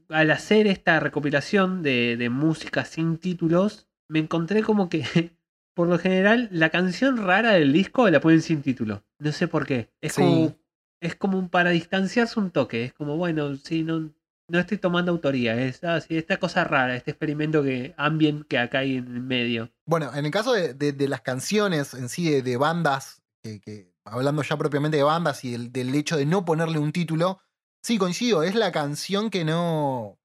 al 0.08 0.30
hacer 0.30 0.66
esta 0.66 1.00
recopilación 1.00 1.82
de, 1.82 2.16
de 2.16 2.30
música 2.30 2.84
sin 2.84 3.18
títulos, 3.18 3.88
me 4.08 4.20
encontré 4.20 4.62
como 4.62 4.88
que, 4.88 5.02
por 5.76 5.88
lo 5.88 5.98
general, 5.98 6.48
la 6.50 6.70
canción 6.70 7.18
rara 7.18 7.52
del 7.52 7.70
disco 7.72 8.08
la 8.08 8.18
ponen 8.20 8.40
sin 8.40 8.62
título. 8.62 9.04
No 9.18 9.30
sé 9.30 9.46
por 9.46 9.66
qué. 9.66 9.90
Es 10.00 10.14
Sí. 10.14 10.22
como. 10.22 10.56
Es 11.02 11.14
como 11.14 11.48
para 11.50 11.70
distanciarse 11.70 12.40
un 12.40 12.50
toque. 12.50 12.84
Es 12.86 12.94
como, 12.94 13.18
bueno, 13.18 13.54
sí, 13.56 13.82
no, 13.82 14.10
no 14.48 14.58
estoy 14.58 14.78
tomando 14.78 15.12
autoría. 15.12 15.54
Es 15.62 15.84
así, 15.84 16.16
esta 16.16 16.38
cosa 16.38 16.64
rara, 16.64 16.96
este 16.96 17.10
experimento 17.10 17.62
que 17.62 17.94
ambient 17.98 18.46
que 18.48 18.58
acá 18.58 18.78
hay 18.78 18.96
en 18.96 19.06
el 19.14 19.20
medio. 19.20 19.70
Bueno, 19.84 20.10
en 20.14 20.24
el 20.24 20.30
caso 20.30 20.54
de, 20.54 20.72
de- 20.72 20.92
de 20.94 21.08
las 21.08 21.20
canciones 21.20 21.92
en 21.92 22.08
sí, 22.08 22.30
de, 22.30 22.40
de 22.40 22.56
bandas, 22.56 23.22
que, 23.42 23.60
que- 23.60 23.92
hablando 24.06 24.42
ya 24.42 24.56
propiamente 24.56 24.96
de 24.96 25.02
bandas 25.02 25.44
y 25.44 25.52
del, 25.52 25.70
del 25.70 25.94
hecho 25.94 26.16
de 26.16 26.24
no 26.24 26.46
ponerle 26.46 26.78
un 26.78 26.92
título, 26.92 27.40
sí, 27.82 27.98
coincido, 27.98 28.42
es 28.42 28.54
la 28.54 28.72
canción 28.72 29.28
que 29.28 29.44
no... 29.44 30.18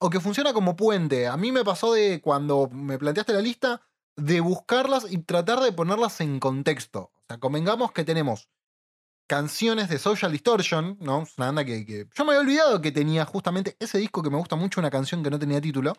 o 0.00 0.10
que 0.10 0.20
funciona 0.20 0.52
como 0.52 0.76
puente. 0.76 1.26
A 1.26 1.38
mí 1.38 1.52
me 1.52 1.64
pasó 1.64 1.94
de 1.94 2.20
cuando 2.20 2.68
me 2.70 2.98
planteaste 2.98 3.32
la 3.32 3.40
lista, 3.40 3.80
de 4.18 4.40
buscarlas 4.40 5.10
y 5.10 5.18
tratar 5.18 5.60
de 5.60 5.72
ponerlas 5.72 6.20
en 6.20 6.40
contexto. 6.40 7.10
O 7.14 7.22
sea, 7.28 7.38
convengamos 7.38 7.92
que 7.92 8.04
tenemos 8.04 8.48
canciones 9.26 9.88
de 9.88 9.98
Social 9.98 10.32
Distortion, 10.32 10.96
¿no? 11.00 11.22
Es 11.22 11.36
una 11.36 11.46
banda 11.46 11.64
que, 11.64 11.84
que- 11.84 12.08
yo 12.14 12.24
me 12.24 12.32
había 12.32 12.40
olvidado 12.40 12.80
que 12.80 12.92
tenía 12.92 13.24
justamente 13.24 13.76
ese 13.78 13.98
disco 13.98 14.22
que 14.22 14.30
me 14.30 14.38
gusta 14.38 14.56
mucho, 14.56 14.80
una 14.80 14.90
canción 14.90 15.22
que 15.22 15.30
no 15.30 15.38
tenía 15.38 15.60
título, 15.60 15.92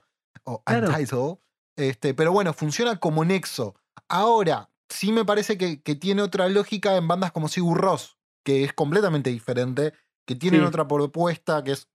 o 0.43 0.63
Claro. 0.63 0.87
Untitled. 0.89 1.35
Este, 1.77 2.13
pero 2.13 2.31
bueno, 2.31 2.53
funciona 2.53 2.99
como 2.99 3.23
nexo. 3.23 3.75
Ahora, 4.09 4.69
sí 4.89 5.11
me 5.11 5.23
parece 5.25 5.57
que, 5.57 5.81
que 5.81 5.95
tiene 5.95 6.21
otra 6.23 6.49
lógica 6.49 6.97
en 6.97 7.07
bandas 7.07 7.31
como 7.31 7.47
Sigur 7.47 7.79
Ross, 7.79 8.17
que 8.43 8.63
es 8.63 8.73
completamente 8.73 9.29
diferente, 9.29 9.93
que 10.27 10.35
tienen 10.35 10.61
Sí. 10.61 10.67
otra 10.67 10.87
propuesta, 10.87 11.63
que 11.63 11.71
es 11.73 11.87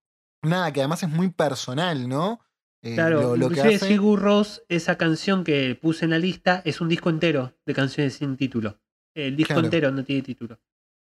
nada, 0.42 0.72
que 0.72 0.80
además 0.80 1.02
es 1.02 1.08
muy 1.08 1.30
personal, 1.30 2.08
¿no? 2.08 2.40
Eh, 2.84 2.94
Claro, 2.94 3.22
lo, 3.22 3.36
lo 3.36 3.48
que 3.48 3.54
inclusive 3.56 3.74
hace. 3.76 3.88
Sigur 3.88 4.20
Rós, 4.20 4.62
esa 4.68 4.96
canción 4.98 5.42
que 5.42 5.74
puse 5.80 6.04
en 6.04 6.10
la 6.10 6.18
lista, 6.18 6.60
es 6.64 6.80
un 6.80 6.88
disco 6.88 7.08
entero 7.10 7.54
de 7.64 7.74
canciones 7.74 8.14
sin 8.14 8.36
título. 8.36 8.78
El 9.14 9.36
disco 9.36 9.54
Claro. 9.54 9.66
entero 9.66 9.90
no 9.90 10.04
tiene 10.04 10.22
título. 10.22 10.60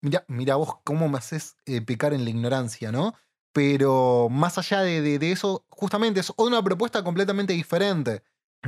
Mira, 0.03 0.25
mira 0.29 0.57
vos 0.57 0.77
cómo 0.85 1.09
me 1.09 1.19
haces 1.19 1.57
eh, 1.67 1.83
pecar 1.83 2.13
en 2.15 2.25
la 2.25 2.31
ignorancia, 2.31 2.93
¿no? 2.93 3.15
Pero 3.53 4.29
más 4.31 4.59
allá 4.59 4.81
de, 4.83 5.01
de- 5.03 5.19
de 5.19 5.33
eso, 5.33 5.65
justamente 5.69 6.21
es 6.21 6.33
una 6.37 6.63
propuesta 6.63 7.03
completamente 7.03 7.53
diferente. 7.53 8.23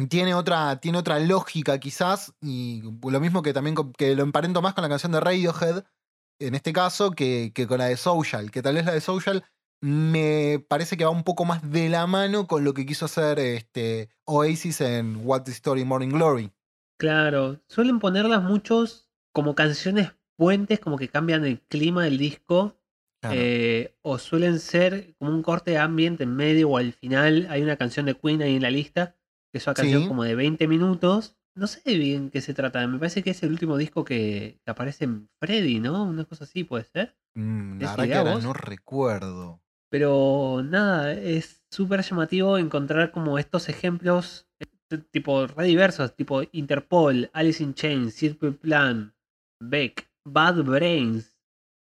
Tiene 0.09 0.35
otra, 0.35 0.81
tiene 0.81 0.99
otra 0.99 1.19
lógica 1.19 1.79
quizás, 1.79 2.33
y 2.41 2.83
lo 3.03 3.21
mismo 3.21 3.43
que 3.43 3.53
también 3.53 3.75
que 3.97 4.15
lo 4.15 4.23
emparento 4.23 4.63
más 4.63 4.75
con 4.75 4.83
la 4.83 4.89
canción 4.89 5.13
de 5.13 5.21
Radiohead, 5.21 5.85
en 6.41 6.55
este 6.55 6.73
caso, 6.73 7.11
que, 7.13 7.53
que 7.55 7.67
con 7.67 7.79
la 7.79 7.87
de 7.87 7.97
Social, 7.97 8.51
que 8.51 8.63
tal 8.63 8.75
vez 8.77 8.85
la 8.85 8.93
de 8.93 9.01
Social 9.01 9.45
me 9.81 10.65
parece 10.69 10.97
que 10.97 11.05
va 11.05 11.11
un 11.11 11.25
poco 11.25 11.45
más 11.45 11.71
de 11.71 11.89
la 11.89 12.07
mano 12.07 12.47
con 12.47 12.65
lo 12.65 12.75
que 12.75 12.87
quiso 12.87 13.05
hacer 13.05 13.39
este, 13.39 14.09
Oasis 14.25 14.81
en 14.81 15.21
What 15.25 15.43
the 15.45 15.51
Story 15.53 15.85
Morning 15.85 16.09
Glory. 16.11 16.53
Claro, 16.99 17.61
suelen 17.69 18.01
ponerlas 18.01 18.43
muchos 18.43 19.09
como 19.33 19.55
canciones 19.55 20.13
puentes, 20.37 20.81
como 20.81 20.97
que 20.99 21.09
cambian 21.09 21.45
el 21.45 21.61
clima 21.61 22.05
del 22.05 22.19
disco. 22.19 22.75
Claro. 23.21 23.35
eh, 23.37 23.97
o 24.03 24.17
suelen 24.17 24.61
ser 24.61 25.17
como 25.19 25.33
un 25.33 25.43
corte 25.43 25.73
de 25.73 25.79
ambiente 25.79 26.23
en 26.23 26.37
medio 26.37 26.69
o 26.71 26.77
al 26.79 26.93
final. 26.93 27.49
Hay 27.51 27.63
una 27.63 27.77
canción 27.77 28.07
de 28.07 28.15
Queen 28.15 28.43
ahí 28.43 28.55
en 28.55 28.63
la 28.63 28.71
lista, 28.71 29.17
que 29.51 29.59
es 29.59 29.67
una 29.67 29.75
canción 29.75 30.03
Sí. 30.03 30.09
como 30.09 30.23
de 30.23 30.37
20 30.37 30.69
minutos. 30.69 31.37
No 31.57 31.67
sé 31.67 31.81
bien 31.99 32.31
qué 32.31 32.41
se 32.41 32.55
trata. 32.55 32.87
Me 32.87 32.97
parece 32.99 33.25
que 33.25 33.31
es 33.31 33.43
el 33.43 33.51
último 33.51 33.77
disco 33.77 34.05
que, 34.05 34.61
que 34.65 34.71
aparece 34.71 35.05
en 35.07 35.29
Freddy, 35.41 35.81
¿no? 35.81 36.05
Una 36.05 36.27
cosa 36.27 36.45
así 36.45 36.63
puede 36.63 36.85
ser. 36.85 37.17
Mm, 37.35 37.81
la 37.81 37.91
¿es 37.91 37.97
verdad 37.97 38.07
que 38.07 38.15
ahora 38.15 38.39
no 38.41 38.53
recuerdo. 38.53 39.61
Pero 39.91 40.63
nada, 40.65 41.13
es 41.13 41.63
súper 41.71 42.03
llamativo 42.03 42.59
encontrar 42.59 43.11
como 43.11 43.39
estos 43.39 43.69
ejemplos 43.69 44.47
eh, 44.61 44.99
tipo 45.11 45.47
re 45.47 45.65
diversos, 45.67 46.15
tipo 46.15 46.43
Interpol, 46.53 47.31
Alice 47.33 47.63
in 47.63 47.75
Chains, 47.75 48.15
Simple 48.15 48.53
Plan, 48.53 49.15
Beck, 49.63 50.11
Bad 50.27 50.63
Brains, 50.65 51.39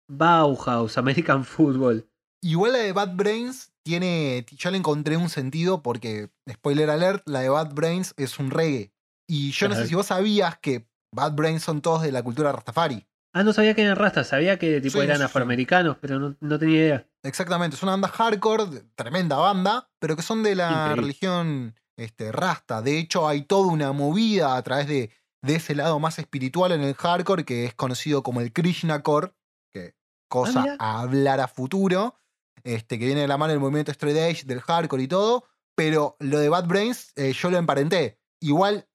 Bauhaus, 0.09 0.97
American 0.97 1.43
Football. 1.45 2.09
Igual 2.43 2.73
la 2.73 2.79
de 2.79 2.91
Bad 2.91 3.15
Brains 3.15 3.73
tiene. 3.85 4.45
Yo 4.57 4.69
le 4.71 4.77
encontré 4.77 5.15
un 5.17 5.29
sentido 5.29 5.81
porque, 5.81 6.29
spoiler 6.51 6.89
alert, 6.89 7.23
la 7.27 7.39
de 7.39 7.49
Bad 7.49 7.73
Brains 7.73 8.13
es 8.17 8.37
un 8.39 8.51
reggae. 8.51 8.91
Y 9.29 9.51
yo 9.51 9.69
no 9.69 9.75
sé 9.75 9.87
si 9.87 9.95
vos 9.95 10.07
sabías 10.07 10.57
que 10.59 10.85
Bad 11.15 11.33
Brains 11.35 11.63
son 11.63 11.81
todos 11.81 12.01
de 12.01 12.11
la 12.11 12.21
cultura 12.21 12.51
Rastafari. 12.51 13.05
Ah, 13.33 13.43
no 13.43 13.53
sabía 13.53 13.73
que 13.73 13.81
eran 13.81 13.95
rastas, 13.95 14.27
sabía 14.27 14.59
que 14.59 14.81
tipo 14.81 14.99
Sí, 14.99 14.99
eran 14.99 15.17
sí, 15.17 15.21
sí. 15.21 15.25
afroamericanos, 15.25 15.97
pero 16.01 16.19
no, 16.19 16.35
no 16.39 16.59
tenía 16.59 16.77
idea. 16.77 17.09
Exactamente, 17.23 17.75
es 17.77 17.83
una 17.83 17.93
banda 17.93 18.09
hardcore, 18.09 18.65
tremenda 18.95 19.37
banda, 19.37 19.89
pero 19.99 20.15
que 20.15 20.21
son 20.21 20.43
de 20.43 20.55
la 20.55 20.69
Increíble. 20.69 21.01
religión 21.01 21.75
este, 21.97 22.31
Rasta. 22.31 22.81
De 22.81 22.97
hecho, 22.99 23.27
hay 23.27 23.43
toda 23.43 23.67
una 23.71 23.93
movida 23.93 24.57
a 24.57 24.61
través 24.61 24.87
de, 24.87 25.09
de 25.41 25.55
ese 25.55 25.73
lado 25.73 25.99
más 25.99 26.19
espiritual 26.19 26.73
en 26.73 26.81
el 26.81 26.95
hardcore 26.95 27.45
que 27.45 27.65
es 27.65 27.73
conocido 27.73 28.23
como 28.23 28.41
el 28.41 28.51
Krishna 28.51 29.03
Core, 29.03 29.33
que 29.71 29.95
cosa 30.29 30.61
mira. 30.63 30.75
a 30.79 30.99
hablar 30.99 31.39
a 31.39 31.47
futuro, 31.47 32.15
este, 32.63 32.99
que 32.99 33.05
viene 33.05 33.21
de 33.21 33.27
la 33.27 33.37
mano 33.37 33.51
del 33.51 33.59
movimiento 33.61 33.91
straight 33.91 34.17
edge, 34.17 34.45
del 34.45 34.61
hardcore 34.61 35.03
y 35.03 35.07
todo. 35.07 35.45
Pero 35.75 36.17
lo 36.19 36.39
de 36.39 36.49
Bad 36.49 36.67
Brains, 36.67 37.13
eh, 37.15 37.33
yo 37.33 37.49
lo 37.49 37.57
emparenté. 37.57 38.19
Igual, 38.41 38.87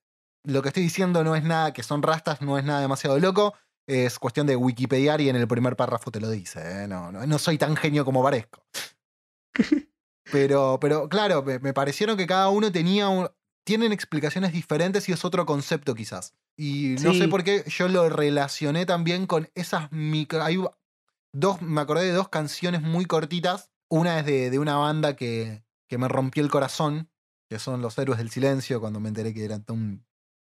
lo 0.44 0.62
que 0.62 0.68
estoy 0.68 0.82
diciendo 0.82 1.24
no 1.24 1.34
es 1.34 1.44
nada 1.44 1.72
que 1.72 1.82
son 1.82 2.02
rastas, 2.02 2.40
no 2.40 2.58
es 2.58 2.64
nada 2.64 2.80
demasiado 2.80 3.18
loco. 3.18 3.54
Es 3.88 4.18
cuestión 4.18 4.46
de 4.46 4.54
Wikipedia 4.54 5.18
y 5.18 5.30
en 5.30 5.36
el 5.36 5.48
primer 5.48 5.74
párrafo 5.74 6.10
te 6.10 6.20
lo 6.20 6.28
dice. 6.30 6.60
¿eh? 6.84 6.86
No, 6.86 7.10
no, 7.10 7.26
no 7.26 7.38
soy 7.38 7.56
tan 7.56 7.74
genio 7.74 8.04
como 8.04 8.22
parezco. 8.22 8.62
Pero, 10.30 10.78
pero 10.80 11.08
claro, 11.08 11.42
me, 11.42 11.58
me 11.58 11.72
parecieron 11.72 12.16
que 12.16 12.26
cada 12.26 12.50
uno 12.50 12.70
tenía 12.70 13.08
un- 13.08 13.30
tienen 13.64 13.92
explicaciones 13.92 14.52
diferentes 14.52 15.08
y 15.08 15.12
es 15.12 15.24
otro 15.24 15.46
concepto 15.46 15.94
quizás. 15.94 16.34
Y 16.56 16.96
no 17.02 17.14
sé 17.14 17.28
por 17.28 17.44
qué 17.44 17.64
yo 17.66 17.88
lo 17.88 18.08
relacioné 18.08 18.84
también 18.84 19.26
con 19.26 19.50
esas 19.54 19.90
micro... 19.92 20.42
Hay 20.42 20.58
dos, 21.32 21.62
me 21.62 21.80
acordé 21.80 22.04
de 22.06 22.12
dos 22.12 22.28
canciones 22.28 22.82
muy 22.82 23.06
cortitas. 23.06 23.70
Una 23.90 24.20
es 24.20 24.26
de, 24.26 24.50
de 24.50 24.58
una 24.58 24.76
banda 24.76 25.16
que, 25.16 25.64
que 25.88 25.96
me 25.98 26.08
rompió 26.08 26.42
el 26.42 26.50
corazón, 26.50 27.10
que 27.48 27.58
son 27.58 27.80
Los 27.80 27.96
Héroes 27.96 28.18
del 28.18 28.30
Silencio, 28.30 28.80
cuando 28.80 29.00
me 29.00 29.08
enteré 29.08 29.32
que 29.32 29.44
eran 29.46 29.64
un- 29.68 30.04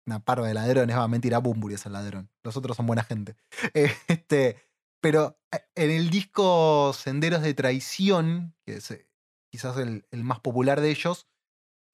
una 0.08 0.20
parva 0.24 0.48
de 0.48 0.54
ladrones. 0.54 0.96
Va, 0.96 1.06
mentira, 1.06 1.38
Bumburi 1.38 1.74
es 1.74 1.84
el 1.86 1.92
ladrón. 1.92 2.30
Los 2.42 2.56
otros 2.56 2.76
son 2.76 2.86
buena 2.86 3.04
gente. 3.04 3.36
Este, 3.74 4.56
pero 5.02 5.38
eh, 5.52 5.60
en 5.76 5.90
el 5.90 6.10
disco 6.10 6.92
Senderos 6.94 7.42
de 7.42 7.54
Traición, 7.54 8.54
que 8.66 8.76
es 8.76 8.90
eh, 8.90 9.06
quizás 9.52 9.76
el, 9.76 10.06
el 10.10 10.24
más 10.24 10.40
popular 10.40 10.80
de 10.80 10.90
ellos, 10.90 11.26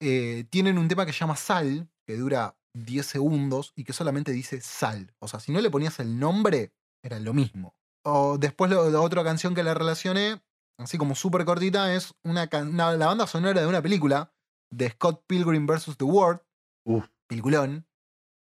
eh, 0.01 0.45
tienen 0.49 0.77
un 0.77 0.87
tema 0.87 1.05
que 1.05 1.13
se 1.13 1.19
llama 1.19 1.35
Sal, 1.35 1.89
que 2.07 2.15
dura 2.17 2.57
10 2.73 3.05
segundos 3.05 3.73
y 3.75 3.83
que 3.83 3.93
solamente 3.93 4.31
dice 4.31 4.61
Sal. 4.61 5.13
O 5.19 5.27
sea, 5.27 5.39
si 5.39 5.51
no 5.51 5.61
le 5.61 5.69
ponías 5.69 5.99
el 5.99 6.17
nombre, 6.19 6.73
era 7.03 7.19
lo 7.19 7.33
mismo. 7.33 7.75
O 8.05 8.37
después 8.37 8.71
lo- 8.71 8.89
la 8.89 9.01
otra 9.01 9.23
canción 9.23 9.55
que 9.55 9.63
le 9.63 9.73
relacioné, 9.73 10.41
así 10.79 10.97
como 10.97 11.15
súper 11.15 11.45
cortita, 11.45 11.93
es 11.95 12.13
una- 12.23 12.49
la 12.51 13.05
banda 13.07 13.27
sonora 13.27 13.61
de 13.61 13.67
una 13.67 13.81
película 13.81 14.33
de 14.71 14.89
Scott 14.89 15.23
Pilgrim 15.27 15.65
vs. 15.67 15.97
The 15.97 16.03
World, 16.05 16.41
Uf. 16.85 17.05
peliculón. 17.27 17.87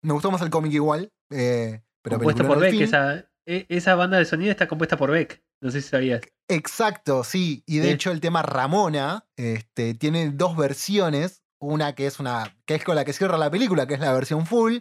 Me 0.03 0.13
gustó 0.13 0.31
más 0.31 0.41
el 0.41 0.49
cómic 0.49 0.73
igual, 0.73 1.11
eh, 1.31 1.81
pero 2.03 2.17
compuesta 2.17 2.47
por 2.47 2.59
Beck, 2.59 2.79
esa, 2.81 3.25
e- 3.45 3.65
esa 3.69 3.95
banda 3.95 4.17
de 4.17 4.25
sonido 4.25 4.51
está 4.51 4.67
compuesta 4.67 4.97
por 4.97 5.11
Beck. 5.11 5.43
No 5.61 5.69
sé 5.71 5.81
si 5.81 5.89
sabías. 5.89 6.21
Exacto, 6.49 7.23
sí. 7.23 7.63
Y 7.67 7.77
de 7.77 7.87
Sí. 7.89 7.93
hecho 7.93 8.11
el 8.11 8.19
tema 8.19 8.41
Ramona 8.41 9.27
este, 9.37 9.93
tiene 9.93 10.31
dos 10.31 10.57
versiones. 10.57 11.43
Una 11.59 11.93
que 11.93 12.07
es 12.07 12.19
una. 12.19 12.57
que 12.65 12.73
es 12.75 12.83
con 12.83 12.95
la 12.95 13.05
que 13.05 13.13
cierra 13.13 13.37
la 13.37 13.51
película, 13.51 13.85
que 13.85 13.93
es 13.93 13.99
la 13.99 14.11
versión 14.13 14.47
full. 14.47 14.77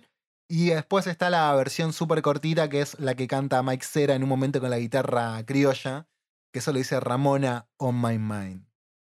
Y 0.49 0.71
después 0.71 1.07
está 1.07 1.29
la 1.31 1.55
versión 1.55 1.93
súper 1.93 2.23
cortita, 2.23 2.69
que 2.71 2.81
es 2.81 2.99
la 2.99 3.15
que 3.15 3.29
canta 3.29 3.63
Mike 3.63 3.85
Cera 3.85 4.15
en 4.15 4.23
un 4.23 4.29
momento 4.31 4.59
con 4.61 4.71
la 4.71 4.79
guitarra 4.79 5.45
criolla. 5.45 6.09
Que 6.53 6.61
solo 6.63 6.79
dice 6.79 6.99
Ramona 6.99 7.69
on 7.77 8.01
my 8.01 8.19
mind. 8.19 8.67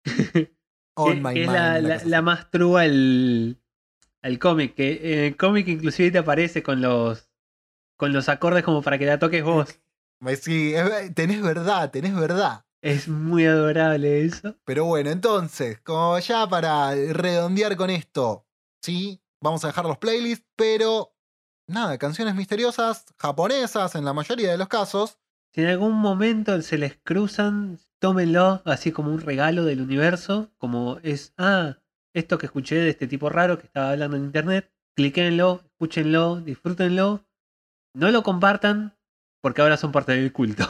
On 0.98 1.22
my 1.24 1.34
que 1.34 1.44
es 1.44 1.48
mind. 1.48 1.54
la, 1.58 1.80
una 1.80 2.04
la- 2.04 2.22
más 2.22 2.52
true 2.52 2.82
al, 2.84 3.61
al 4.22 4.40
cómic, 4.40 4.76
que 4.76 5.14
en 5.14 5.20
el 5.26 5.38
cómic 5.38 5.68
inclusive 5.68 6.12
te 6.12 6.18
aparece 6.20 6.64
con 6.64 6.82
los 6.82 7.30
con 7.98 8.14
los 8.14 8.30
acordes 8.30 8.64
como 8.64 8.82
para 8.82 8.98
que 8.98 9.06
la 9.06 9.20
toques 9.20 9.44
vos. 9.44 9.80
Me- 10.20 10.36
Sí, 10.38 10.74
tenés 11.16 11.42
verdad, 11.42 11.92
tenés 11.92 12.16
verdad. 12.16 12.66
Es 12.82 13.08
muy 13.08 13.46
adorable 13.46 14.22
eso. 14.26 14.56
Pero 14.66 14.86
bueno, 14.86 15.12
entonces, 15.12 15.80
como 15.82 16.18
ya 16.20 16.48
para 16.48 16.96
redondear 16.96 17.76
con 17.76 17.90
esto, 17.92 18.48
sí, 18.82 19.22
vamos 19.40 19.64
a 19.64 19.68
dejar 19.68 19.86
los 19.86 19.98
playlists, 20.00 20.48
pero 20.56 21.14
nada, 21.68 21.98
canciones 22.00 22.34
misteriosas, 22.36 23.06
japonesas 23.20 23.94
en 23.96 24.06
la 24.06 24.14
mayoría 24.14 24.52
de 24.52 24.58
los 24.58 24.68
casos. 24.68 25.20
Si 25.54 25.62
en 25.62 25.68
algún 25.68 25.94
momento 25.94 26.60
se 26.62 26.78
les 26.78 26.98
cruzan, 27.04 27.78
tómenlo 28.00 28.62
así 28.66 28.92
como 28.92 29.12
un 29.12 29.22
regalo 29.22 29.64
del 29.66 29.82
universo, 29.82 30.50
como 30.58 30.98
es, 31.04 31.34
ah, 31.38 31.78
esto 32.14 32.38
que 32.38 32.46
escuché 32.46 32.76
de 32.76 32.90
este 32.90 33.08
tipo 33.08 33.30
raro 33.30 33.58
que 33.58 33.66
estaba 33.66 33.92
hablando 33.92 34.18
en 34.18 34.26
internet, 34.26 34.72
cliquenlo, 34.96 35.62
escúchenlo, 35.66 36.42
disfrútenlo, 36.42 37.26
no 37.94 38.12
lo 38.12 38.24
compartan 38.24 38.98
porque 39.42 39.62
ahora 39.62 39.78
son 39.78 39.92
parte 39.92 40.14
del 40.14 40.32
culto. 40.32 40.68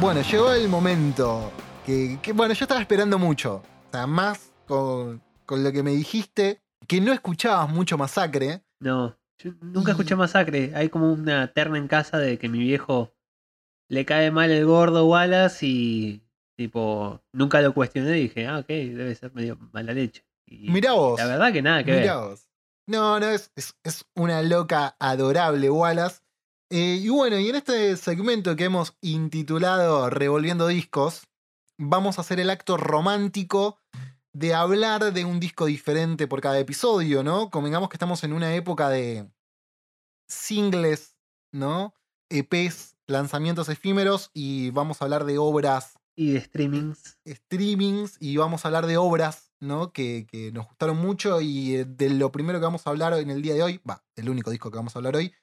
Bueno, 0.00 0.22
llegó 0.22 0.54
el 0.54 0.66
momento 0.68 1.52
que, 1.84 2.18
que, 2.22 2.32
bueno, 2.32 2.54
yo 2.54 2.64
estaba 2.64 2.80
esperando 2.80 3.18
mucho. 3.18 3.62
O 3.88 3.90
sea, 3.92 4.06
más 4.06 4.54
con, 4.66 5.22
con 5.44 5.62
lo 5.62 5.70
que 5.72 5.82
me 5.82 5.90
dijiste, 5.90 6.62
que 6.86 7.00
no 7.00 7.12
escuchabas 7.12 7.68
mucho 7.70 7.96
masacre. 7.98 8.62
No, 8.80 9.16
yo 9.38 9.52
nunca 9.60 9.90
Y- 9.90 9.92
escuché 9.92 10.16
masacre. 10.16 10.72
Hay 10.74 10.88
como 10.88 11.12
una 11.12 11.52
terna 11.52 11.78
en 11.78 11.88
casa 11.88 12.18
de 12.18 12.38
que 12.38 12.48
mi 12.48 12.58
viejo 12.58 13.12
le 13.88 14.04
cae 14.04 14.30
mal 14.30 14.50
el 14.50 14.64
gordo 14.66 15.06
Wallace 15.06 15.66
y 15.66 16.22
tipo, 16.56 17.22
nunca 17.32 17.60
lo 17.60 17.72
cuestioné 17.74 18.18
y 18.18 18.22
dije, 18.24 18.46
ah, 18.46 18.58
ok, 18.58 18.68
debe 18.68 19.14
ser 19.14 19.32
medio 19.34 19.56
mala 19.72 19.92
leche. 19.92 20.24
Y 20.46 20.70
Mirá 20.70 20.92
vos. 20.92 21.18
La 21.18 21.26
verdad 21.26 21.52
que 21.52 21.62
nada 21.62 21.84
que 21.84 21.92
Mirá 21.92 22.18
ver. 22.20 22.28
vos. 22.28 22.46
No, 22.86 23.18
no, 23.20 23.28
es, 23.30 23.50
es, 23.56 23.74
es 23.84 24.04
una 24.14 24.42
loca 24.42 24.96
adorable 24.98 25.70
Wallace. 25.70 26.20
Eh, 26.70 26.98
y 27.02 27.08
bueno, 27.08 27.38
y 27.38 27.48
en 27.48 27.56
este 27.56 27.96
segmento 27.96 28.54
que 28.56 28.64
hemos 28.64 28.96
intitulado 29.00 30.08
Revolviendo 30.10 30.66
Discos, 30.68 31.24
vamos 31.78 32.18
a 32.18 32.20
hacer 32.20 32.38
el 32.40 32.50
acto 32.50 32.76
romántico 32.76 33.79
de 34.32 34.54
hablar 34.54 35.12
de 35.12 35.24
un 35.24 35.40
disco 35.40 35.66
diferente 35.66 36.26
por 36.28 36.40
cada 36.40 36.58
episodio, 36.58 37.22
¿no? 37.22 37.50
Convengamos 37.50 37.88
que 37.88 37.96
estamos 37.96 38.22
en 38.24 38.32
una 38.32 38.54
época 38.54 38.88
de 38.88 39.30
singles, 40.28 41.16
¿no? 41.52 41.94
EPs, 42.30 42.96
lanzamientos 43.06 43.68
efímeros 43.68 44.30
y 44.32 44.70
vamos 44.70 45.00
a 45.00 45.04
hablar 45.04 45.24
de 45.24 45.38
obras 45.38 45.94
Y 46.16 46.32
de 46.32 46.40
streamings. 46.40 47.18
streamings 47.26 48.16
y 48.20 48.36
vamos 48.36 48.64
a 48.64 48.68
hablar 48.68 48.86
de 48.86 48.96
obras, 48.96 49.52
¿no? 49.60 49.92
Que, 49.92 50.26
que 50.30 50.52
nos 50.52 50.66
gustaron 50.66 50.96
mucho 50.98 51.40
y 51.40 51.76
eh, 51.76 51.84
de 51.84 52.10
lo 52.10 52.32
primero 52.32 52.58
que 52.58 52.64
vamos 52.64 52.86
a 52.86 52.90
hablar 52.90 53.14
en 53.14 53.30
el 53.30 53.42
día 53.42 53.54
de 53.54 53.62
hoy, 53.62 53.80
va, 53.88 54.04
el 54.16 54.28
único 54.28 54.50
disco 54.50 54.70
que 54.70 54.76
vamos 54.76 54.96
a 54.96 54.98
hablar 54.98 55.16
hoy, 55.16 55.34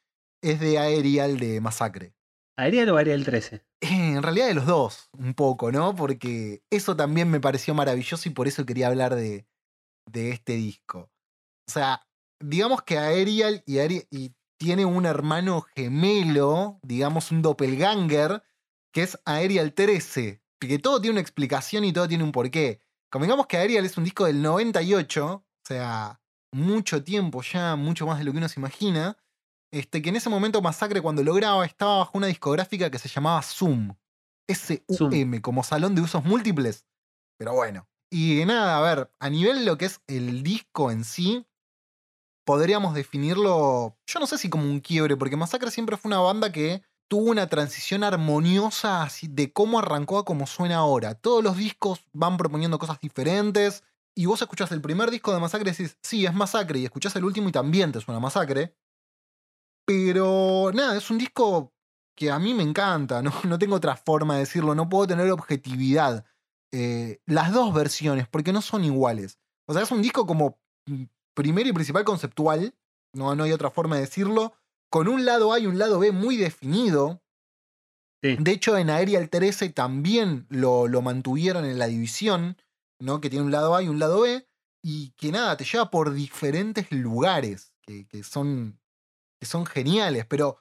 es 0.41 0.59
de 0.59 0.79
Aerial 0.79 1.39
de 1.39 1.61
Masacre. 1.61 2.16
¿Ariel 2.57 2.89
o 2.89 2.97
Ariel 2.97 3.23
13? 3.23 3.55
Eh, 3.55 3.61
En 3.81 4.23
realidad 4.23 4.47
de 4.47 4.55
los 4.55 4.65
dos, 4.65 5.09
un 5.13 5.33
poco, 5.35 5.71
¿no? 5.71 5.95
Porque 5.95 6.63
eso 6.71 6.95
también 6.95 7.29
me 7.29 7.39
pareció 7.39 7.73
maravilloso 7.73 8.27
y 8.27 8.31
por 8.33 8.47
eso 8.47 8.65
quería 8.65 8.87
hablar 8.87 9.15
de, 9.15 9.45
este 10.11 10.53
disco. 10.53 11.11
O 11.67 11.71
sea, 11.71 12.01
digamos 12.39 12.81
que 12.81 12.97
Aerial 12.97 13.63
y, 13.67 13.79
y 14.09 14.35
tiene 14.59 14.85
un 14.85 15.05
hermano 15.05 15.61
gemelo, 15.75 16.79
digamos 16.81 17.31
un 17.31 17.43
doppelganger, 17.43 18.41
que 18.91 19.03
es 19.03 19.19
Aerial 19.25 19.73
13. 19.73 20.41
Que 20.59 20.79
todo 20.79 20.99
tiene 20.99 21.13
una 21.13 21.21
explicación 21.21 21.85
y 21.85 21.93
todo 21.93 22.07
tiene 22.07 22.23
un 22.23 22.31
porqué. 22.31 22.81
Convengamos 23.11 23.45
que 23.45 23.57
Aerial 23.57 23.85
es 23.85 23.97
un 23.97 24.03
disco 24.03 24.25
del 24.25 24.41
98, 24.41 25.25
o 25.27 25.45
sea, 25.63 26.19
mucho 26.51 27.03
tiempo 27.03 27.43
ya, 27.43 27.75
mucho 27.75 28.07
más 28.07 28.17
de 28.17 28.25
lo 28.25 28.31
que 28.31 28.39
uno 28.39 28.49
se 28.49 28.59
imagina. 28.59 29.15
Este, 29.71 30.01
que 30.01 30.09
en 30.09 30.15
ese 30.15 30.29
momento 30.29 30.61
Masacre 30.61 31.01
cuando 31.01 31.23
lo 31.23 31.33
graba 31.33 31.65
estaba 31.65 31.97
bajo 31.97 32.17
una 32.17 32.27
discográfica 32.27 32.89
que 32.89 32.99
se 32.99 33.09
llamaba 33.09 33.41
Zoom. 33.41 33.95
S-U-M, 34.47 35.41
como 35.41 35.63
Salón 35.63 35.93
de 35.93 36.01
Usos 36.01 36.23
Múltiples. 36.23 36.85
Pero 37.37 37.53
bueno. 37.53 37.87
Y 38.09 38.45
nada, 38.45 38.77
a 38.77 38.81
ver, 38.81 39.11
a 39.19 39.29
nivel 39.29 39.59
de 39.59 39.65
lo 39.65 39.77
que 39.77 39.85
es 39.85 40.01
el 40.07 40.41
disco 40.41 40.89
en 40.91 41.03
sí, 41.03 41.45
podríamos 42.45 42.93
definirlo, 42.93 43.97
yo 44.07 44.19
no 44.21 44.27
sé 44.27 44.37
si 44.37 44.49
como 44.49 44.63
un 44.63 44.79
quiebre, 44.79 45.17
porque 45.17 45.35
Masacre 45.35 45.69
siempre 45.69 45.97
fue 45.97 46.07
una 46.07 46.19
banda 46.19 46.53
que 46.53 46.81
tuvo 47.09 47.31
una 47.31 47.47
transición 47.47 48.03
armoniosa 48.03 49.03
así 49.03 49.27
de 49.27 49.51
cómo 49.51 49.79
arrancó 49.79 50.17
a 50.19 50.25
cómo 50.25 50.47
suena 50.47 50.77
ahora. 50.77 51.15
Todos 51.15 51.43
los 51.43 51.57
discos 51.57 52.05
van 52.13 52.37
proponiendo 52.37 52.79
cosas 52.79 52.99
diferentes. 52.99 53.83
Y 54.15 54.25
vos 54.25 54.41
escuchás 54.41 54.71
el 54.71 54.81
primer 54.81 55.11
disco 55.11 55.33
de 55.33 55.39
Masacre 55.39 55.69
y 55.69 55.71
decís, 55.71 55.97
sí, 56.01 56.25
es 56.25 56.33
Masacre. 56.33 56.79
Y 56.79 56.85
escuchás 56.85 57.15
el 57.15 57.23
último 57.23 57.49
y 57.49 57.51
también 57.51 57.91
te 57.91 58.01
suena 58.01 58.19
Masacre. 58.19 58.75
Pero 59.87 60.69
nada, 60.73 60.97
es 60.97 61.09
un 61.09 61.17
disco 61.17 61.73
que 62.13 62.29
a 62.29 62.37
mí 62.39 62.53
me 62.53 62.63
encanta. 62.63 63.21
No, 63.21 63.31
no 63.45 63.57
tengo 63.57 63.75
otra 63.75 63.95
forma 63.95 64.33
de 64.33 64.41
decirlo. 64.41 64.75
No 64.75 64.89
puedo 64.89 65.07
tener 65.07 65.31
objetividad. 65.31 66.25
Eh, 66.73 67.21
las 67.25 67.53
dos 67.53 67.73
versiones, 67.73 68.27
porque 68.27 68.51
no 68.51 68.61
son 68.61 68.83
iguales. 68.83 69.39
O 69.65 69.73
sea, 69.73 69.83
es 69.83 69.91
un 69.91 70.01
disco 70.01 70.27
como 70.27 70.59
mm, 70.87 71.05
primero 71.33 71.69
y 71.69 71.73
principal 71.73 72.03
conceptual. 72.03 72.75
No, 73.13 73.33
no 73.35 73.45
hay 73.45 73.53
otra 73.53 73.71
forma 73.71 73.95
de 73.95 74.01
decirlo. 74.01 74.53
Con 74.89 75.07
un 75.07 75.23
lado 75.23 75.53
A 75.53 75.59
y 75.59 75.67
un 75.67 75.79
lado 75.79 75.99
B 75.99 76.11
muy 76.11 76.35
definido. 76.35 77.23
Sí. 78.21 78.35
De 78.37 78.51
hecho, 78.51 78.77
en 78.77 78.89
Aerial 78.89 79.29
13 79.29 79.69
también 79.69 80.47
lo, 80.49 80.87
lo 80.87 81.01
mantuvieron 81.01 81.63
en 81.63 81.79
la 81.79 81.87
división, 81.87 82.57
¿no? 82.99 83.21
Que 83.21 83.29
tiene 83.29 83.45
un 83.45 83.51
lado 83.51 83.73
A 83.75 83.83
y 83.83 83.87
un 83.87 83.99
lado 83.99 84.21
B. 84.21 84.45
Y 84.83 85.11
que 85.11 85.31
nada, 85.31 85.55
te 85.55 85.63
lleva 85.63 85.89
por 85.89 86.13
diferentes 86.13 86.91
lugares 86.91 87.73
que, 87.81 88.05
que 88.07 88.23
son, 88.23 88.79
que 89.39 89.45
son 89.45 89.65
geniales. 89.65 90.25
Pero 90.25 90.57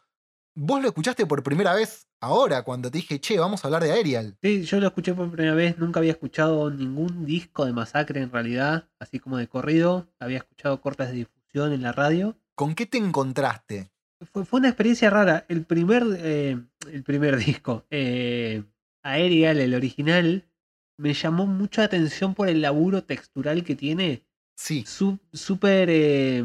vos 0.55 0.81
lo 0.81 0.89
escuchaste 0.89 1.27
por 1.27 1.43
primera 1.43 1.75
vez 1.75 2.07
ahora, 2.21 2.63
cuando 2.63 2.91
te 2.91 2.99
dije, 2.99 3.21
che, 3.21 3.39
vamos 3.39 3.65
a 3.65 3.69
hablar 3.69 3.83
de 3.83 3.93
Aerial. 3.93 4.37
Sí, 4.43 4.63
yo 4.65 4.81
lo 4.81 4.87
escuché 4.89 5.15
por 5.15 5.31
primera 5.31 5.55
vez, 5.55 5.79
nunca 5.79 6.01
había 6.01 6.13
escuchado 6.13 6.71
ningún 6.71 7.25
disco 7.27 7.65
de 7.67 7.73
masacre 7.73 8.21
en 8.21 8.33
realidad, 8.33 8.89
así 8.99 9.19
como 9.19 9.37
de 9.37 9.49
corrido. 9.49 10.09
Había 10.19 10.39
escuchado 10.39 10.81
cortas 10.81 11.09
de 11.11 11.17
difusión 11.17 11.73
en 11.73 11.83
la 11.83 11.93
radio. 11.93 12.37
¿Con 12.55 12.75
qué 12.75 12.87
te 12.87 12.99
encontraste? 12.99 13.91
Fue, 14.33 14.45
fue 14.47 14.61
una 14.61 14.69
experiencia 14.69 15.11
rara. 15.11 15.45
El 15.49 15.65
primer, 15.67 16.05
eh, 16.19 16.59
el 16.91 17.03
primer 17.03 17.37
disco, 17.45 17.85
eh, 17.91 18.65
Aerial, 19.03 19.61
el 19.61 19.75
original, 19.75 20.49
me 20.99 21.13
llamó 21.13 21.47
mucha 21.47 21.85
atención 21.85 22.35
por 22.35 22.49
el 22.49 22.63
laburo 22.63 23.05
textural 23.05 23.63
que 23.63 23.77
tiene. 23.77 24.25
Sí, 24.57 24.85
Su- 24.87 25.19
Súper 25.35 25.89
eh, 25.91 26.45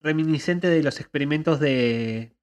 reminiscente 0.00 0.68
de 0.68 0.82
los 0.82 1.00
experimentos 1.00 1.60
de 1.60 2.36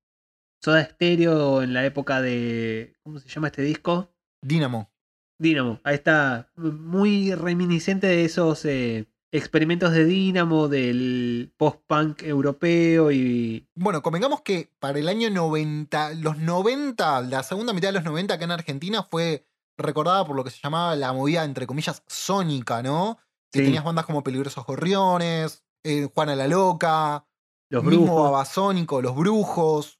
Soda 0.63 0.83
Stereo 0.83 1.61
en 1.61 1.73
la 1.73 1.85
época 1.85 2.21
de. 2.21 2.95
¿Cómo 3.03 3.19
se 3.19 3.29
llama 3.29 3.47
este 3.47 3.61
disco? 3.61 4.13
Dynamo. 4.41 4.91
Dynamo. 5.39 5.79
Ahí 5.83 5.95
está. 5.95 6.51
Muy 6.55 7.33
reminiscente 7.35 8.07
de 8.07 8.25
esos 8.25 8.65
eh, 8.65 9.07
experimentos 9.31 9.91
de 9.91 10.05
Dynamo, 10.05 10.67
del 10.67 11.53
post-punk 11.57 12.23
europeo 12.23 13.11
y. 13.11 13.67
Bueno, 13.75 14.01
convengamos 14.01 14.41
que 14.41 14.71
para 14.79 14.97
el 14.99 15.09
año 15.09 15.29
90, 15.29 16.15
los 16.15 16.37
90, 16.37 17.21
la 17.21 17.43
segunda 17.43 17.73
mitad 17.73 17.89
de 17.89 17.93
los 17.93 18.03
90 18.03 18.33
acá 18.33 18.45
en 18.45 18.51
Argentina 18.51 19.03
fue 19.03 19.45
recordada 19.77 20.25
por 20.25 20.35
lo 20.35 20.43
que 20.43 20.49
se 20.49 20.59
llamaba 20.59 20.95
la 20.95 21.13
movida, 21.13 21.43
entre 21.43 21.67
comillas, 21.67 22.01
sónica, 22.07 22.81
¿no? 22.81 23.19
Que 23.51 23.59
Sí. 23.59 23.65
tenías 23.65 23.83
bandas 23.83 24.07
como 24.07 24.23
Peligrosos 24.23 24.65
Gorriones, 24.65 25.63
eh, 25.83 26.09
Juana 26.13 26.35
la 26.35 26.47
Loca, 26.47 27.26
Los 27.69 27.83
mismo 27.83 28.05
brujos. 28.05 28.23
Babasónico, 28.23 29.01
Los 29.01 29.15
Brujos. 29.15 29.99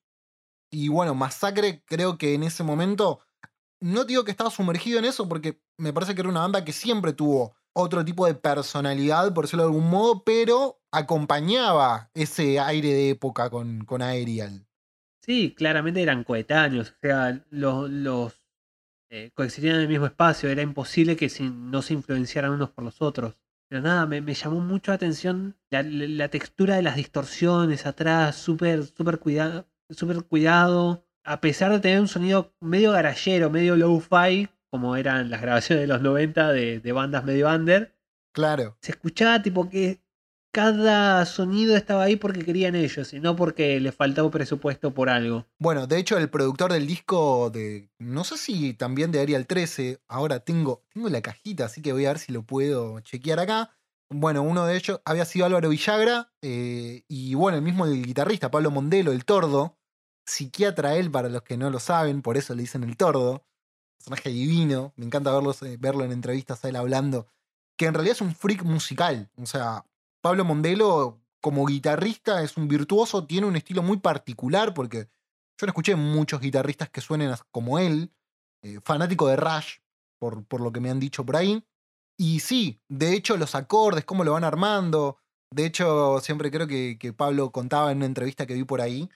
Y 0.71 0.89
bueno, 0.89 1.15
Masacre 1.15 1.83
creo 1.85 2.17
que 2.17 2.33
en 2.33 2.43
ese 2.43 2.63
momento, 2.63 3.21
no 3.81 4.05
digo 4.05 4.23
que 4.23 4.31
estaba 4.31 4.49
sumergido 4.49 4.99
en 4.99 5.05
eso 5.05 5.27
porque 5.29 5.61
me 5.77 5.93
parece 5.93 6.13
que 6.15 6.21
era 6.21 6.29
una 6.29 6.41
banda 6.41 6.65
que 6.65 6.73
siempre 6.73 7.13
tuvo 7.13 7.55
otro 7.73 8.03
tipo 8.03 8.25
de 8.25 8.33
personalidad, 8.33 9.33
por 9.33 9.45
decirlo 9.45 9.63
de 9.63 9.69
algún 9.69 9.89
modo, 9.89 10.23
pero 10.23 10.81
acompañaba 10.91 12.09
ese 12.13 12.59
aire 12.59 12.89
de 12.89 13.09
época 13.11 13.49
con, 13.49 13.85
con 13.85 14.01
Aerial. 14.01 14.65
Sí, 15.21 15.53
claramente 15.55 16.01
eran 16.01 16.23
coetáneos. 16.23 16.91
O 16.91 16.95
sea, 17.01 17.45
los, 17.49 17.89
los 17.89 18.41
eh, 19.09 19.31
coexistían 19.35 19.75
en 19.75 19.81
el 19.81 19.87
mismo 19.87 20.05
espacio. 20.05 20.49
Era 20.49 20.61
imposible 20.61 21.15
que 21.15 21.29
se- 21.29 21.43
no 21.49 21.81
se 21.81 21.93
influenciaran 21.93 22.51
unos 22.51 22.71
por 22.71 22.83
los 22.83 23.01
otros. 23.01 23.35
Pero 23.69 23.81
nada, 23.81 24.05
me, 24.05 24.21
me 24.21 24.33
llamó 24.33 24.59
mucho 24.61 24.91
la 24.91 24.95
atención 24.95 25.57
la, 25.69 25.83
la- 25.83 26.07
la 26.07 26.29
textura 26.29 26.75
de 26.75 26.81
las 26.83 26.95
distorsiones 26.95 27.85
atrás, 27.85 28.35
súper, 28.35 28.85
súper 28.85 29.19
cuidado, 29.19 29.67
súper 29.89 30.23
cuidado. 30.23 31.05
A 31.23 31.41
pesar 31.41 31.71
de 31.71 31.79
tener 31.79 31.99
un 31.99 32.07
sonido 32.07 32.53
medio 32.61 32.93
garallero, 32.93 33.49
medio 33.49 33.75
low-fi, 33.75 34.47
como 34.69 34.95
eran 34.95 35.29
las 35.29 35.41
grabaciones 35.41 35.81
de 35.83 35.87
los 35.87 36.01
90 36.01 36.51
de, 36.53 36.79
de 36.79 36.91
bandas 36.93 37.25
medio 37.25 37.49
under, 37.49 37.93
Claro. 38.33 38.77
se 38.81 38.91
escuchaba 38.91 39.41
tipo 39.41 39.67
que 39.69 39.99
cada 40.57 41.23
sonido 41.27 41.77
estaba 41.77 42.05
ahí 42.05 42.15
porque 42.15 42.43
querían 42.43 42.73
ellos 42.73 43.13
y 43.13 43.19
no 43.19 43.35
porque 43.35 43.79
les 43.79 43.93
faltaba 43.93 44.31
presupuesto 44.31 44.91
por 44.91 45.07
algo. 45.07 45.45
Bueno, 45.59 45.85
de 45.85 45.99
hecho, 45.99 46.17
el 46.17 46.31
productor 46.31 46.73
del 46.73 46.87
disco 46.87 47.51
de. 47.51 47.91
No 47.99 48.23
sé 48.23 48.37
si 48.37 48.73
también 48.73 49.11
de 49.11 49.19
Arial 49.19 49.45
13. 49.45 50.01
Ahora 50.07 50.39
tengo, 50.39 50.81
tengo 50.91 51.09
la 51.09 51.21
cajita, 51.21 51.65
así 51.65 51.83
que 51.83 51.93
voy 51.93 52.07
a 52.07 52.09
ver 52.09 52.17
si 52.17 52.31
lo 52.31 52.41
puedo 52.41 52.99
chequear 53.01 53.39
acá. 53.39 53.77
Bueno, 54.09 54.41
uno 54.41 54.65
de 54.65 54.77
ellos 54.77 54.99
había 55.05 55.25
sido 55.25 55.45
Álvaro 55.45 55.69
Villagra. 55.69 56.31
eh, 56.41 57.03
y 57.07 57.35
bueno, 57.35 57.59
el 57.59 57.63
mismo 57.63 57.85
guitarrista, 57.85 58.49
Pablo 58.49 58.71
Mondelo, 58.71 59.11
el 59.11 59.25
tordo. 59.25 59.77
Psiquiatra 60.25 60.95
él, 60.95 61.11
para 61.11 61.29
los 61.29 61.43
que 61.43 61.55
no 61.57 61.69
lo 61.69 61.79
saben, 61.79 62.23
por 62.23 62.35
eso 62.35 62.55
le 62.55 62.63
dicen 62.63 62.83
el 62.83 62.97
tordo. 62.97 63.45
Personaje 63.99 64.31
divino. 64.31 64.91
Me 64.95 65.05
encanta 65.05 65.31
verlos, 65.31 65.61
eh, 65.61 65.77
verlo 65.79 66.03
en 66.03 66.13
entrevistas 66.13 66.65
a 66.65 66.69
él 66.69 66.77
hablando. 66.77 67.27
Que 67.77 67.85
en 67.85 67.93
realidad 67.93 68.15
es 68.15 68.21
un 68.21 68.33
freak 68.33 68.63
musical. 68.63 69.29
O 69.35 69.45
sea, 69.45 69.85
Pablo 70.21 70.45
Mondelo, 70.45 71.21
como 71.41 71.65
guitarrista, 71.65 72.41
es 72.43 72.57
un 72.57 72.67
virtuoso, 72.67 73.25
tiene 73.25 73.47
un 73.47 73.55
estilo 73.55 73.83
muy 73.83 73.97
particular, 73.97 74.73
porque 74.73 75.09
yo 75.59 75.65
no 75.65 75.67
escuché 75.67 75.95
muchos 75.95 76.39
guitarristas 76.41 76.89
que 76.89 77.01
suenen 77.01 77.33
como 77.51 77.79
él. 77.79 78.11
eh, 78.63 78.79
fanático 78.83 79.27
de 79.27 79.35
Rush, 79.35 79.77
por, 80.19 80.43
por 80.45 80.61
lo 80.61 80.71
que 80.71 80.79
me 80.79 80.89
han 80.89 80.99
dicho 80.99 81.25
por 81.25 81.35
ahí. 81.35 81.63
Y 82.19 82.39
sí, 82.39 82.81
de 82.89 83.13
hecho, 83.13 83.37
los 83.37 83.53
acordes, 83.55 84.03
cómo 84.05 84.23
lo 84.23 84.33
van 84.33 84.43
armando. 84.43 85.17
De 85.53 85.65
hecho, 85.65 86.19
siempre 86.19 86.49
creo 86.51 86.65
que, 86.67 86.97
que 86.99 87.13
Pablo 87.13 87.51
contaba 87.51 87.91
en 87.91 87.97
una 87.97 88.07
entrevista 88.07 88.45
que 88.47 88.55
vi 88.55 88.63
por 88.63 88.81
ahí 88.81 89.09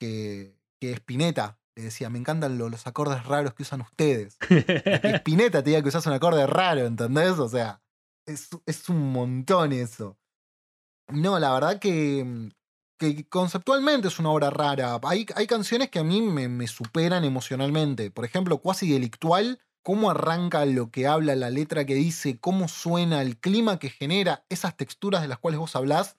que, 0.00 0.56
que 0.80 0.92
Spinetta 0.94 1.58
le 1.76 1.84
decía: 1.84 2.10
Me 2.10 2.18
encantan 2.18 2.58
lo- 2.58 2.68
los 2.68 2.86
acordes 2.86 3.24
raros 3.24 3.54
que 3.54 3.62
usan 3.62 3.80
ustedes. 3.82 4.36
Spinetta 5.20 5.62
te 5.62 5.70
diga 5.70 5.82
que 5.82 5.88
usas 5.88 6.06
un 6.06 6.12
acorde 6.12 6.46
raro, 6.46 6.80
¿entendés? 6.86 7.38
O 7.38 7.48
sea, 7.48 7.80
es, 8.26 8.48
es 8.66 8.88
un 8.88 9.12
montón 9.12 9.72
eso. 9.72 10.18
No, 11.12 11.38
la 11.38 11.52
verdad 11.52 11.78
que, 11.78 12.50
que 12.98 13.28
conceptualmente 13.28 14.08
es 14.08 14.18
una 14.18 14.30
obra 14.30 14.50
rara. 14.50 14.98
Hay, 15.02 15.26
hay 15.34 15.46
canciones 15.46 15.90
que 15.90 15.98
a 15.98 16.04
mí 16.04 16.22
me, 16.22 16.48
me 16.48 16.66
superan 16.66 17.24
emocionalmente. 17.24 18.10
Por 18.10 18.24
ejemplo, 18.24 18.58
Cuasi 18.58 18.90
Delictual, 18.90 19.60
cómo 19.82 20.10
arranca 20.10 20.64
lo 20.66 20.90
que 20.90 21.06
habla 21.06 21.34
la 21.36 21.50
letra 21.50 21.84
que 21.84 21.94
dice, 21.94 22.38
cómo 22.38 22.68
suena 22.68 23.22
el 23.22 23.38
clima 23.38 23.78
que 23.78 23.90
genera, 23.90 24.44
esas 24.48 24.76
texturas 24.76 25.22
de 25.22 25.28
las 25.28 25.38
cuales 25.38 25.58
vos 25.58 25.76
hablás, 25.76 26.16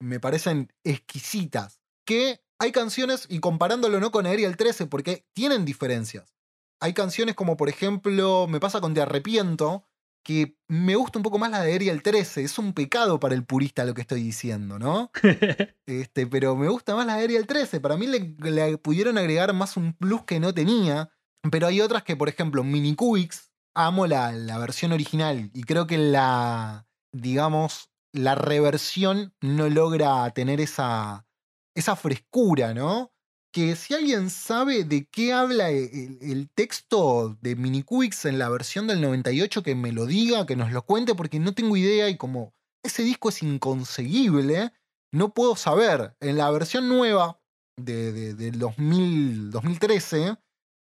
me 0.00 0.20
parecen 0.20 0.72
exquisitas. 0.84 1.80
Que 2.04 2.40
hay 2.58 2.72
canciones, 2.72 3.26
y 3.28 3.40
comparándolo 3.40 4.00
no 4.00 4.10
con 4.10 4.26
Aerial 4.26 4.56
13, 4.56 4.86
porque 4.86 5.26
tienen 5.32 5.64
diferencias. 5.64 6.34
Hay 6.80 6.92
canciones 6.92 7.34
como, 7.34 7.56
por 7.56 7.68
ejemplo, 7.68 8.46
me 8.48 8.60
pasa 8.60 8.80
con 8.80 8.94
Te 8.94 9.00
Arrepiento, 9.00 9.87
que 10.28 10.58
me 10.68 10.94
gusta 10.94 11.18
un 11.18 11.22
poco 11.22 11.38
más 11.38 11.50
la 11.50 11.62
de 11.62 11.72
Aerial 11.72 12.02
13. 12.02 12.44
Es 12.44 12.58
un 12.58 12.74
pecado 12.74 13.18
para 13.18 13.34
el 13.34 13.46
purista 13.46 13.86
lo 13.86 13.94
que 13.94 14.02
estoy 14.02 14.22
diciendo, 14.22 14.78
¿no? 14.78 15.10
Este, 15.86 16.26
pero 16.26 16.54
me 16.54 16.68
gusta 16.68 16.94
más 16.94 17.06
la 17.06 17.14
de 17.16 17.22
Aerial 17.22 17.46
13. 17.46 17.80
Para 17.80 17.96
mí 17.96 18.06
le, 18.06 18.36
le 18.38 18.76
pudieron 18.76 19.16
agregar 19.16 19.54
más 19.54 19.78
un 19.78 19.94
plus 19.94 20.24
que 20.24 20.38
no 20.38 20.52
tenía. 20.52 21.08
Pero 21.50 21.66
hay 21.66 21.80
otras 21.80 22.02
que, 22.02 22.14
por 22.14 22.28
ejemplo, 22.28 22.62
Minicubix, 22.62 23.52
amo 23.74 24.06
la, 24.06 24.32
la 24.32 24.58
versión 24.58 24.92
original. 24.92 25.50
Y 25.54 25.62
creo 25.62 25.86
que 25.86 25.96
la, 25.96 26.86
digamos, 27.10 27.90
la 28.12 28.34
reversión 28.34 29.34
no 29.40 29.70
logra 29.70 30.30
tener 30.32 30.60
esa, 30.60 31.26
esa 31.74 31.96
frescura, 31.96 32.74
¿no? 32.74 33.14
Que 33.52 33.74
si 33.76 33.94
alguien 33.94 34.28
sabe 34.30 34.84
de 34.84 35.06
qué 35.06 35.32
habla 35.32 35.70
e- 35.70 35.90
el, 36.04 36.18
el 36.20 36.50
texto 36.50 37.36
de 37.40 37.56
Minicubix 37.56 38.24
en 38.26 38.38
la 38.38 38.48
versión 38.50 38.86
del 38.86 39.00
98, 39.00 39.62
que 39.62 39.74
me 39.74 39.92
lo 39.92 40.06
diga, 40.06 40.44
que 40.46 40.54
nos 40.56 40.70
lo 40.72 40.82
cuente, 40.82 41.14
porque 41.14 41.38
no 41.40 41.54
tengo 41.54 41.76
idea 41.76 42.08
y 42.10 42.16
como 42.16 42.52
ese 42.84 43.02
disco 43.02 43.30
es 43.30 43.42
inconseguible, 43.42 44.72
no 45.12 45.32
puedo 45.32 45.56
saber. 45.56 46.14
En 46.20 46.36
la 46.36 46.50
versión 46.50 46.88
nueva 46.88 47.40
de, 47.78 48.12
de- 48.12 48.34
del 48.34 48.58
2000 48.58 49.50
2013, 49.50 50.36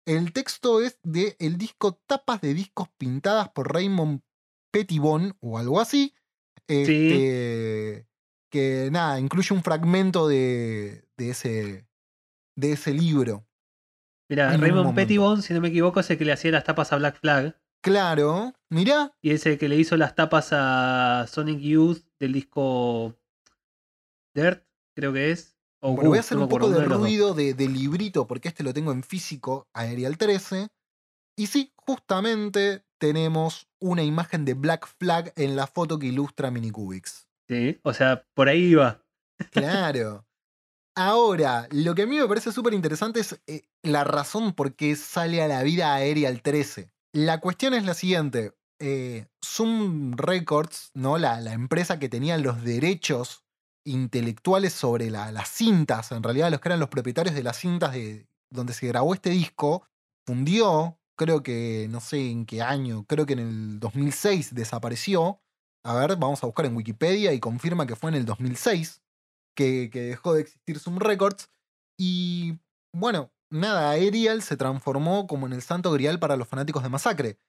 el 0.07 0.31
texto 0.33 0.81
es 0.81 0.99
de 1.03 1.35
el 1.39 1.57
disco 1.57 1.99
Tapas 2.05 2.41
de 2.41 2.53
discos 2.53 2.89
pintadas 2.97 3.49
por 3.49 3.73
Raymond 3.73 4.21
Pettibon 4.71 5.35
o 5.41 5.57
algo 5.57 5.79
así. 5.81 6.13
Este, 6.67 8.07
Que 8.51 8.89
nada, 8.91 9.19
incluye 9.19 9.53
un 9.55 9.63
fragmento 9.63 10.27
de, 10.27 11.05
de 11.17 11.29
ese, 11.29 11.87
de 12.55 12.73
ese 12.73 12.93
libro. 12.93 13.47
Mira, 14.29 14.49
Raymond 14.51 14.85
momento. 14.85 14.95
Pettibon, 14.95 15.41
si 15.41 15.53
no 15.53 15.61
me 15.61 15.67
equivoco, 15.67 15.99
es 15.99 16.09
el 16.09 16.17
que 16.17 16.25
le 16.25 16.31
hacía 16.31 16.51
las 16.51 16.63
tapas 16.63 16.93
a 16.93 16.97
Black 16.97 17.19
Flag. 17.19 17.59
Claro, 17.83 18.53
mirá, 18.69 19.11
Y 19.21 19.31
es 19.31 19.45
el 19.45 19.57
que 19.57 19.67
le 19.67 19.75
hizo 19.75 19.97
las 19.97 20.15
tapas 20.15 20.49
a 20.51 21.25
Sonic 21.27 21.59
Youth 21.59 22.03
del 22.19 22.33
disco 22.33 23.17
Dirt, 24.35 24.63
creo 24.95 25.11
que 25.11 25.31
es. 25.31 25.57
O 25.81 25.95
Bueno, 25.95 26.09
voy 26.09 26.17
a 26.17 26.21
hacer 26.21 26.37
no 26.37 26.43
un 26.43 26.49
poco 26.49 26.69
de 26.69 26.85
ruido 26.85 27.33
de, 27.33 27.55
de 27.55 27.67
librito 27.67 28.27
porque 28.27 28.49
este 28.49 28.63
lo 28.63 28.73
tengo 28.73 28.91
en 28.91 29.01
físico, 29.01 29.67
Aerial 29.73 30.17
13. 30.17 30.67
Y 31.35 31.47
sí, 31.47 31.73
justamente 31.75 32.85
tenemos 32.99 33.67
una 33.79 34.03
imagen 34.03 34.45
de 34.45 34.53
Black 34.53 34.87
Flag 34.99 35.33
en 35.35 35.55
la 35.55 35.65
foto 35.65 35.97
que 35.97 36.05
ilustra 36.05 36.51
Minicubix. 36.51 37.27
Sí, 37.49 37.79
o 37.83 37.93
sea, 37.93 38.25
por 38.35 38.47
ahí 38.47 38.59
iba. 38.59 39.03
Claro. 39.51 40.25
Ahora, 40.95 41.67
lo 41.71 41.95
que 41.95 42.01
a 42.03 42.05
mí 42.07 42.17
me 42.17 42.27
parece 42.27 42.51
súper 42.51 42.73
interesante 42.73 43.21
es 43.21 43.39
eh, 43.47 43.63
la 43.81 44.03
razón 44.03 44.53
por 44.53 44.75
qué 44.75 44.95
sale 44.95 45.41
a 45.41 45.47
la 45.47 45.63
vida 45.63 45.93
Aerial 45.93 46.41
13. 46.41 46.91
La 47.13 47.39
cuestión 47.39 47.73
es 47.73 47.85
la 47.85 47.93
siguiente. 47.93 48.53
eh, 48.83 49.27
Zoom 49.45 50.13
Records, 50.17 50.89
¿no? 50.95 51.19
La, 51.19 51.39
la 51.39 51.53
empresa 51.53 51.99
que 51.99 52.09
tenía 52.09 52.37
los 52.39 52.63
derechos 52.63 53.43
intelectuales 53.85 54.73
sobre 54.73 55.11
la- 55.11 55.31
las 55.31 55.49
cintas, 55.49 56.11
en 56.11 56.23
realidad 56.23 56.49
los 56.49 56.59
que 56.61 56.69
eran 56.69 56.79
los 56.79 56.89
propietarios 56.89 57.35
de 57.35 57.43
las 57.43 57.57
cintas 57.57 57.93
de 57.93 58.25
donde 58.49 58.73
se 58.73 58.87
grabó 58.87 59.13
este 59.13 59.29
disco, 59.29 59.87
fundió, 60.25 60.97
creo 61.15 61.43
que 61.43 61.87
no 61.91 61.99
sé 62.01 62.31
en 62.31 62.45
qué 62.47 62.63
año, 62.63 63.05
creo 63.07 63.25
que 63.27 63.33
en 63.33 63.39
el 63.39 63.79
2006 63.79 64.55
desapareció. 64.55 65.39
A 65.83 65.93
ver, 65.95 66.15
vamos 66.17 66.41
a 66.43 66.47
buscar 66.47 66.65
en 66.65 66.75
Wikipedia 66.75 67.33
y 67.33 67.39
confirma 67.39 67.85
que 67.85 67.95
fue 67.95 68.09
en 68.09 68.15
el 68.15 68.25
2006 68.25 69.01
que, 69.55 69.89
que 69.91 70.01
dejó 70.01 70.33
de 70.33 70.41
existir 70.41 70.79
Zoom 70.79 70.97
Records. 70.99 71.49
Y 71.97 72.59
bueno, 72.93 73.31
nada, 73.49 73.91
Aerial 73.91 74.41
se 74.41 74.57
transformó 74.57 75.27
como 75.27 75.47
en 75.47 75.53
el 75.53 75.61
santo 75.61 75.91
grial 75.91 76.19
para 76.19 76.35
los 76.37 76.47
fanáticos 76.47 76.83
de 76.83 76.89
Masacre. 76.89 77.39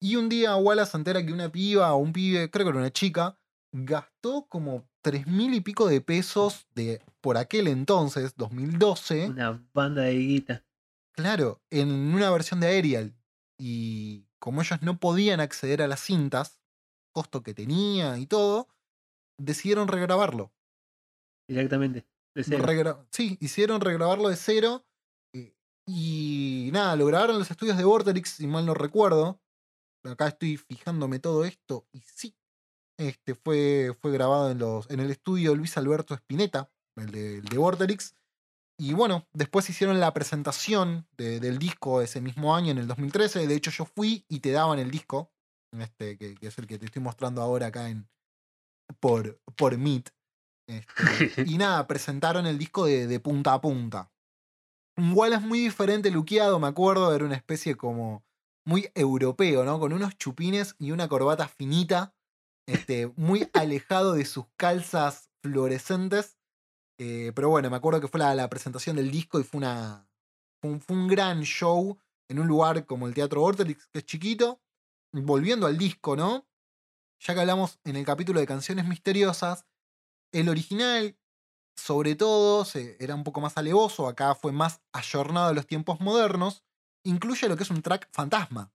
Y 0.00 0.16
un 0.16 0.28
día 0.28 0.56
Wallace 0.56 0.92
se 0.92 0.96
entera 0.96 1.24
que 1.24 1.32
una 1.32 1.52
piba 1.52 1.92
o 1.92 1.98
un 1.98 2.12
pibe, 2.12 2.50
creo 2.50 2.66
que 2.66 2.70
era 2.70 2.78
una 2.78 2.92
chica, 2.92 3.38
gastó 3.72 4.46
como 4.48 4.84
tres 5.00 5.26
mil 5.26 5.54
y 5.54 5.60
pico 5.60 5.86
de 5.86 6.00
pesos 6.00 6.66
de 6.74 7.00
por 7.20 7.36
aquel 7.36 7.68
entonces, 7.68 8.34
2012, 8.36 9.28
Una 9.28 9.64
banda 9.72 10.02
de 10.02 10.14
guita. 10.14 10.64
claro, 11.12 11.60
en 11.70 11.90
una 11.90 12.30
versión 12.30 12.60
de 12.60 12.66
Aerial. 12.68 13.14
Y 13.58 14.26
como 14.40 14.62
ellos 14.62 14.82
no 14.82 14.98
podían 14.98 15.38
acceder 15.40 15.82
a 15.82 15.86
las 15.86 16.00
cintas, 16.00 16.58
costo 17.12 17.42
que 17.44 17.54
tenía 17.54 18.18
y 18.18 18.26
todo, 18.26 18.68
decidieron 19.38 19.86
regrabarlo. 19.86 20.52
Directamente. 21.54 22.06
De 22.34 22.44
cero. 22.44 22.62
Sí, 23.10 23.36
hicieron 23.40 23.80
regrabarlo 23.80 24.28
de 24.28 24.36
cero. 24.36 24.84
eh, 25.34 25.54
Y 25.86 26.70
nada, 26.72 26.96
lo 26.96 27.06
grabaron 27.06 27.38
los 27.38 27.50
estudios 27.50 27.76
de 27.76 27.84
Vorterix, 27.84 28.30
si 28.30 28.46
mal 28.46 28.64
no 28.66 28.74
recuerdo. 28.74 29.40
Acá 30.04 30.28
estoy 30.28 30.56
fijándome 30.56 31.18
todo 31.18 31.44
esto. 31.44 31.86
Y 31.92 32.00
sí, 32.00 32.34
este 32.98 33.34
fue, 33.34 33.94
fue 34.00 34.12
grabado 34.12 34.50
en, 34.50 34.58
los, 34.58 34.90
en 34.90 35.00
el 35.00 35.10
estudio 35.10 35.54
Luis 35.54 35.76
Alberto 35.76 36.14
Spinetta, 36.14 36.70
el 36.96 37.10
de, 37.10 37.42
el. 37.42 38.14
Y 38.80 38.94
bueno, 38.94 39.28
después 39.32 39.68
hicieron 39.70 40.00
la 40.00 40.12
presentación 40.12 41.06
de- 41.16 41.38
del 41.38 41.58
disco 41.58 42.00
ese 42.02 42.20
mismo 42.20 42.56
año, 42.56 42.70
en 42.72 42.78
el 42.78 42.88
2013. 42.88 43.46
De 43.46 43.54
hecho, 43.54 43.70
yo 43.70 43.84
fui 43.84 44.24
y 44.28 44.40
te 44.40 44.50
daban 44.50 44.78
el 44.78 44.90
disco, 44.90 45.30
este, 45.78 46.16
que, 46.18 46.34
que 46.34 46.46
es 46.48 46.58
el 46.58 46.66
que 46.66 46.78
te 46.78 46.86
estoy 46.86 47.02
mostrando 47.02 47.42
ahora 47.42 47.66
acá 47.66 47.88
en, 47.90 48.08
por, 48.98 49.38
por 49.56 49.76
Meet. 49.78 50.10
Este, 50.66 50.84
y 51.46 51.58
nada, 51.58 51.86
presentaron 51.86 52.46
el 52.46 52.58
disco 52.58 52.86
de, 52.86 53.06
de 53.06 53.20
punta 53.20 53.54
a 53.54 53.60
punta. 53.60 54.10
Un 54.96 55.12
Wallace 55.14 55.46
muy 55.46 55.60
diferente, 55.60 56.10
luqueado, 56.10 56.58
me 56.58 56.68
acuerdo, 56.68 57.14
era 57.14 57.24
una 57.24 57.36
especie 57.36 57.76
como 57.76 58.24
muy 58.64 58.90
europeo, 58.94 59.64
¿no? 59.64 59.80
Con 59.80 59.92
unos 59.92 60.16
chupines 60.16 60.76
y 60.78 60.90
una 60.90 61.08
corbata 61.08 61.48
finita, 61.48 62.14
este, 62.66 63.08
muy 63.16 63.48
alejado 63.52 64.12
de 64.14 64.24
sus 64.24 64.46
calzas 64.56 65.30
fluorescentes. 65.42 66.38
Eh, 66.98 67.32
pero 67.34 67.48
bueno, 67.48 67.70
me 67.70 67.76
acuerdo 67.76 68.00
que 68.00 68.08
fue 68.08 68.20
la, 68.20 68.34
la 68.34 68.48
presentación 68.48 68.96
del 68.96 69.10
disco 69.10 69.40
y 69.40 69.44
fue, 69.44 69.58
una, 69.58 70.08
fue, 70.60 70.70
un, 70.70 70.80
fue 70.80 70.96
un 70.96 71.08
gran 71.08 71.42
show 71.42 71.98
en 72.28 72.38
un 72.38 72.46
lugar 72.46 72.86
como 72.86 73.06
el 73.06 73.14
Teatro 73.14 73.40
Vorterix, 73.40 73.86
que 73.88 73.98
es 73.98 74.06
chiquito. 74.06 74.60
Volviendo 75.14 75.66
al 75.66 75.76
disco, 75.76 76.16
¿no? 76.16 76.46
Ya 77.20 77.34
que 77.34 77.40
hablamos 77.40 77.78
en 77.84 77.96
el 77.96 78.04
capítulo 78.06 78.40
de 78.40 78.46
canciones 78.46 78.86
misteriosas, 78.88 79.66
el 80.32 80.48
original, 80.48 81.16
sobre 81.76 82.16
todo, 82.16 82.64
se- 82.64 82.96
era 83.02 83.14
un 83.14 83.24
poco 83.24 83.40
más 83.40 83.56
alevoso, 83.56 84.08
acá 84.08 84.34
fue 84.34 84.52
más 84.52 84.82
ayornado 84.92 85.48
a 85.48 85.54
los 85.54 85.66
tiempos 85.66 86.00
modernos, 86.00 86.64
incluye 87.04 87.48
lo 87.48 87.56
que 87.56 87.64
es 87.64 87.70
un 87.70 87.82
track 87.82 88.08
fantasma. 88.12 88.72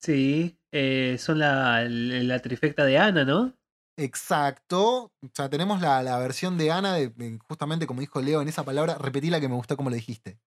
Sí, 0.00 0.58
eh, 0.72 1.16
son 1.18 1.40
la, 1.40 1.84
la 1.88 2.38
trifecta 2.40 2.84
de 2.84 2.98
Ana, 2.98 3.24
¿no? 3.24 3.54
Exacto. 3.96 5.06
O 5.06 5.30
sea, 5.34 5.50
tenemos 5.50 5.80
la, 5.80 6.02
la 6.04 6.18
versión 6.18 6.56
de 6.56 6.70
Ana, 6.70 6.94
de, 6.94 7.38
justamente 7.48 7.86
como 7.86 8.00
dijo 8.00 8.20
Leo 8.20 8.40
en 8.40 8.48
esa 8.48 8.64
palabra, 8.64 8.96
repetí 8.96 9.28
la 9.28 9.40
que 9.40 9.48
me 9.48 9.56
gustó 9.56 9.76
como 9.76 9.90
lo 9.90 9.96
dijiste. 9.96 10.40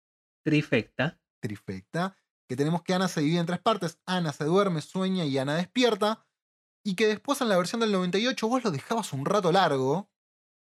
Trifecta. 0.45 1.19
Trifecta. 1.41 2.15
Que 2.47 2.57
tenemos 2.57 2.83
que 2.83 2.95
Ana 2.95 3.09
se 3.09 3.21
divide 3.21 3.41
en 3.41 3.47
tres 3.47 3.61
partes. 3.61 3.99
Ana 4.07 4.33
se 4.33 4.45
duerme, 4.45 4.81
sueña 4.83 5.25
y 5.25 5.39
Ana 5.39 5.57
despierta. 5.57 6.27
Y 6.89 6.95
que 6.95 7.07
después 7.07 7.39
en 7.43 7.51
la 7.51 7.59
versión 7.59 7.83
del 7.83 7.93
98 7.93 8.49
vos 8.49 8.65
lo 8.65 8.71
dejabas 8.71 9.13
un 9.13 9.27
rato 9.27 9.53
largo, 9.53 10.11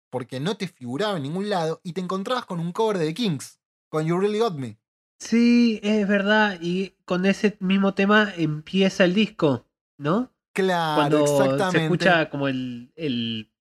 porque 0.09 0.39
no 0.39 0.55
te 0.55 0.69
figuraba 0.69 1.17
en 1.17 1.23
ningún 1.23 1.49
lado, 1.49 1.81
y 1.83 1.91
te 1.91 1.99
encontrabas 1.99 2.45
con 2.45 2.61
un 2.61 2.71
cover 2.71 2.97
de 2.97 3.07
The 3.07 3.13
Kings, 3.13 3.59
con 3.89 4.05
You 4.05 4.17
Really 4.17 4.39
Got 4.39 4.55
Me. 4.55 4.79
Sí, 5.19 5.81
es 5.83 6.07
verdad. 6.07 6.59
Y 6.61 6.95
con 7.03 7.25
ese 7.25 7.57
mismo 7.59 7.93
tema 7.93 8.31
empieza 8.37 9.03
el 9.03 9.13
disco, 9.13 9.67
¿no? 9.97 10.33
Claro, 10.53 10.95
Cuando 10.95 11.23
exactamente. 11.23 11.77
se 11.77 11.83
escucha 11.83 12.29
como 12.29 12.47
el, 12.47 12.93
el, 12.95 13.51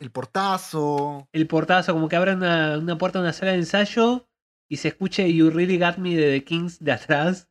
El 0.00 0.10
portazo. 0.10 1.28
el 1.32 1.46
portazo, 1.46 1.92
como 1.92 2.08
que 2.08 2.16
abren 2.16 2.38
una, 2.38 2.78
una 2.78 2.96
puerta 2.96 3.18
de 3.18 3.24
una 3.24 3.34
sala 3.34 3.52
de 3.52 3.58
ensayo 3.58 4.26
y 4.70 4.78
se 4.78 4.88
escuche 4.88 5.30
You 5.34 5.50
Really 5.50 5.78
Got 5.78 5.98
Me 5.98 6.16
de 6.16 6.38
The 6.38 6.44
Kings 6.44 6.78
de 6.82 6.92
atrás. 6.92 7.50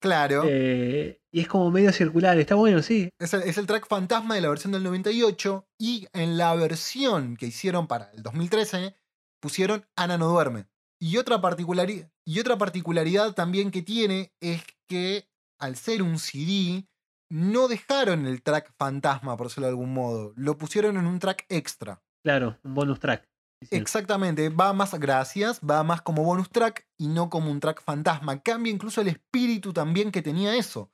Claro. 0.00 0.44
Eh, 0.46 1.20
y 1.34 1.40
es 1.40 1.48
como 1.48 1.68
medio 1.72 1.92
circular. 1.92 2.38
Está 2.38 2.54
bueno, 2.54 2.80
sí. 2.80 3.08
Es 3.18 3.34
el, 3.34 3.42
es 3.42 3.58
el 3.58 3.66
track 3.66 3.88
fantasma 3.88 4.36
de 4.36 4.40
la 4.40 4.48
versión 4.48 4.72
del 4.72 4.84
98 4.84 5.66
y 5.80 6.06
en 6.12 6.38
la 6.38 6.54
versión 6.54 7.36
que 7.36 7.46
hicieron 7.46 7.88
para 7.88 8.12
el 8.12 8.22
2013 8.22 8.94
pusieron 9.42 9.84
Ana 9.96 10.16
no 10.16 10.28
duerme. 10.28 10.68
Y 11.00 11.16
otra, 11.16 11.40
particulari- 11.42 12.08
y 12.24 12.38
otra 12.38 12.56
particularidad 12.56 13.32
también 13.34 13.72
que 13.72 13.82
tiene 13.82 14.32
es 14.40 14.62
que 14.88 15.28
al 15.58 15.74
ser 15.74 16.02
un 16.02 16.20
CD 16.20 16.86
no 17.28 17.66
dejaron 17.66 18.26
el 18.26 18.40
track 18.40 18.72
fantasma, 18.78 19.36
por 19.36 19.48
decirlo 19.48 19.66
de 19.66 19.70
algún 19.70 19.92
modo, 19.92 20.32
lo 20.36 20.56
pusieron 20.56 20.96
en 20.96 21.06
un 21.06 21.18
track 21.18 21.46
extra. 21.48 22.00
Claro, 22.22 22.60
un 22.62 22.74
bonus 22.74 23.00
track. 23.00 23.28
Exactamente, 23.72 24.50
va 24.50 24.72
más, 24.72 24.94
gracias, 25.00 25.60
va 25.60 25.82
más 25.82 26.00
como 26.02 26.22
bonus 26.22 26.50
track 26.50 26.86
y 26.96 27.08
no 27.08 27.28
como 27.28 27.50
un 27.50 27.58
track 27.58 27.82
fantasma. 27.82 28.40
Cambia 28.40 28.72
incluso 28.72 29.00
el 29.00 29.08
espíritu 29.08 29.72
también 29.72 30.12
que 30.12 30.22
tenía 30.22 30.54
eso. 30.54 30.92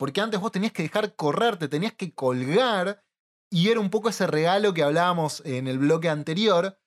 Porque 0.00 0.22
antes 0.22 0.40
vos 0.40 0.50
tenías 0.50 0.72
que 0.72 0.82
dejar 0.82 1.14
correr, 1.14 1.58
te 1.58 1.68
tenías 1.68 1.92
que 1.92 2.14
colgar 2.14 3.04
y 3.52 3.68
era 3.68 3.80
un 3.80 3.90
poco 3.90 4.08
ese 4.08 4.26
regalo 4.26 4.72
que 4.72 4.82
hablábamos 4.82 5.42
en 5.44 5.68
el 5.68 5.78
bloque 5.78 6.08
anterior. 6.08 6.80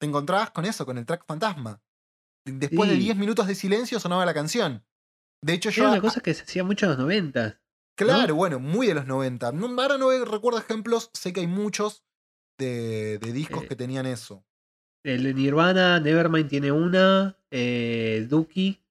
Te 0.00 0.06
encontrabas 0.08 0.50
con 0.50 0.64
eso, 0.64 0.84
con 0.84 0.98
el 0.98 1.06
track 1.06 1.24
fantasma. 1.26 1.80
Después 2.44 2.90
de 2.90 2.96
Sí. 2.96 3.02
10 3.02 3.16
minutos 3.18 3.46
de 3.46 3.54
silencio 3.54 4.00
sonaba 4.00 4.26
la 4.26 4.34
canción. 4.34 4.84
De 5.44 5.52
hecho, 5.52 5.70
yo. 5.70 5.84
Era 5.84 5.92
una 5.92 6.00
cosa 6.00 6.20
que 6.20 6.34
se 6.34 6.42
hacía 6.42 6.64
mucho 6.64 6.86
en 6.86 6.90
los 6.90 6.98
90. 6.98 7.60
Claro, 7.96 8.34
bueno, 8.34 8.58
muy 8.58 8.88
de 8.88 8.94
los 8.94 9.06
90. 9.06 9.52
No, 9.52 9.68
ahora 9.80 9.96
no 9.96 10.10
recuerdo 10.24 10.58
ejemplos, 10.58 11.10
sé 11.14 11.32
que 11.32 11.40
hay 11.40 11.46
muchos 11.46 12.04
de, 12.58 13.18
de 13.18 13.32
discos 13.32 13.62
Eh, 13.62 13.68
que 13.68 13.76
tenían 13.76 14.06
eso. 14.06 14.44
El 15.04 15.22
de 15.22 15.34
Nirvana, 15.34 16.00
Nevermind 16.00 16.48
tiene 16.48 16.72
una. 16.72 17.38
Eh, 17.52 18.26
Dookie 18.28 18.82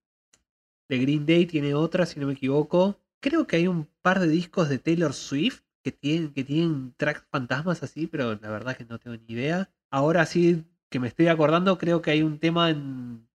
de 0.89 0.97
Green 0.97 1.26
Day 1.26 1.45
tiene 1.45 1.76
otra, 1.76 2.05
si 2.05 2.21
no 2.21 2.28
me 2.28 2.34
equivoco. 2.34 3.01
Creo 3.26 3.47
que 3.47 3.55
hay 3.55 3.67
un 3.67 3.89
par 4.03 4.19
de 4.19 4.28
discos 4.28 4.69
de 4.69 4.78
Taylor 4.78 5.11
Swift 5.11 5.63
que 5.84 5.91
tienen, 5.91 6.32
que 6.32 6.43
tienen 6.43 6.93
tracks 6.95 7.26
fantasmas 7.32 7.82
así, 7.82 8.05
pero 8.05 8.36
la 8.36 8.51
verdad 8.51 8.78
que 8.78 8.86
no 8.86 8.99
tengo 8.99 9.17
ni 9.17 9.34
idea. 9.34 9.71
Ahora 9.89 10.28
sí 10.28 10.63
que 10.91 10.99
me 10.99 11.07
estoy 11.07 11.28
acordando, 11.30 11.80
creo 11.80 12.03
que 12.03 12.11
hay 12.11 12.21
un 12.21 12.38
tema 12.38 12.69
en 12.69 13.28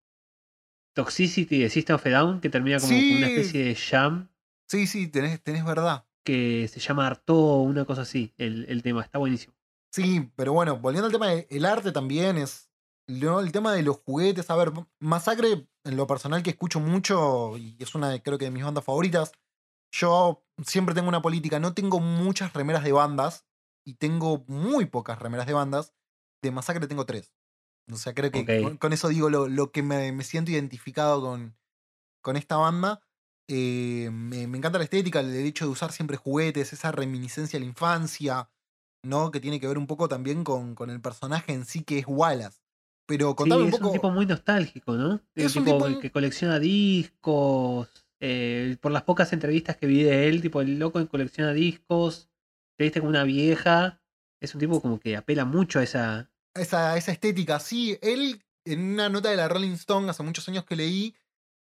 Toxicity 0.95 1.59
de 1.59 1.71
System 1.71 1.97
of 1.97 2.07
a 2.07 2.11
Down 2.11 2.41
que 2.41 2.51
termina 2.51 2.79
como 2.79 2.93
una 2.97 3.27
especie 3.27 3.65
de 3.65 3.75
jam 3.75 4.29
Sí, 4.69 4.87
sí, 4.87 5.09
tenés, 5.09 5.43
tenés 5.43 5.65
verdad. 5.65 6.07
que 6.25 6.69
se 6.69 6.79
llama 6.79 7.09
Arto 7.09 7.57
una 7.57 7.85
cosa 7.85 8.03
así. 8.03 8.33
El, 8.39 8.67
el 8.69 8.85
tema 8.85 9.03
está 9.03 9.19
buenísimo. 9.19 9.55
Sí, 9.91 10.31
pero 10.37 10.53
bueno, 10.53 10.77
volviendo 10.79 11.07
al 11.07 11.13
tema 11.13 11.27
del 11.31 11.65
arte 11.65 11.91
también 11.91 12.39
es. 12.39 12.71
¿no? 13.09 13.41
El 13.41 13.51
tema 13.51 13.73
de 13.75 13.83
los 13.83 13.97
juguetes. 13.97 14.49
A 14.51 14.55
ver, 14.55 14.71
Masacre, 15.01 15.67
en 15.83 15.97
lo 15.97 16.07
personal 16.07 16.45
que 16.45 16.51
escucho 16.51 16.79
mucho, 16.79 17.59
y 17.59 17.75
es 17.81 17.97
una 17.97 18.09
de, 18.11 18.23
creo 18.23 18.39
que 18.39 18.45
de 18.45 18.53
mis 18.53 18.63
bandas 18.63 18.85
favoritas. 18.85 19.33
Yo 19.93 20.45
siempre 20.65 20.95
tengo 20.95 21.09
una 21.09 21.23
política, 21.23 21.59
no 21.61 21.75
tengo 21.75 22.01
muchas 22.01 22.53
remeras 22.53 22.85
de 22.85 22.93
bandas, 22.93 23.47
y 23.85 23.95
tengo 23.95 24.45
muy 24.47 24.87
pocas 24.87 25.19
remeras 25.19 25.47
de 25.47 25.55
bandas. 25.55 25.95
De 26.43 26.51
Masacre 26.51 26.87
tengo 26.87 27.07
tres. 27.07 27.33
O 27.91 27.97
sea, 27.97 28.15
creo 28.15 28.31
que 28.31 28.45
con, 28.63 28.77
con 28.77 28.93
eso 28.93 29.09
digo 29.09 29.31
lo, 29.31 29.49
lo 29.49 29.73
que 29.73 29.83
me, 29.83 30.13
me 30.13 30.23
siento 30.23 30.51
identificado 30.53 31.21
con, 31.21 31.57
con 32.23 32.37
esta 32.37 32.57
banda. 32.57 33.03
Eh, 33.49 34.11
me, 34.13 34.47
me 34.47 34.59
encanta 34.59 34.79
la 34.79 34.85
estética, 34.85 35.21
el 35.21 35.35
hecho 35.35 35.65
de 35.65 35.73
usar 35.73 35.91
siempre 35.91 36.17
juguetes, 36.17 36.73
esa 36.73 36.93
reminiscencia 36.93 37.57
a 37.57 37.61
la 37.61 37.67
infancia, 37.67 38.49
¿no? 39.03 39.31
Que 39.33 39.41
tiene 39.41 39.59
que 39.59 39.67
ver 39.67 39.77
un 39.79 39.89
poco 39.89 40.09
también 40.09 40.45
con, 40.45 40.75
con 40.77 40.89
el 40.91 41.01
personaje 41.01 41.53
en 41.53 41.65
sí 41.65 41.83
que 41.83 41.99
es 41.99 42.05
Wallace. 42.07 42.61
Pero 43.07 43.31
Sí, 43.31 43.35
contame 43.37 43.63
un 43.63 43.69
es 43.69 43.75
poco. 43.75 43.87
un 43.89 43.93
tipo 43.95 44.11
muy 44.13 44.25
nostálgico, 44.27 44.93
¿no? 44.95 45.21
El 45.35 45.47
Es 45.47 45.57
un 45.57 45.65
tipo 45.65 45.85
tipo- 45.85 46.01
que 46.01 46.13
colecciona 46.13 46.61
discos. 46.61 47.89
Eh, 48.21 48.77
por 48.81 48.93
las 48.93 49.03
pocas 49.03 49.33
entrevistas 49.33 49.77
que 49.77 49.87
vi 49.87 50.03
de 50.03 50.29
él, 50.29 50.43
tipo 50.43 50.61
el 50.61 50.79
loco 50.79 50.99
que 50.99 51.09
colecciona 51.09 51.53
discos. 51.53 52.29
Te 52.77 52.85
viste 52.85 53.01
como 53.01 53.11
una 53.11 53.25
vieja. 53.25 54.01
Es 54.41 54.55
un 54.55 54.61
tipo 54.61 54.81
como 54.81 55.01
que 55.01 55.17
apela 55.17 55.45
mucho 55.45 55.79
a 55.79 55.83
esa. 55.83 56.31
esa, 56.55 56.97
esa 56.97 57.13
estética. 57.13 57.61
Sí, 57.61 57.99
él 58.03 58.43
en 58.65 58.93
una 58.93 59.09
nota 59.09 59.31
de 59.31 59.37
la 59.37 59.49
Rolling 59.49 59.73
Stone 59.73 60.09
hace 60.11 60.23
muchos 60.23 60.49
años 60.49 60.65
que 60.65 60.77
leí, 60.77 61.17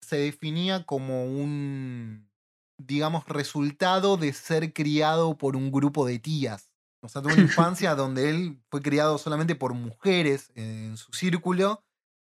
se 0.00 0.16
definía 0.16 0.84
como 0.84 1.24
un, 1.24 2.28
digamos, 2.78 3.26
resultado 3.26 4.16
de 4.16 4.32
ser 4.32 4.72
criado 4.72 5.38
por 5.38 5.56
un 5.56 5.70
grupo 5.70 6.06
de 6.06 6.18
tías. 6.18 6.70
O 7.02 7.08
sea, 7.08 7.22
tuvo 7.22 7.32
una 7.32 7.42
infancia 7.42 7.94
donde 7.94 8.30
él 8.30 8.62
fue 8.70 8.82
criado 8.82 9.18
solamente 9.18 9.54
por 9.54 9.74
mujeres 9.74 10.52
en 10.54 10.96
su 10.96 11.12
círculo. 11.12 11.84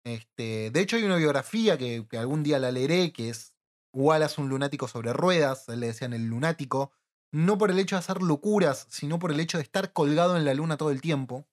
Este, 0.03 0.71
de 0.71 0.79
hecho, 0.79 0.95
hay 0.95 1.03
una 1.03 1.17
biografía 1.17 1.77
que, 1.77 2.05
que 2.09 2.17
algún 2.17 2.43
día 2.43 2.59
la 2.59 2.71
leeré, 2.71 3.11
que 3.11 3.29
es 3.29 3.53
Wallace, 3.97 4.39
un 4.39 4.49
lunático 4.49 4.87
sobre 4.87 5.11
ruedas, 5.13 5.67
le 5.67 5.87
decían 5.87 6.13
el 6.13 6.27
lunático, 6.27 6.91
no 7.33 7.57
por 7.57 7.71
el 7.71 7.79
hecho 7.79 7.95
de 7.95 7.99
hacer 7.99 8.21
locuras, 8.21 8.87
sino 8.89 9.19
por 9.19 9.31
el 9.31 9.39
hecho 9.39 9.57
de 9.57 9.63
estar 9.63 9.91
colgado 9.93 10.37
en 10.37 10.45
la 10.45 10.53
luna 10.53 10.77
todo 10.77 10.91
el 10.91 11.01
tiempo. 11.01 11.45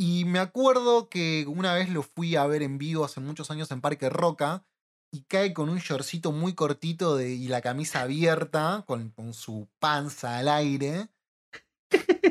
Y 0.00 0.24
me 0.26 0.38
acuerdo 0.38 1.08
que 1.08 1.44
una 1.48 1.74
vez 1.74 1.88
lo 1.88 2.02
fui 2.02 2.36
a 2.36 2.46
ver 2.46 2.62
en 2.62 2.78
vivo 2.78 3.04
hace 3.04 3.20
muchos 3.20 3.50
años 3.50 3.70
en 3.72 3.80
Parque 3.80 4.08
Roca 4.08 4.64
y 5.12 5.22
cae 5.22 5.52
con 5.52 5.68
un 5.70 5.78
shortcito 5.78 6.30
muy 6.32 6.54
cortito 6.54 7.16
de, 7.16 7.30
y 7.30 7.48
la 7.48 7.60
camisa 7.62 8.02
abierta, 8.02 8.84
con, 8.86 9.10
con 9.10 9.32
su 9.34 9.68
panza 9.80 10.38
al 10.38 10.48
aire. 10.48 11.08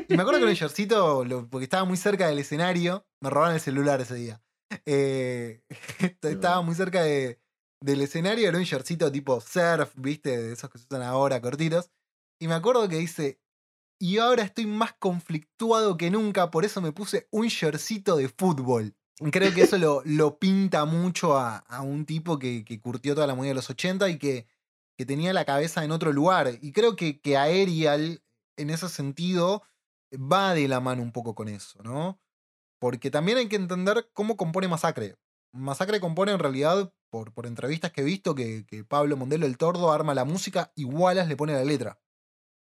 Y 0.08 0.14
me 0.16 0.22
acuerdo 0.22 0.40
que 0.40 0.50
el 0.50 0.56
shortcito, 0.56 1.24
lo- 1.24 1.48
porque 1.48 1.64
estaba 1.64 1.84
muy 1.84 1.96
cerca 1.98 2.28
del 2.28 2.38
escenario, 2.38 3.04
me 3.20 3.28
robaron 3.30 3.54
el 3.56 3.60
celular 3.60 4.00
ese 4.00 4.14
día. 4.14 4.40
Eh, 4.86 5.62
estaba 6.22 6.62
muy 6.62 6.74
cerca 6.74 7.02
de- 7.02 7.38
del 7.80 8.00
escenario, 8.00 8.48
era 8.48 8.58
un 8.58 8.64
shortcito 8.64 9.10
tipo 9.12 9.40
surf, 9.40 9.92
viste, 9.96 10.36
de 10.36 10.52
esos 10.52 10.70
que 10.70 10.78
se 10.78 10.84
usan 10.84 11.02
ahora, 11.02 11.40
cortitos. 11.40 11.90
Y 12.40 12.48
me 12.48 12.54
acuerdo 12.54 12.88
que 12.88 12.96
dice, 12.96 13.40
y 14.00 14.18
ahora 14.18 14.42
estoy 14.42 14.66
más 14.66 14.94
conflictuado 14.94 15.96
que 15.96 16.10
nunca, 16.10 16.50
por 16.50 16.64
eso 16.64 16.80
me 16.80 16.92
puse 16.92 17.28
un 17.30 17.48
shortcito 17.48 18.16
de 18.16 18.28
fútbol. 18.28 18.94
Creo 19.32 19.52
que 19.52 19.62
eso 19.62 19.78
lo, 19.78 20.02
lo 20.04 20.38
pinta 20.38 20.84
mucho 20.84 21.36
a, 21.36 21.58
a 21.58 21.82
un 21.82 22.06
tipo 22.06 22.38
que, 22.38 22.64
que 22.64 22.80
curtió 22.80 23.14
toda 23.14 23.26
la 23.26 23.34
movida 23.34 23.50
de 23.50 23.56
los 23.56 23.70
80 23.70 24.08
y 24.10 24.18
que, 24.18 24.46
que 24.96 25.06
tenía 25.06 25.32
la 25.32 25.44
cabeza 25.44 25.84
en 25.84 25.92
otro 25.92 26.12
lugar. 26.12 26.58
Y 26.60 26.72
creo 26.72 26.96
que, 26.96 27.20
que 27.20 27.36
Aerial, 27.36 28.22
en 28.56 28.70
ese 28.70 28.88
sentido, 28.88 29.62
va 30.14 30.54
de 30.54 30.68
la 30.68 30.80
mano 30.80 31.02
un 31.02 31.12
poco 31.12 31.34
con 31.34 31.48
eso, 31.48 31.82
¿no? 31.82 32.20
Porque 32.80 33.10
también 33.10 33.38
hay 33.38 33.48
que 33.48 33.56
entender 33.56 34.08
cómo 34.12 34.36
compone 34.36 34.68
Masacre. 34.68 35.16
Masacre 35.52 36.00
compone 36.00 36.32
en 36.32 36.38
realidad, 36.38 36.92
por, 37.10 37.32
por 37.32 37.46
entrevistas 37.46 37.92
que 37.92 38.02
he 38.02 38.04
visto, 38.04 38.34
que, 38.34 38.64
que 38.66 38.84
Pablo 38.84 39.16
Mondelo 39.16 39.46
el 39.46 39.58
Tordo 39.58 39.92
arma 39.92 40.14
la 40.14 40.24
música 40.24 40.72
y 40.74 40.84
Wallace 40.84 41.28
le 41.28 41.36
pone 41.36 41.52
la 41.52 41.64
letra. 41.64 42.00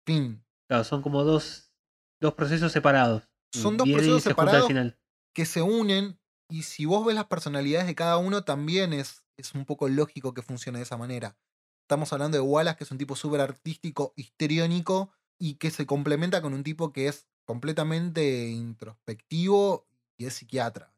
Fin. 0.06 0.44
Claro, 0.68 0.84
son 0.84 1.02
como 1.02 1.24
dos, 1.24 1.72
dos 2.20 2.34
procesos 2.34 2.72
separados. 2.72 3.24
Son 3.54 3.78
dos 3.78 3.88
y 3.88 3.94
procesos 3.94 4.24
se 4.24 4.30
separados 4.30 4.68
final. 4.68 5.00
que 5.34 5.46
se 5.46 5.62
unen 5.62 6.20
y 6.50 6.64
si 6.64 6.86
vos 6.86 7.06
ves 7.06 7.16
las 7.16 7.26
personalidades 7.26 7.88
de 7.88 7.96
cada 7.96 8.18
uno 8.18 8.44
también 8.44 8.94
es, 8.94 9.24
es 9.38 9.54
un 9.56 9.66
poco 9.66 9.88
lógico 9.88 10.34
que 10.34 10.42
funcione 10.42 10.80
de 10.80 10.84
esa 10.84 10.98
manera. 10.98 11.38
Estamos 11.84 12.12
hablando 12.14 12.38
de 12.38 12.42
Wallace, 12.42 12.78
que 12.78 12.84
es 12.84 12.92
un 12.92 12.98
tipo 12.98 13.16
súper 13.16 13.42
artístico, 13.42 14.14
histriónico 14.16 15.12
y 15.40 15.56
que 15.56 15.72
se 15.72 15.86
complementa 15.86 16.42
con 16.42 16.54
un 16.54 16.64
tipo 16.64 16.92
que 16.92 17.08
es 17.08 17.28
completamente 17.46 18.48
introspectivo 18.48 19.88
y 20.18 20.26
es 20.26 20.34
psiquiatra. 20.34 20.95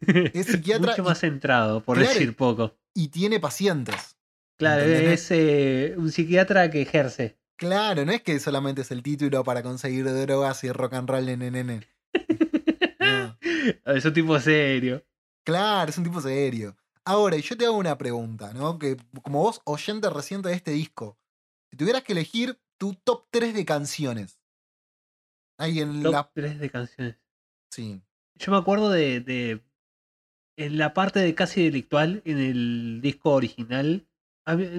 Es 0.34 0.46
psiquiatra 0.46 0.90
Mucho 0.92 1.02
y- 1.02 1.04
más 1.04 1.18
centrado, 1.20 1.82
por 1.82 1.96
Claro, 1.98 2.12
decir 2.12 2.34
poco. 2.36 2.76
Y 2.94 3.08
tiene 3.08 3.38
pacientes. 3.40 4.16
Claro, 4.58 4.82
¿entendés? 4.82 5.22
es 5.22 5.30
eh, 5.30 5.94
un 5.96 6.10
psiquiatra 6.12 6.70
que 6.70 6.82
ejerce. 6.82 7.38
Claro, 7.56 8.04
no 8.04 8.12
es 8.12 8.22
que 8.22 8.38
solamente 8.40 8.80
es 8.82 8.90
el 8.90 9.02
título 9.02 9.44
para 9.44 9.62
conseguir 9.62 10.04
drogas 10.04 10.64
y 10.64 10.70
rock 10.72 10.94
and 10.94 11.08
roll 11.08 11.28
en 11.28 11.40
NN. 11.42 11.84
No. 13.00 13.36
Es 13.94 14.04
un 14.04 14.12
tipo 14.12 14.38
serio. 14.40 15.04
Claro, 15.44 15.90
es 15.90 15.98
un 15.98 16.04
tipo 16.04 16.20
serio. 16.20 16.76
Ahora, 17.04 17.36
y 17.36 17.42
yo 17.42 17.56
te 17.56 17.64
hago 17.64 17.76
una 17.76 17.96
pregunta, 17.98 18.52
¿no? 18.52 18.78
Que 18.78 18.96
como 19.22 19.40
vos, 19.42 19.60
oyente 19.64 20.08
reciente 20.10 20.48
de 20.48 20.54
este 20.54 20.70
disco, 20.72 21.18
si 21.70 21.76
tuvieras 21.76 22.02
que 22.02 22.12
elegir 22.12 22.58
tu 22.78 22.94
top 22.94 23.26
3 23.30 23.54
de 23.54 23.64
canciones, 23.64 24.38
Ahí 25.58 25.80
en 25.80 26.02
Top 26.02 26.12
la. 26.12 26.30
3 26.34 26.58
de 26.58 26.70
canciones. 26.70 27.16
Sí. 27.70 28.02
Yo 28.36 28.52
me 28.52 28.58
acuerdo 28.58 28.88
de, 28.90 29.20
de- 29.20 29.62
en 30.60 30.76
la 30.76 30.92
parte 30.92 31.20
de 31.20 31.34
casi 31.34 31.64
delictual 31.64 32.20
en 32.26 32.38
el 32.38 33.00
disco 33.00 33.32
original. 33.32 34.06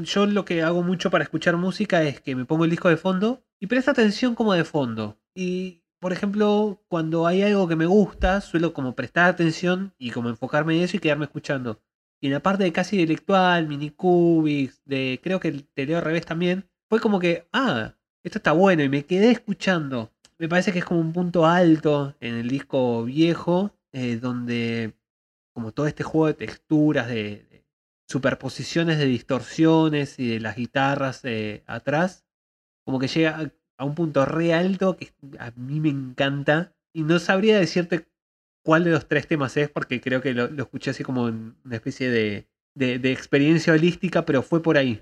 Yo 0.04 0.28
lo 0.28 0.46
que 0.46 0.62
hago 0.62 0.84
mucho 0.84 1.10
para 1.10 1.24
escuchar 1.24 1.58
música 1.58 2.04
es 2.04 2.22
que 2.22 2.36
me 2.36 2.46
pongo 2.46 2.66
el 2.66 2.70
disco 2.70 2.88
de 2.88 2.98
fondo 2.98 3.44
y 3.60 3.66
presto 3.66 3.90
atención 3.90 4.36
como 4.36 4.54
de 4.54 4.64
fondo. 4.64 5.18
Y, 5.34 5.82
por 6.00 6.14
ejemplo, 6.14 6.84
cuando 6.88 7.26
hay 7.26 7.42
algo 7.42 7.68
que 7.68 7.76
me 7.76 7.88
gusta, 7.88 8.42
suelo 8.42 8.74
como 8.74 8.96
prestar 8.96 9.28
atención 9.28 9.96
y 9.98 10.12
como 10.12 10.30
enfocarme 10.30 10.78
en 10.78 10.84
eso 10.84 10.98
y 10.98 11.00
quedarme 11.00 11.26
escuchando. 11.26 11.82
Y 12.22 12.28
en 12.28 12.34
la 12.34 12.44
parte 12.44 12.64
de 12.64 12.72
casi 12.72 12.98
delictual, 12.98 13.68
mini 13.68 13.90
cubics, 13.90 14.82
de 14.86 15.20
creo 15.24 15.40
que 15.40 15.48
el 15.48 15.68
te 15.68 15.88
leo 15.88 15.98
al 15.98 16.04
revés 16.04 16.28
también, 16.28 16.70
fue 16.90 17.00
como 17.00 17.20
que, 17.20 17.48
ah, 17.54 17.96
esto 18.24 18.38
está 18.38 18.52
bueno 18.52 18.84
y 18.84 18.90
me 18.90 19.06
quedé 19.06 19.32
escuchando. 19.32 20.12
Me 20.38 20.48
parece 20.48 20.72
que 20.72 20.80
es 20.80 20.86
como 20.86 21.00
un 21.00 21.14
punto 21.14 21.48
alto 21.48 22.16
en 22.20 22.36
el 22.36 22.50
disco 22.50 23.04
viejo, 23.04 23.76
eh, 23.94 24.18
donde 24.18 25.01
como 25.54 25.72
todo 25.74 25.88
este 25.88 26.04
juego 26.04 26.28
de 26.28 26.34
texturas, 26.34 27.08
de, 27.08 27.66
superposiciones 28.12 28.98
de 28.98 29.06
distorsiones 29.06 30.20
y 30.20 30.28
de 30.28 30.40
las 30.42 30.58
guitarras 30.58 31.22
eh, 31.24 31.64
atrás, 31.66 32.26
como 32.86 33.00
que 33.00 33.08
llega 33.08 33.52
a, 33.78 33.86
un 33.86 33.96
punto 33.96 34.26
re 34.26 34.54
alto 34.54 34.98
que 34.98 35.14
a 35.40 35.52
mí 35.52 35.80
me 35.80 35.90
encanta. 35.90 36.76
Y 36.94 37.04
no 37.04 37.20
sabría 37.20 37.58
decirte 37.58 38.08
cuál 38.64 38.84
de 38.84 38.92
los 38.92 39.08
tres 39.08 39.28
temas 39.28 39.56
es, 39.58 39.70
porque 39.70 40.02
creo 40.02 40.22
que 40.22 40.34
lo, 40.34 40.48
lo 40.48 40.64
escuché 40.64 40.92
así 40.92 41.04
como 41.04 41.30
en 41.30 41.56
una 41.64 41.76
especie 41.76 42.10
de, 42.10 42.48
de, 42.76 43.12
experiencia 43.12 43.74
holística, 43.74 44.26
pero 44.26 44.44
fue 44.44 44.62
por 44.62 44.78
ahí. 44.78 45.02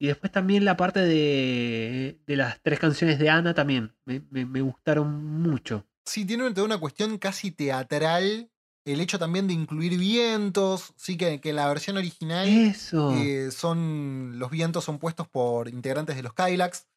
Y 0.00 0.08
después 0.08 0.32
también 0.32 0.64
la 0.64 0.76
parte 0.76 1.00
de, 1.00 2.18
de 2.26 2.36
las 2.36 2.60
tres 2.60 2.80
canciones 2.80 3.20
de 3.20 3.30
Ana 3.30 3.54
también. 3.54 3.94
Me, 4.04 4.20
me- 4.30 4.60
gustaron 4.60 5.24
mucho. 5.24 5.86
Sí, 6.04 6.24
tiene 6.24 6.50
toda 6.52 6.66
una 6.66 6.78
cuestión 6.80 7.16
casi 7.18 7.52
teatral. 7.52 8.50
El 8.84 9.00
hecho 9.00 9.18
también 9.18 9.46
de 9.46 9.54
incluir 9.54 9.98
vientos. 9.98 10.92
Sí, 10.96 11.16
que, 11.16 11.40
que 11.40 11.50
en 11.50 11.56
la 11.56 11.68
versión 11.68 11.96
original 11.96 12.48
Eso. 12.48 13.12
eh, 13.16 13.50
son. 13.50 14.38
Los 14.38 14.50
vientos 14.50 14.84
son 14.84 14.98
puestos 14.98 15.28
por 15.28 15.68
integrantes 15.68 16.16
de 16.16 16.22
los 16.22 16.32
Kylax. 16.34 16.88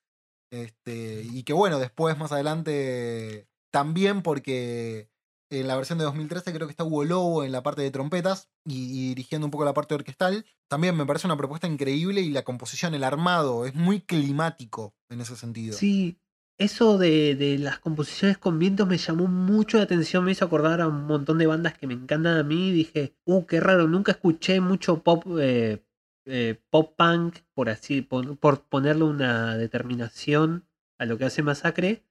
Este, 0.52 1.28
y 1.32 1.44
que 1.44 1.54
bueno, 1.54 1.80
después 1.80 2.18
más 2.18 2.32
adelante. 2.32 3.48
También 3.72 4.22
porque 4.22 5.10
en 5.52 5.68
la 5.68 5.76
versión 5.76 5.98
de 5.98 6.06
2013 6.06 6.54
creo 6.54 6.68
que 6.68 6.72
está 6.72 6.84
Hugo 6.84 7.04
Lobo 7.04 7.44
en 7.44 7.52
la 7.52 7.62
parte 7.62 7.82
de 7.82 7.92
trompetas 7.92 8.50
y, 8.66 8.86
y 8.86 9.08
dirigiendo 9.10 9.46
un 9.46 9.52
poco 9.52 9.66
la 9.66 9.74
parte 9.74 9.94
orquestal. 9.96 10.46
También 10.68 10.96
me 10.96 11.06
parece 11.06 11.28
una 11.28 11.38
propuesta 11.38 11.68
increíble 11.68 12.22
y 12.22 12.30
la 12.30 12.44
composición, 12.44 12.96
el 12.96 13.04
armado, 13.04 13.66
es 13.66 13.76
muy 13.76 14.02
climático 14.02 14.96
en 15.10 15.22
ese 15.22 15.36
sentido. 15.36 15.78
Sí, 15.78 16.18
eso 16.58 16.98
de, 16.98 17.58
las 17.60 17.80
composiciones 17.80 18.38
con 18.38 18.60
vientos 18.60 18.88
me 18.88 18.98
llamó 18.98 19.28
mucho 19.28 19.78
la 19.78 19.84
atención, 19.84 20.24
me 20.24 20.32
hizo 20.32 20.46
acordar 20.46 20.82
a 20.82 20.88
un 20.88 21.06
montón 21.06 21.38
de 21.38 21.48
bandas 21.48 21.78
que 21.78 21.88
me 21.88 21.94
encantan 21.94 22.38
a 22.38 22.44
mí. 22.44 22.72
Dije, 22.72 23.16
uh, 23.26 23.46
qué 23.46 23.60
raro, 23.60 23.88
nunca 23.88 24.14
escuché 24.14 24.62
mucho 24.62 25.04
pop, 25.04 25.26
eh, 25.40 25.84
eh, 26.26 26.60
pop 26.70 26.96
punk, 26.98 27.40
por 27.54 27.70
así, 27.70 28.02
por, 28.02 28.38
ponerle 28.70 29.04
una 29.04 29.58
determinación 29.58 30.66
a 30.98 31.06
lo 31.06 31.18
que 31.18 31.26
hace 31.26 31.44
Masacre, 31.44 32.04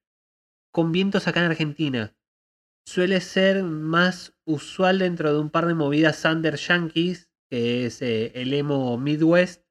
con 0.73 0.93
vientos 0.93 1.27
acá 1.27 1.41
en 1.41 1.51
Argentina. 1.51 2.15
Suele 2.87 3.21
ser 3.21 3.63
más 3.63 4.35
usual 4.45 4.99
dentro 4.99 5.33
de 5.33 5.39
un 5.41 5.49
par 5.49 5.67
de 5.67 5.75
movidas 5.75 6.21
Thunder 6.21 6.57
Yankees, 6.57 7.31
que 7.49 7.87
es 7.87 8.03
eh, 8.03 8.33
el 8.35 8.53
emo 8.53 8.99
Midwest, 8.99 9.65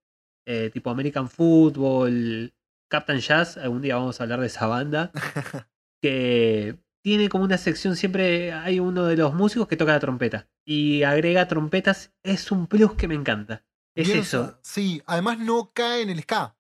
tipo 0.73 0.89
American 0.89 1.29
Football, 1.29 2.53
Captain 2.93 3.21
Jazz, 3.21 3.57
algún 3.57 3.81
día 3.81 3.95
vamos 3.95 4.19
a 4.19 4.23
hablar 4.23 4.39
de 4.39 4.45
esa 4.45 4.67
banda, 4.67 5.11
que 5.99 6.77
tiene 7.03 7.27
como 7.27 7.43
una 7.43 7.57
sección, 7.57 7.95
siempre 7.95 8.53
hay 8.53 8.79
uno 8.79 9.05
de 9.05 9.17
los 9.17 9.33
músicos 9.33 9.67
que 9.67 9.75
toca 9.75 9.93
la 9.93 9.99
trompeta 9.99 10.47
y 10.63 11.01
agrega 11.01 11.47
trompetas, 11.47 12.13
es 12.21 12.51
un 12.51 12.67
plus 12.67 12.93
que 12.93 13.07
me 13.07 13.15
encanta. 13.15 13.65
Es 13.97 14.09
Bien, 14.09 14.19
eso. 14.19 14.59
Sí, 14.61 15.01
además 15.07 15.39
no 15.39 15.71
cae 15.73 16.03
en 16.03 16.11
el 16.11 16.21
ska. 16.21 16.55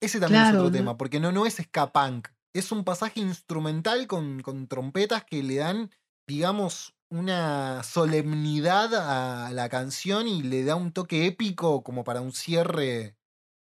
Ese 0.00 0.20
también 0.20 0.44
es 0.44 0.50
otro 0.50 0.66
no- 0.66 0.70
tema, 0.70 0.96
porque 0.96 1.18
no, 1.18 1.32
no 1.32 1.44
es 1.44 1.56
ska 1.56 1.92
punk. 1.92 2.28
Es 2.54 2.70
un 2.70 2.84
pasaje 2.84 3.18
instrumental 3.18 4.06
con, 4.06 4.42
con 4.42 4.68
trompetas 4.68 5.24
que 5.24 5.42
le 5.42 5.56
dan, 5.56 5.90
digamos, 6.28 6.94
una 7.10 7.82
solemnidad 7.82 8.94
a 8.94 9.50
la 9.50 9.68
canción 9.68 10.28
y 10.28 10.44
le 10.44 10.62
da 10.62 10.76
un 10.76 10.92
toque 10.92 11.26
épico 11.26 11.82
como 11.82 12.04
para 12.04 12.20
un 12.20 12.30
cierre 12.30 13.16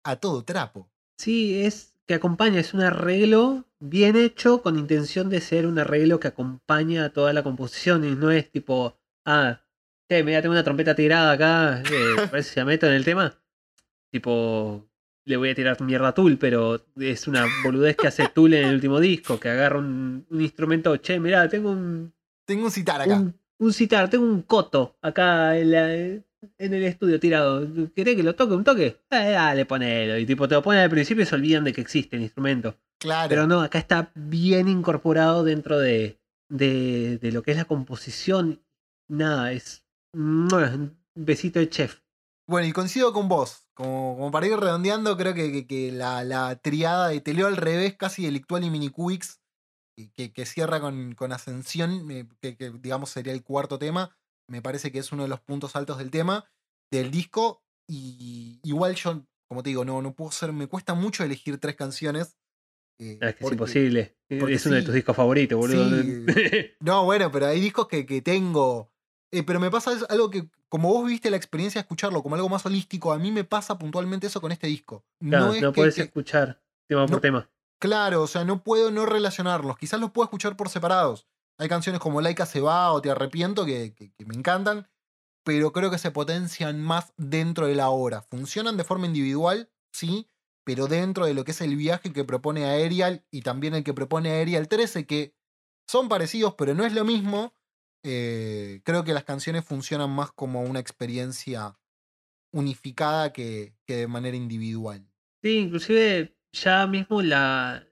a 0.03 0.17
todo 0.17 0.43
trapo. 0.43 0.91
Sí, 1.19 1.61
es 1.65 1.93
que 2.07 2.13
acompaña, 2.13 2.61
es 2.61 2.73
un 2.73 2.79
arreglo 2.81 3.65
bien 3.81 4.15
hecho 4.15 4.61
con 4.61 4.79
intención 4.79 5.29
de 5.29 5.41
ser 5.41 5.65
un 5.67 5.77
arreglo 5.77 6.17
que 6.21 6.29
acompaña 6.29 7.03
a 7.05 7.09
toda 7.09 7.33
la 7.33 7.43
composición 7.43 8.05
y 8.05 8.15
no 8.15 8.31
es 8.31 8.49
tipo, 8.49 8.97
ah, 9.25 9.59
che, 10.09 10.23
mira, 10.23 10.41
tengo 10.41 10.53
una 10.53 10.63
trompeta 10.63 10.95
tirada 10.95 11.33
acá, 11.33 11.81
eh, 11.91 12.15
a 12.25 12.31
ver 12.31 12.43
si 12.43 12.57
la 12.57 12.63
meto 12.65 12.87
en 12.87 12.93
el 12.93 13.03
tema. 13.03 13.33
Tipo, 14.11 14.87
le 15.25 15.35
voy 15.37 15.49
a 15.49 15.55
tirar 15.55 15.79
mierda 15.81 16.07
a 16.07 16.13
Tool, 16.13 16.37
pero 16.37 16.85
es 16.95 17.27
una 17.27 17.45
boludez 17.65 17.97
que 17.97 18.07
hace 18.07 18.29
Tool 18.33 18.53
en 18.53 18.67
el 18.69 18.75
último 18.75 19.01
disco, 19.01 19.37
que 19.39 19.49
agarra 19.49 19.77
un, 19.77 20.25
un 20.29 20.41
instrumento, 20.41 20.95
che, 20.97 21.19
mira, 21.19 21.47
tengo 21.49 21.69
un, 21.71 22.13
Tengo 22.45 22.63
un 22.65 22.71
citar 22.71 23.01
acá. 23.01 23.13
un, 23.19 23.35
un 23.59 23.73
citar, 23.73 24.09
tengo 24.09 24.25
un 24.25 24.41
coto 24.43 24.95
acá 25.01 25.57
en, 25.57 25.71
la- 25.71 26.23
en 26.57 26.73
el 26.73 26.83
estudio 26.83 27.19
tirado. 27.19 27.67
¿Querés 27.95 28.15
que 28.15 28.23
lo 28.23 28.35
toque 28.35 28.53
un 28.53 28.63
toque? 28.63 28.97
Eh, 29.11 29.31
dale, 29.31 29.65
ponelo. 29.65 30.17
Y 30.17 30.25
tipo, 30.25 30.47
te 30.47 30.55
lo 30.55 30.61
ponen 30.63 30.81
al 30.81 30.89
principio 30.89 31.23
y 31.23 31.25
se 31.25 31.35
olvidan 31.35 31.63
de 31.63 31.73
que 31.73 31.81
existe 31.81 32.15
el 32.15 32.23
instrumento. 32.23 32.75
claro. 32.99 33.29
Pero 33.29 33.47
no, 33.47 33.61
acá 33.61 33.79
está 33.79 34.11
bien 34.15 34.67
incorporado 34.67 35.43
dentro 35.43 35.79
de, 35.79 36.19
de, 36.49 37.17
de 37.17 37.31
lo 37.31 37.41
que 37.43 37.51
es 37.51 37.57
la 37.57 37.65
composición. 37.65 38.61
Nada, 39.09 39.51
es 39.51 39.85
un 40.13 40.97
besito 41.15 41.59
de 41.59 41.69
chef. 41.69 42.01
Bueno, 42.47 42.67
y 42.67 42.71
coincido 42.71 43.13
con 43.13 43.27
vos. 43.27 43.67
Como, 43.73 44.15
como 44.17 44.31
para 44.31 44.47
ir 44.47 44.57
redondeando, 44.57 45.15
creo 45.17 45.33
que, 45.33 45.51
que- 45.51 45.67
que 45.67 45.91
la, 45.91 46.23
la 46.23 46.55
triada 46.57 47.09
de 47.09 47.21
Te 47.21 47.33
leo 47.33 47.47
al 47.47 47.57
revés, 47.57 47.95
casi 47.95 48.25
delictual 48.25 48.63
y 48.63 48.69
minicubix, 48.69 49.39
que, 50.15 50.31
que 50.31 50.45
cierra 50.45 50.79
con, 50.79 51.13
con 51.15 51.31
Ascensión, 51.31 52.07
que, 52.41 52.55
que, 52.57 52.71
digamos 52.71 53.09
sería 53.09 53.33
el 53.33 53.43
cuarto 53.43 53.77
tema, 53.77 54.15
me 54.49 54.61
parece 54.61 54.91
que 54.91 54.99
es 54.99 55.11
uno 55.11 55.23
de 55.23 55.29
los 55.29 55.39
puntos 55.39 55.75
altos 55.75 55.97
del 55.97 56.11
tema, 56.11 56.45
del 56.91 57.11
disco. 57.11 57.63
Y 57.87 58.59
igual 58.63 58.95
yo, 58.95 59.23
como 59.47 59.63
te 59.63 59.69
digo, 59.69 59.83
no, 59.85 60.01
no 60.01 60.13
puedo 60.13 60.31
ser, 60.31 60.53
me 60.53 60.67
cuesta 60.67 60.93
mucho 60.93 61.23
elegir 61.23 61.57
tres 61.59 61.75
canciones. 61.75 62.35
eh, 63.01 63.17
Es 63.21 63.35
que 63.35 63.41
porque- 63.41 63.45
es 63.45 63.51
imposible. 63.53 64.17
porque 64.39 64.53
es 64.55 64.65
uno 64.65 64.75
de 64.75 64.81
tus 64.83 64.93
discos 64.93 65.15
favoritos, 65.15 65.57
boludo. 65.57 66.01
Sí. 66.03 66.25
No, 66.81 67.05
bueno, 67.05 67.31
pero 67.31 67.47
hay 67.47 67.59
discos 67.59 67.87
que, 67.87 68.05
que 68.05 68.21
tengo. 68.21 68.91
eh, 69.31 69.43
pero 69.43 69.59
me 69.59 69.71
pasa 69.71 69.91
algo 70.09 70.29
que, 70.29 70.49
como 70.67 70.89
vos 70.89 71.07
viste 71.07 71.29
la 71.31 71.37
experiencia 71.37 71.79
de 71.79 71.83
escucharlo 71.83 72.21
como 72.21 72.35
algo 72.35 72.49
más 72.49 72.65
holístico, 72.65 73.11
a 73.13 73.17
mí 73.19 73.31
me 73.31 73.43
pasa 73.43 73.77
puntualmente 73.77 74.27
eso 74.27 74.41
con 74.41 74.51
este 74.51 74.67
disco. 74.67 75.05
Claro, 75.19 75.45
no 75.45 75.47
no, 75.47 75.53
es 75.53 75.61
que- 75.61 75.71
puedes 75.71 75.95
que- 75.95 76.01
escuchar 76.01 76.61
tema 76.87 77.05
por 77.05 77.15
no- 77.17 77.21
tema. 77.21 77.49
Claro, 77.81 78.21
o 78.23 78.27
sea, 78.27 78.43
no 78.43 78.61
puedo 78.63 78.91
no 78.91 79.05
relacionarlos. 79.05 79.77
Quizás 79.77 79.99
los 80.01 80.11
puedo 80.11 80.25
escuchar 80.25 80.57
por 80.57 80.67
separados. 80.69 81.27
Hay 81.59 81.67
canciones 81.67 81.99
como 81.99 82.21
Laika 82.21 82.45
se 82.45 82.61
va 82.61 82.91
o 82.93 83.01
Te 83.01 83.11
arrepiento 83.11 83.65
que, 83.65 83.93
me 84.25 84.35
encantan, 84.35 84.87
pero 85.43 85.71
creo 85.73 85.91
que 85.91 85.97
se 85.97 86.09
potencian 86.09 86.81
más 86.81 87.13
dentro 87.17 87.67
de 87.67 87.75
la 87.75 87.89
obra. 87.89 88.21
Funcionan 88.21 88.77
de 88.77 88.85
forma 88.85 89.05
individual, 89.05 89.69
sí, 89.91 90.29
pero 90.63 90.87
dentro 90.87 91.25
de 91.25 91.33
lo 91.33 91.43
que 91.43 91.51
es 91.51 91.61
el 91.61 91.75
viaje 91.75 92.13
que 92.13 92.23
propone 92.23 92.65
Aerial 92.65 93.25
y 93.29 93.41
también 93.41 93.75
el 93.75 93.83
que 93.83 93.93
propone 93.93 94.31
Aerial 94.31 94.69
13, 94.69 95.05
que 95.05 95.35
son 95.87 96.07
parecidos, 96.07 96.55
pero 96.55 96.73
no 96.73 96.85
es 96.85 96.93
lo 96.93 97.03
mismo. 97.03 97.53
eh, 98.03 98.81
creo 98.85 99.03
que 99.03 99.13
las 99.13 99.25
canciones 99.25 99.65
funcionan 99.65 100.09
más 100.09 100.31
como 100.31 100.61
una 100.61 100.79
experiencia 100.79 101.77
unificada 102.53 103.33
que, 103.33 103.75
que 103.85 103.97
de 103.97 104.07
manera 104.07 104.37
individual. 104.37 105.05
Sí, 105.43 105.57
inclusive 105.57 106.37
ya 106.53 106.87
mismo 106.87 107.21
la 107.21 107.88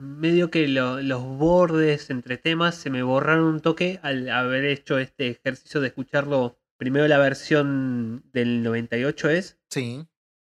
medio 0.00 0.50
que 0.50 0.66
lo- 0.68 1.00
los 1.02 1.22
bordes 1.22 2.10
entre 2.10 2.38
temas 2.38 2.74
se 2.74 2.90
me 2.90 3.02
borraron 3.02 3.44
un 3.44 3.60
toque 3.60 4.00
al 4.02 4.28
haber 4.30 4.64
hecho 4.64 4.98
este 4.98 5.28
ejercicio 5.28 5.80
de 5.80 5.88
escucharlo 5.88 6.56
primero 6.78 7.06
la 7.08 7.18
versión 7.18 8.22
del 8.32 8.62
98 8.62 9.28
es 9.30 9.58
Sí, 9.70 10.06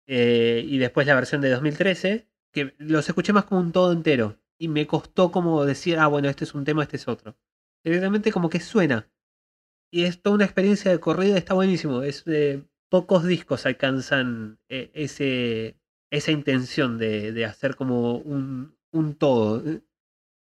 eh, 0.08 0.64
y 0.66 0.78
después 0.78 1.06
la 1.08 1.16
versión 1.16 1.42
de 1.42 1.50
2013 1.50 2.28
que 2.54 2.74
los 2.78 3.08
escuché 3.08 3.34
más 3.34 3.46
como 3.46 3.62
un 3.62 3.72
todo 3.72 3.92
entero. 3.94 4.38
Y 4.58 4.68
me 4.68 4.86
costó 4.88 5.32
como 5.32 5.66
decir 5.66 5.98
ah 6.00 6.08
bueno 6.08 6.30
este 6.30 6.44
es 6.44 6.54
un 6.54 6.64
tema 6.66 6.84
este 6.84 6.98
es 6.98 7.08
otro 7.08 7.36
directamente 7.84 8.32
como 8.32 8.50
que 8.50 8.60
suena. 8.60 9.10
Y 9.92 10.04
es 10.04 10.22
toda 10.22 10.36
una 10.36 10.46
experiencia 10.46 10.92
de 10.92 11.00
corrido 11.00 11.36
está 11.36 11.54
buenísimo. 11.54 12.04
Es 12.04 12.24
de 12.26 12.64
pocos 12.90 13.26
discos 13.26 13.66
alcanzan 13.66 14.60
eh, 14.70 14.92
ese 14.94 15.78
esa 16.12 16.32
intención 16.32 16.98
de, 16.98 17.32
de 17.32 17.46
hacer 17.46 17.76
como 17.76 18.18
un, 18.18 18.78
un 18.92 19.16
todo. 19.16 19.64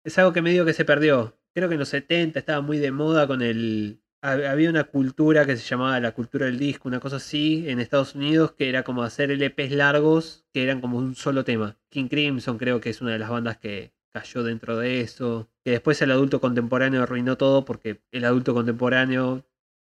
Es 0.04 0.18
algo 0.18 0.32
que 0.32 0.42
medio 0.42 0.64
que 0.64 0.72
se 0.72 0.84
perdió. 0.84 1.36
Creo 1.54 1.68
que 1.68 1.74
en 1.74 1.80
los 1.80 1.88
70 1.88 2.38
estaba 2.38 2.60
muy 2.60 2.78
de 2.78 2.92
moda 2.92 3.26
con 3.26 3.42
el... 3.42 4.00
hab- 4.22 4.46
Había 4.48 4.70
una 4.70 4.84
cultura 4.84 5.44
que 5.46 5.56
se 5.56 5.66
llamaba 5.68 5.98
la 6.00 6.12
cultura 6.12 6.46
del 6.46 6.58
disco, 6.58 6.88
una 6.88 7.00
cosa 7.00 7.16
así, 7.16 7.68
en 7.68 7.80
Estados 7.80 8.14
Unidos, 8.14 8.52
que 8.52 8.68
era 8.68 8.84
como 8.84 9.02
hacer 9.02 9.30
LPs 9.30 9.72
largos, 9.72 10.46
que 10.52 10.62
eran 10.62 10.80
como 10.80 10.98
un 10.98 11.14
solo 11.14 11.44
tema. 11.44 11.76
King 11.90 12.08
Crimson 12.08 12.58
creo 12.58 12.80
que 12.80 12.90
es 12.90 13.00
una 13.00 13.12
de 13.12 13.18
las 13.18 13.30
bandas 13.30 13.58
que, 13.58 13.92
cayó 14.10 14.42
dentro 14.42 14.78
de 14.78 15.00
eso. 15.02 15.50
Que 15.64 15.72
después 15.72 16.00
el 16.00 16.10
adulto 16.10 16.40
contemporáneo 16.40 17.02
arruinó 17.02 17.36
todo 17.36 17.64
porque 17.66 18.00
el 18.10 18.24
adulto 18.24 18.54
contemporáneo 18.54 19.44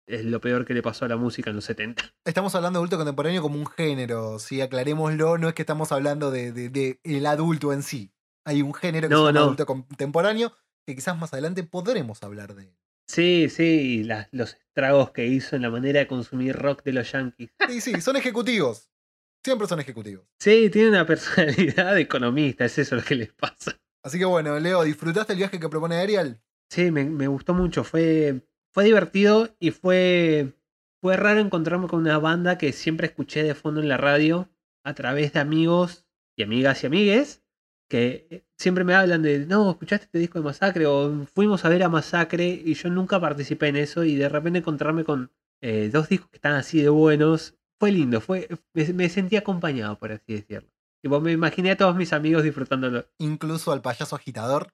es 0.07 0.25
lo 0.25 0.39
peor 0.39 0.63
que 0.65 0.73
le 0.75 0.83
pasó 0.83 1.05
a 1.05 1.07
la 1.07 1.17
música 1.17 1.49
en 1.49 1.55
los 1.55 1.65
70. 1.65 2.03
Estamos 2.25 2.53
hablando 2.53 2.77
de 2.77 2.81
adulto 2.81 2.97
contemporáneo 2.97 3.41
como 3.41 3.57
un 3.57 3.65
género, 3.65 4.37
sí, 4.39 4.61
aclarémoslo, 4.61 5.37
no 5.39 5.47
es 5.47 5.55
que 5.55 5.63
estamos 5.63 5.91
hablando 5.91 6.29
de- 6.31 6.51
de 6.51 6.99
el 7.03 7.25
adulto 7.25 7.73
en 7.73 7.81
sí. 7.81 8.11
Hay 8.45 8.61
un 8.61 8.73
género 8.73 9.07
que 9.07 9.13
No, 9.13 9.19
se 9.21 9.25
llama 9.27 9.39
no. 9.39 9.45
adulto 9.45 9.65
contemporáneo 9.65 10.53
que 10.85 10.95
quizás 10.95 11.17
más 11.17 11.31
adelante 11.33 11.63
podremos 11.63 12.21
hablar 12.23 12.55
de 12.55 12.63
él. 12.63 12.77
Sí, 13.07 13.49
sí, 13.49 14.03
los 14.31 14.53
estragos 14.53 15.11
que 15.11 15.27
hizo 15.27 15.55
en 15.55 15.63
la 15.63 15.69
manera 15.69 15.99
de 15.99 16.07
consumir 16.07 16.55
rock 16.55 16.83
de 16.83 16.93
los 16.93 17.11
yankees. 17.11 17.51
Sí, 17.67 17.81
sí, 17.81 18.01
son 18.01 18.15
ejecutivos. 18.15 18.89
Siempre 19.43 19.67
son 19.67 19.79
ejecutivos. 19.79 20.25
Sí, 20.39 20.69
tiene 20.71 20.89
una 20.89 21.05
personalidad 21.05 21.93
de 21.95 22.01
economista, 22.07 22.65
es 22.65 22.77
eso 22.77 22.95
lo 22.95 23.03
que 23.03 23.15
les 23.15 23.33
pasa. 23.33 23.79
Así 24.03 24.17
que 24.17 24.25
bueno, 24.25 24.59
Leo, 24.59 24.83
¿disfrutaste 24.83 25.33
el 25.33 25.37
viaje 25.39 25.59
que 25.59 25.69
propone 25.69 25.97
Ariel? 25.97 26.41
Sí, 26.69 26.89
me, 26.89 27.03
me 27.05 27.27
gustó 27.27 27.53
mucho, 27.53 27.83
fue, 27.83 28.41
fue 28.73 28.85
divertido 28.85 29.55
y 29.59 29.71
fue, 29.71 30.53
fue 31.01 31.17
raro 31.17 31.39
encontrarme 31.41 31.87
con 31.87 31.99
una 31.99 32.17
banda 32.17 32.57
que 32.57 32.71
siempre 32.71 33.07
escuché 33.07 33.43
de 33.43 33.53
fondo 33.55 33.81
en 33.81 33.89
la 33.89 33.97
radio 33.97 34.49
a 34.83 34.93
través 34.95 35.33
de 35.33 35.39
amigos 35.41 36.05
y 36.37 36.43
amigas 36.43 36.81
y 36.83 36.87
amigues 36.87 37.40
que 37.91 38.45
siempre 38.57 38.85
me 38.85 38.95
hablan 38.95 39.21
de, 39.21 39.45
no, 39.45 39.69
escuchaste 39.69 40.05
este 40.05 40.17
disco 40.17 40.39
de 40.39 40.45
Masacre 40.45 40.85
o 40.85 41.25
fuimos 41.25 41.65
a 41.65 41.69
ver 41.69 41.83
a 41.83 41.89
Masacre 41.89 42.47
y 42.47 42.73
yo 42.73 42.89
nunca 42.89 43.19
participé 43.19 43.67
en 43.67 43.75
eso 43.75 44.05
y 44.05 44.15
de 44.15 44.29
repente 44.29 44.59
encontrarme 44.59 45.03
con 45.03 45.29
eh, 45.59 45.89
dos 45.91 46.07
discos 46.07 46.29
que 46.29 46.37
están 46.37 46.53
así 46.53 46.81
de 46.81 46.87
buenos, 46.87 47.55
fue 47.77 47.91
lindo, 47.91 48.21
fue, 48.21 48.47
me, 48.73 48.93
me 48.93 49.09
sentí 49.09 49.35
acompañado, 49.35 49.99
por 49.99 50.13
así 50.13 50.35
decirlo. 50.35 50.69
Tipo, 51.01 51.19
me 51.19 51.33
imaginé 51.33 51.71
a 51.71 51.75
todos 51.75 51.97
mis 51.97 52.13
amigos 52.13 52.43
disfrutándolo. 52.43 53.07
Incluso 53.17 53.73
al 53.73 53.81
payaso 53.81 54.15
agitador. 54.15 54.71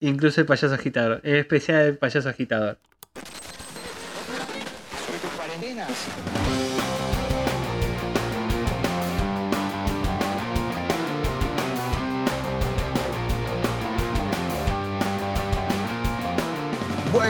Incluso 0.00 0.42
el 0.42 0.46
payaso 0.46 0.74
agitador, 0.74 1.22
en 1.24 1.36
especial 1.36 1.86
el 1.86 1.96
payaso 1.96 2.28
agitador. 2.28 2.80
Soy 5.06 5.18
tus 5.20 6.33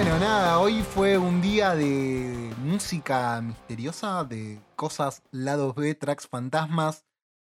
Bueno, 0.05 0.18
nada, 0.18 0.59
hoy 0.59 0.82
fue 0.82 1.16
un 1.16 1.40
día 1.40 1.74
de 1.74 2.52
música 2.59 3.40
misteriosa, 3.40 4.22
de 4.24 4.61
cosas 4.76 5.22
lados 5.30 5.74
B, 5.74 5.94
tracks 5.94 6.28
fantasmas, 6.28 7.07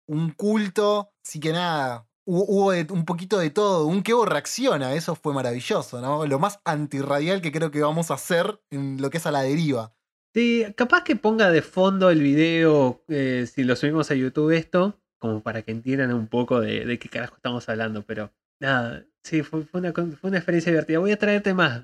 un 0.07 0.31
culto, 0.31 1.11
así 1.27 1.41
que 1.41 1.51
nada, 1.51 2.07
hubo, 2.25 2.69
un 2.95 3.05
poquito 3.07 3.39
de 3.39 3.51
todo, 3.51 3.87
un 3.87 4.05
Kevo 4.05 4.25
reacciona, 4.25 4.95
eso 4.95 5.17
fue 5.17 5.35
maravilloso, 5.35 6.01
¿no? 6.01 6.27
Lo 6.27 6.39
más 6.39 6.61
antirradial 6.65 7.43
que 7.43 7.51
creo 7.51 7.73
que 7.73 7.83
vamos 7.83 8.13
a 8.13 8.15
hacer 8.15 8.61
en 8.71 9.03
lo 9.03 9.11
que 9.11 9.19
es 9.19 9.27
a 9.27 9.33
la 9.33 9.43
deriva. 9.43 9.93
Sí, 10.33 10.65
capaz 10.77 11.03
que 11.03 11.17
ponga 11.17 11.51
de 11.51 11.61
fondo 11.61 12.09
el 12.09 12.23
video, 12.23 13.03
eh, 13.09 13.49
si 13.53 13.65
lo 13.65 13.75
subimos 13.75 14.13
a 14.13 14.15
YouTube 14.15 14.53
esto, 14.53 15.01
como 15.19 15.43
para 15.43 15.63
que 15.63 15.73
entiendan 15.73 16.15
un 16.15 16.29
poco 16.29 16.61
de, 16.61 17.01
qué 17.01 17.09
carajo 17.09 17.35
estamos 17.35 17.69
hablando, 17.69 18.03
pero 18.03 18.33
nada, 18.61 19.05
sí, 19.25 19.43
fue, 19.43 19.67
una, 19.73 19.93
fue 19.93 20.31
una 20.31 20.39
experiencia 20.39 20.71
divertida. 20.71 21.01
Voy 21.01 21.11
a 21.11 21.19
traerte 21.19 21.53
más, 21.53 21.83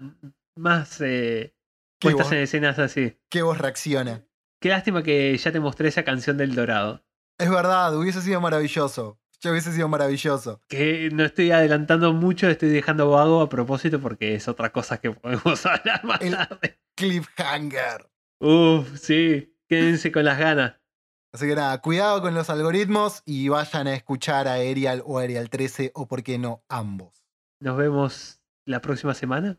más 0.61 1.01
eh, 1.01 1.55
puestas 1.99 2.31
en 2.33 2.39
escenas 2.39 2.79
así. 2.79 3.19
Kevo 3.31 3.55
reacciona. 3.55 4.25
Qué 4.61 4.69
lástima 4.69 5.03
que 5.03 5.37
ya 5.37 5.53
te 5.53 5.61
mostré 5.61 5.89
esa 5.89 6.05
canción 6.05 6.37
del 6.37 6.55
Dorado, 6.55 7.03
Es 7.39 7.49
verdad, 7.51 7.97
hubiese 7.97 8.21
sido 8.21 8.41
maravilloso. 8.41 9.19
Ya 9.43 9.51
hubiese 9.53 9.73
sido 9.73 9.89
maravilloso. 9.89 10.61
que 10.69 11.09
no 11.13 11.25
estoy 11.25 11.51
adelantando 11.51 12.13
mucho, 12.13 12.47
estoy 12.51 12.69
dejando 12.69 13.09
vago 13.09 13.41
a 13.41 13.49
propósito 13.49 13.99
porque 13.99 14.35
es 14.35 14.49
otra 14.49 14.71
cosa 14.71 14.99
que 15.01 15.13
podemos 15.13 15.65
hablar 15.67 16.05
más 16.05 16.21
El- 16.21 16.37
tarde. 16.37 16.79
Cliffhanger. 16.95 18.11
Uf, 18.41 18.99
sí, 18.99 19.57
quédense 19.67 20.13
con 20.13 20.25
las 20.27 20.39
ganas. 20.39 20.75
Así 21.33 21.47
que 21.47 21.55
nada, 21.55 21.81
cuidado 21.81 22.21
con 22.21 22.35
los 22.35 22.51
algoritmos 22.51 23.23
y 23.25 23.49
vayan 23.49 23.87
a 23.87 23.95
escuchar 23.95 24.47
a 24.49 24.55
Arial 24.55 25.03
o 25.07 25.19
Arial 25.19 25.49
13 25.49 25.93
o 25.95 26.07
por 26.09 26.23
qué 26.23 26.39
no 26.39 26.63
ambos. 26.69 27.25
Nos 27.61 27.77
vemos 27.79 28.43
la 28.67 28.81
próxima 28.83 29.15
semana. 29.15 29.59